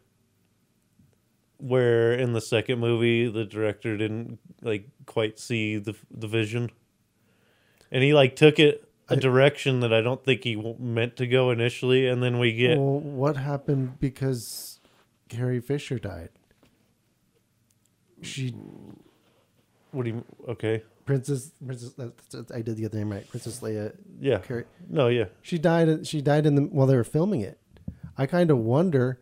where 1.58 2.12
in 2.12 2.32
the 2.32 2.40
second 2.40 2.80
movie 2.80 3.28
the 3.28 3.44
director 3.44 3.96
didn't 3.96 4.38
like 4.62 4.88
quite 5.06 5.38
see 5.38 5.76
the 5.78 5.94
the 6.10 6.26
vision, 6.26 6.70
and 7.90 8.02
he 8.02 8.14
like 8.14 8.36
took 8.36 8.58
it 8.58 8.88
a 9.08 9.14
I- 9.14 9.16
direction 9.16 9.80
that 9.80 9.92
I 9.92 10.00
don't 10.00 10.24
think 10.24 10.44
he 10.44 10.56
meant 10.78 11.16
to 11.16 11.26
go 11.26 11.50
initially, 11.50 12.06
and 12.06 12.22
then 12.22 12.38
we 12.38 12.52
get 12.52 12.78
Well, 12.78 13.00
what 13.00 13.36
happened 13.36 13.98
because 14.00 14.71
Carrie 15.32 15.60
Fisher 15.60 15.98
died? 15.98 16.28
She 18.20 18.54
what 19.90 20.04
do 20.04 20.10
you 20.10 20.24
okay 20.48 20.82
Princess 21.04 21.50
Princess. 21.64 21.94
I 22.54 22.62
did 22.62 22.76
the 22.76 22.84
other 22.86 22.98
name 22.98 23.10
right. 23.10 23.28
Princess 23.28 23.60
Leia. 23.60 23.92
yeah 24.20 24.38
Carrie. 24.38 24.64
no 24.88 25.08
yeah 25.08 25.24
She 25.42 25.58
died. 25.58 26.06
She 26.06 26.20
died 26.20 26.46
in 26.46 26.54
the 26.54 26.62
while 26.62 26.86
they 26.86 26.94
were 26.96 27.02
filming 27.04 27.40
it. 27.40 27.58
I 28.16 28.26
kind 28.26 28.50
of 28.50 28.58
wonder. 28.58 29.20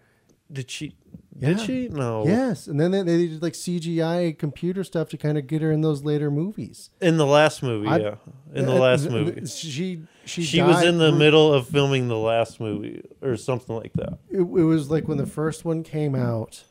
did 0.52 0.70
she 0.70 0.96
Did 1.38 1.60
she? 1.60 1.88
No. 1.88 2.26
Yes, 2.26 2.66
and 2.66 2.78
then 2.78 2.90
they, 2.90 3.02
they 3.02 3.26
did 3.28 3.42
like 3.42 3.54
CGI 3.54 4.36
computer 4.38 4.84
stuff 4.84 5.08
to 5.10 5.16
kind 5.16 5.38
of 5.38 5.46
get 5.46 5.62
her 5.62 5.72
in 5.72 5.80
those 5.80 6.04
later 6.04 6.30
movies. 6.30 6.90
In 7.00 7.16
the 7.16 7.26
last 7.26 7.62
movie, 7.62 7.88
I- 7.88 7.98
yeah. 7.98 8.14
In 8.54 8.66
the 8.66 8.74
last 8.74 9.08
movie. 9.08 9.46
she 9.46 10.02
she 10.30 10.42
She 10.42 10.62
was 10.62 10.76
died- 10.76 10.86
in 10.88 10.98
the 10.98 11.12
middle 11.12 11.52
of 11.52 11.66
filming 11.68 12.08
the 12.08 12.16
last 12.18 12.60
movie 12.60 13.02
or 13.22 13.36
something 13.36 13.74
like 13.76 13.92
that. 13.94 14.18
It, 14.30 14.40
it 14.40 14.44
was 14.44 14.90
like 14.90 15.08
when 15.08 15.18
the 15.18 15.26
first 15.26 15.64
one 15.64 15.82
came 15.82 16.14
out. 16.14 16.62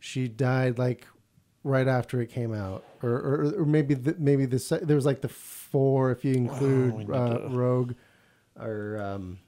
She 0.00 0.28
died 0.28 0.78
like 0.78 1.06
right 1.64 1.88
after 1.88 2.20
it 2.20 2.28
came 2.30 2.54
out, 2.54 2.84
or 3.02 3.10
or, 3.10 3.54
or 3.60 3.64
maybe 3.66 3.94
the, 3.94 4.14
maybe 4.18 4.46
the 4.46 4.58
se- 4.58 4.80
there 4.82 4.94
was 4.96 5.04
like 5.06 5.20
the 5.22 5.28
four 5.28 6.12
if 6.12 6.24
you 6.24 6.32
we 6.32 6.36
include 6.38 6.96
need 6.98 7.10
uh, 7.10 7.38
to- 7.38 7.48
Rogue, 7.48 7.94
or 8.58 8.98
um, 9.02 9.38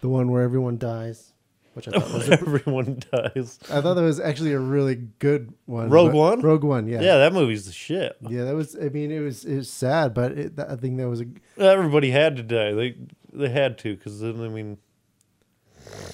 the 0.00 0.08
one 0.08 0.30
where 0.30 0.42
everyone 0.42 0.76
dies, 0.78 1.31
which 1.74 1.88
I 1.88 1.92
thought 1.92 2.12
was 2.12 2.28
a, 2.28 2.32
Everyone 2.40 3.00
dies. 3.12 3.58
I 3.70 3.80
thought 3.80 3.94
that 3.94 4.02
was 4.02 4.20
actually 4.20 4.52
a 4.52 4.58
really 4.58 4.94
good 5.18 5.52
one. 5.66 5.88
Rogue 5.90 6.12
but- 6.12 6.16
One? 6.18 6.40
Rogue 6.40 6.64
One, 6.64 6.86
yeah. 6.86 7.00
Yeah. 7.00 7.16
that 7.18 7.32
movie's 7.32 7.66
the 7.66 7.72
shit. 7.72 8.16
Yeah, 8.28 8.44
that 8.44 8.54
was. 8.54 8.76
I 8.76 8.88
mean, 8.88 9.10
it 9.10 9.20
was 9.20 9.44
it 9.44 9.56
was 9.56 9.70
sad, 9.70 10.14
but 10.14 10.32
it, 10.32 10.52
I 10.58 10.76
think 10.76 10.98
that 10.98 11.08
was 11.08 11.20
a. 11.22 11.26
Everybody 11.58 12.10
had 12.10 12.36
to 12.36 12.42
die. 12.42 12.72
They 12.72 12.96
they 13.32 13.48
had 13.48 13.78
to 13.78 13.96
because 13.96 14.20
then 14.20 14.42
I 14.44 14.48
mean 14.48 14.76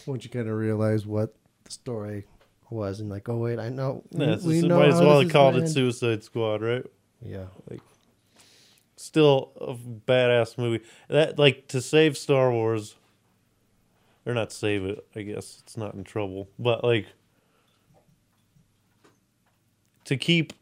Once 0.07 0.25
you 0.25 0.31
kind 0.31 0.49
of 0.49 0.57
realize 0.57 1.07
what 1.07 1.35
the 1.65 1.71
story 1.73 2.27
was, 2.71 3.01
and 3.01 3.09
like, 3.11 3.29
oh 3.29 3.37
wait, 3.39 3.59
I 3.59 3.69
know. 3.69 4.05
we- 4.13 4.25
yeah, 4.25 4.33
it's 4.35 4.45
we 4.45 4.61
know 4.63 4.79
might 4.79 4.89
as 4.91 5.01
well 5.01 5.21
have 5.21 5.31
called 5.33 5.57
it. 5.57 5.69
Suicide 5.69 6.23
Squad, 6.23 6.63
right? 6.63 6.85
Yeah, 7.21 7.47
Like, 7.69 7.81
Still 8.97 9.53
a 9.61 9.75
badass 9.75 10.59
movie. 10.59 10.85
That 11.09 11.39
like 11.39 11.69
to 11.69 11.81
save 11.81 12.17
Star 12.19 12.51
Wars, 12.53 12.97
or 14.29 14.35
not 14.35 14.53
save 14.53 14.85
it. 14.85 15.05
I 15.17 15.23
guess 15.23 15.61
it's 15.63 15.77
not 15.77 15.95
in 15.95 16.05
trouble, 16.05 16.51
but 16.59 16.85
like 16.85 17.07
to 20.05 20.17
keep. 20.17 20.53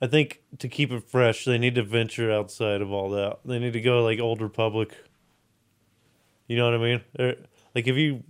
I 0.00 0.06
think 0.06 0.42
to 0.58 0.68
keep 0.68 0.92
it 0.92 1.02
fresh, 1.02 1.44
they 1.44 1.58
need 1.58 1.74
to 1.74 1.82
venture 1.82 2.30
outside 2.30 2.80
of 2.80 2.92
all 2.92 3.10
that. 3.10 3.40
They 3.44 3.58
need 3.58 3.72
to 3.72 3.80
go 3.80 4.04
like 4.04 4.20
Old 4.20 4.40
Republic. 4.40 4.94
You 6.46 6.56
know 6.56 6.66
what 6.66 6.74
I 6.74 6.78
mean? 6.78 7.36
Like, 7.74 7.86
have 7.86 7.96
you 7.96 8.22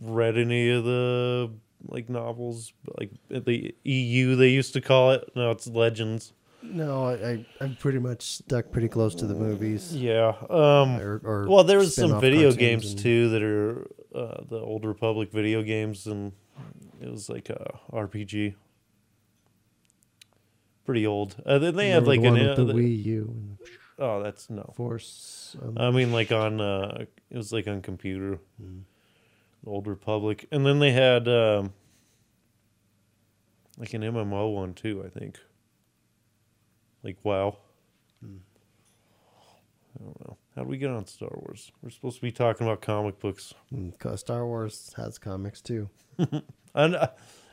read 0.00 0.38
any 0.38 0.70
of 0.70 0.84
the 0.84 1.50
like 1.88 2.08
novels, 2.08 2.72
like 2.98 3.10
the 3.28 3.74
EU 3.84 4.36
they 4.36 4.48
used 4.48 4.72
to 4.74 4.80
call 4.80 5.12
it? 5.12 5.30
No, 5.34 5.50
it's 5.50 5.66
Legends. 5.66 6.32
No, 6.68 7.04
I, 7.06 7.12
I 7.12 7.46
I'm 7.60 7.76
pretty 7.76 7.98
much 7.98 8.22
stuck 8.22 8.70
pretty 8.70 8.88
close 8.88 9.14
to 9.16 9.26
the 9.26 9.34
movies. 9.34 9.94
Yeah. 9.94 10.34
Um. 10.50 10.98
Or, 11.00 11.20
or 11.24 11.46
Well, 11.48 11.64
there 11.64 11.78
was 11.78 11.94
some 11.94 12.20
video 12.20 12.52
games 12.52 12.92
and- 12.92 12.98
too 12.98 13.28
that 13.30 13.42
are 13.42 13.86
uh, 14.14 14.44
the 14.48 14.58
Old 14.60 14.84
Republic 14.84 15.30
video 15.32 15.62
games, 15.62 16.06
and 16.06 16.32
it 17.00 17.10
was 17.10 17.28
like 17.28 17.50
a 17.50 17.78
RPG. 17.92 18.54
Pretty 20.84 21.06
old. 21.06 21.36
Uh, 21.44 21.58
then 21.58 21.76
they 21.76 21.90
had 21.90 22.06
like 22.06 22.22
the 22.22 22.28
an. 22.28 22.48
Uh, 22.48 22.54
the 22.54 22.72
Wii 22.72 23.04
U 23.04 23.34
and 23.34 23.58
oh, 23.98 24.22
that's 24.22 24.48
no. 24.48 24.72
Force. 24.74 25.56
Um, 25.62 25.76
I 25.76 25.90
mean, 25.90 26.12
like 26.12 26.32
on. 26.32 26.60
Uh, 26.60 27.04
it 27.30 27.36
was 27.36 27.52
like 27.52 27.68
on 27.68 27.82
computer. 27.82 28.38
Mm. 28.62 28.82
Old 29.66 29.86
Republic, 29.86 30.46
and 30.50 30.64
then 30.64 30.78
they 30.78 30.92
had 30.92 31.28
um, 31.28 31.74
like 33.76 33.92
an 33.92 34.02
MMO 34.02 34.54
one 34.54 34.72
too. 34.72 35.02
I 35.04 35.10
think. 35.10 35.38
Like 37.02 37.16
WoW. 37.22 37.56
Hmm. 38.22 38.36
I 39.98 40.04
don't 40.04 40.20
know. 40.26 40.36
How 40.54 40.62
do 40.64 40.68
we 40.68 40.78
get 40.78 40.90
on 40.90 41.06
Star 41.06 41.30
Wars? 41.32 41.70
We're 41.82 41.90
supposed 41.90 42.16
to 42.16 42.22
be 42.22 42.32
talking 42.32 42.66
about 42.66 42.80
comic 42.82 43.18
books. 43.20 43.54
mm, 43.72 43.96
'cause 43.98 44.20
Star 44.20 44.46
Wars 44.46 44.92
has 44.96 45.18
comics 45.18 45.60
too. 45.60 45.88
And 46.74 46.94
uh, 46.96 47.08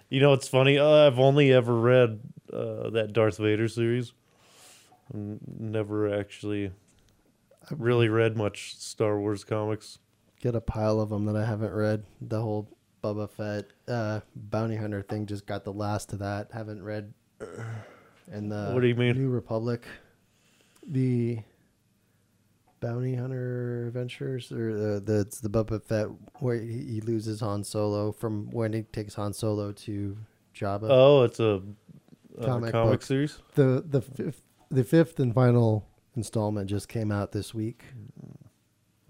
you 0.09 0.19
know, 0.19 0.33
it's 0.33 0.47
funny. 0.47 0.77
Uh, 0.77 1.07
I've 1.07 1.17
only 1.19 1.51
ever 1.53 1.73
read 1.73 2.19
uh, 2.53 2.89
that 2.91 3.13
Darth 3.13 3.37
Vader 3.37 3.67
series. 3.67 4.11
N- 5.13 5.39
Never 5.57 6.13
actually 6.13 6.71
really 7.71 8.09
read 8.09 8.35
much 8.37 8.75
Star 8.77 9.17
Wars 9.19 9.43
comics. 9.43 9.97
Get 10.41 10.53
a 10.53 10.61
pile 10.61 10.99
of 10.99 11.09
them 11.09 11.25
that 11.25 11.35
I 11.35 11.45
haven't 11.45 11.73
read. 11.73 12.03
The 12.21 12.41
whole 12.41 12.69
Boba 13.03 13.29
Fett 13.29 13.65
uh, 13.87 14.19
bounty 14.35 14.75
hunter 14.75 15.01
thing 15.01 15.25
just 15.25 15.47
got 15.47 15.63
the 15.63 15.73
last 15.73 16.11
of 16.13 16.19
that. 16.19 16.49
Haven't 16.53 16.83
read. 16.83 17.13
And 18.31 18.51
the 18.51 18.71
What 18.71 18.81
do 18.81 18.87
you 18.87 18.95
mean? 18.95 19.17
New 19.17 19.29
Republic, 19.29 19.83
the 20.87 21.39
bounty 22.79 23.15
hunter 23.15 23.87
adventures, 23.87 24.51
or 24.51 24.73
the 24.73 24.99
the 24.99 25.39
the 25.41 25.49
Boba 25.49 25.81
Fett 25.83 26.07
where 26.39 26.55
he, 26.55 27.01
loses 27.01 27.39
Han 27.41 27.63
Solo 27.63 28.11
from 28.11 28.49
when 28.51 28.73
he 28.73 28.81
takes 28.83 29.15
Han 29.15 29.33
Solo 29.33 29.71
to 29.71 30.17
Jabba. 30.55 30.87
Oh, 30.89 31.23
it's 31.23 31.39
a, 31.39 31.61
a 32.37 32.45
Comic 32.45 32.71
comic, 32.71 33.01
series. 33.01 33.39
the 33.55 33.83
the 33.87 34.01
fifth 34.01 34.41
the 34.69 34.83
fifth 34.83 35.19
and 35.19 35.33
final 35.33 35.87
installment 36.15 36.69
just 36.69 36.87
came 36.89 37.11
out 37.11 37.31
this 37.31 37.53
week. 37.53 37.83
Hmm. 38.19 38.31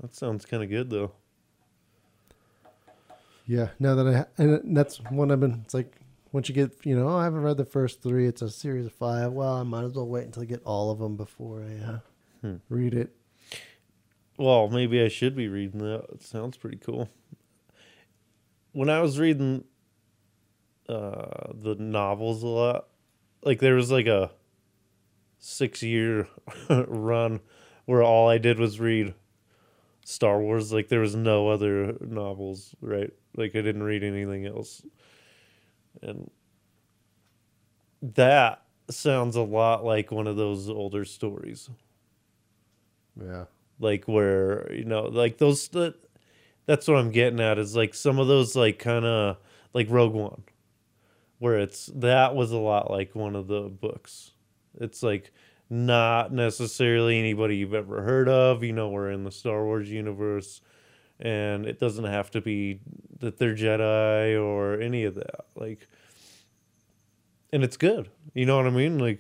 That 0.02 0.14
sounds 0.16 0.46
kind 0.46 0.62
of 0.62 0.70
good 0.70 0.90
though. 0.90 1.14
Yeah, 3.48 3.70
now 3.80 3.96
that 3.96 4.08
I 4.08 4.14
ha- 4.18 4.26
and 4.38 4.76
that's 4.76 4.98
one 5.10 5.32
I've 5.32 5.40
been. 5.40 5.62
It's 5.64 5.74
like 5.74 5.96
once 6.36 6.50
you 6.50 6.54
get 6.54 6.86
you 6.86 6.94
know, 6.94 7.08
oh, 7.08 7.16
I 7.16 7.24
haven't 7.24 7.44
read 7.44 7.56
the 7.56 7.64
first 7.64 8.04
three. 8.04 8.28
It's 8.28 8.42
a 8.42 8.50
series 8.50 8.86
of 8.86 8.92
five. 8.92 9.32
Well, 9.32 9.54
I 9.54 9.64
might 9.64 9.86
as 9.86 9.94
well 9.94 10.06
wait 10.06 10.26
until 10.26 10.42
I 10.44 10.46
get 10.46 10.62
all 10.66 10.92
of 10.92 11.00
them 11.00 11.16
before 11.16 11.64
I 11.64 11.92
uh, 11.94 12.00
Hmm. 12.42 12.56
read 12.68 12.94
it. 12.94 13.16
Well, 14.38 14.68
maybe 14.68 15.02
I 15.02 15.08
should 15.08 15.34
be 15.34 15.48
reading 15.48 15.80
that. 15.80 16.08
It 16.12 16.24
sounds 16.24 16.58
pretty 16.58 16.76
cool. 16.76 17.10
When 18.74 18.90
I 18.90 19.00
was 19.00 19.18
reading 19.18 19.64
uh, 20.90 21.54
the 21.54 21.76
novels 21.80 22.44
a 22.44 22.48
lot, 22.48 22.90
like 23.42 23.60
there 23.60 23.76
was 23.76 23.90
like 23.90 24.08
a 24.08 24.32
six 25.40 25.82
year 25.82 26.28
run 26.70 27.40
where 27.86 28.04
all 28.04 28.28
I 28.28 28.40
did 28.40 28.60
was 28.60 28.78
read 28.78 29.14
Star 30.04 30.42
Wars. 30.42 30.74
Like 30.74 30.90
there 30.90 31.00
was 31.00 31.16
no 31.16 31.48
other 31.48 31.96
novels, 32.02 32.76
right? 32.82 33.12
Like 33.38 33.56
I 33.56 33.62
didn't 33.62 33.84
read 33.84 34.04
anything 34.04 34.46
else. 34.46 34.82
And 36.02 36.30
that 38.02 38.64
sounds 38.90 39.36
a 39.36 39.42
lot 39.42 39.84
like 39.84 40.12
one 40.12 40.28
of 40.28 40.36
those 40.36 40.70
older 40.70 41.06
stories. 41.06 41.70
Yeah, 43.20 43.46
like 43.80 44.06
where 44.06 44.72
you 44.74 44.86
know 44.86 45.04
like 45.04 45.38
those 45.38 45.70
that 45.70 45.96
that's 46.66 46.86
what 46.88 46.98
i'm 46.98 47.12
getting 47.12 47.40
at 47.40 47.58
is 47.58 47.74
like 47.76 47.94
some 47.94 48.20
of 48.20 48.28
those 48.28 48.58
like 48.58 48.78
kind 48.78 49.06
of 49.06 49.38
like 49.74 49.88
rogue 49.90 50.14
one 50.14 50.44
where 51.40 51.60
it's 51.60 51.88
that 51.96 52.36
was 52.36 52.52
a 52.52 52.58
lot 52.58 52.90
like 52.90 53.14
one 53.16 53.36
of 53.36 53.48
the 53.48 53.62
books. 53.62 54.32
It's 54.80 55.04
like 55.04 55.32
not 55.70 56.32
necessarily 56.32 57.18
anybody 57.20 57.58
you've 57.58 57.74
ever 57.74 58.02
heard 58.04 58.30
of 58.30 58.64
you 58.64 58.72
know 58.72 58.90
we're 58.90 59.10
in 59.12 59.24
the 59.24 59.32
star 59.32 59.64
wars 59.66 59.90
universe 59.90 60.62
and 61.20 61.66
it 61.66 61.80
doesn't 61.80 62.06
have 62.06 62.30
to 62.32 62.42
be 62.42 62.80
that 63.20 63.38
they're 63.38 63.56
jedi 63.56 64.42
or 64.42 64.80
any 64.80 65.06
of 65.06 65.16
that 65.16 65.46
like 65.56 65.88
and 67.54 67.64
it's 67.64 67.78
good 67.78 68.10
you 68.34 68.46
know 68.46 68.58
what 68.58 68.68
i 68.68 68.70
mean 68.70 69.00
like 69.00 69.20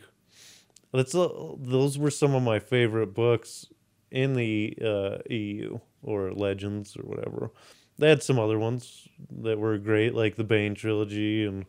that's 0.96 1.14
uh, 1.14 1.28
those 1.58 1.98
were 1.98 2.12
some 2.12 2.36
of 2.36 2.44
my 2.44 2.60
favorite 2.60 3.14
books 3.14 3.66
in 4.12 4.34
the 4.34 4.78
uh, 4.84 5.18
EU 5.30 5.80
or 6.02 6.32
Legends 6.32 6.96
or 6.96 7.04
whatever. 7.04 7.52
They 7.98 8.10
had 8.10 8.24
some 8.24 8.40
other 8.40 8.58
ones 8.58 9.08
that 9.42 9.60
were 9.60 9.78
great, 9.78 10.16
like 10.16 10.36
the 10.36 10.44
Bane 10.44 10.76
trilogy 10.76 11.46
and 11.46 11.66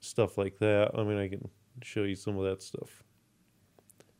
stuff 0.00 0.38
like 0.38 0.58
that. 0.58 0.92
I 0.96 1.02
mean, 1.02 1.18
I 1.18 1.28
can 1.28 1.48
show 1.82 2.04
you 2.04 2.16
some 2.16 2.36
of 2.36 2.44
that 2.44 2.62
stuff 2.62 3.02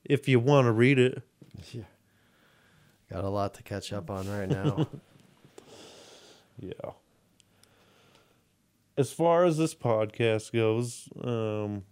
if 0.05 0.29
you 0.29 0.41
want 0.41 0.67
to 0.67 0.73
read 0.73 0.99
it. 0.99 1.23
yeah. 1.73 1.83
Got 3.11 3.25
a 3.25 3.29
lot 3.29 3.55
to 3.55 3.63
catch 3.63 3.93
up 3.93 4.11
on 4.11 4.29
right 4.31 4.49
now. 4.49 4.87
Yeah. 6.63 6.91
As 8.97 9.11
far 9.13 9.45
as 9.47 9.57
this 9.57 9.75
podcast 9.75 10.53
goes, 10.53 11.09
um, 11.25 11.85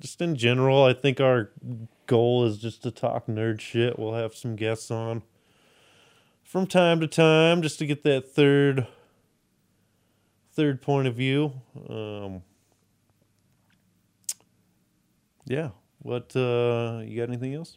just 0.00 0.20
in 0.20 0.34
general, 0.34 0.82
I 0.82 0.94
think 0.94 1.20
our 1.20 1.52
goal 2.06 2.44
is 2.44 2.58
just 2.58 2.82
to 2.82 2.90
talk 2.90 3.26
nerd 3.26 3.60
shit. 3.60 3.96
We'll 3.96 4.14
have 4.14 4.34
some 4.34 4.56
guests 4.56 4.90
on 4.90 5.22
from 6.42 6.66
time 6.66 6.98
to 7.00 7.06
time 7.06 7.62
just 7.62 7.78
to 7.78 7.86
get 7.86 8.02
that 8.02 8.28
third 8.28 8.88
third 10.52 10.82
point 10.82 11.06
of 11.06 11.14
view. 11.14 11.52
Um, 11.88 12.42
yeah. 15.46 15.70
What 16.00 16.34
uh 16.34 17.00
you 17.04 17.16
got 17.16 17.28
anything 17.28 17.54
else? 17.54 17.76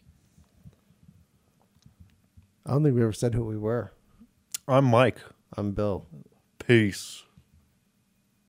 I 2.67 2.71
don't 2.71 2.83
think 2.83 2.95
we 2.95 3.01
ever 3.01 3.13
said 3.13 3.33
who 3.33 3.45
we 3.45 3.57
were. 3.57 3.93
I'm 4.67 4.83
Mike. 4.83 5.19
I'm 5.55 5.71
Bill. 5.71 6.05
Peace. 6.59 7.23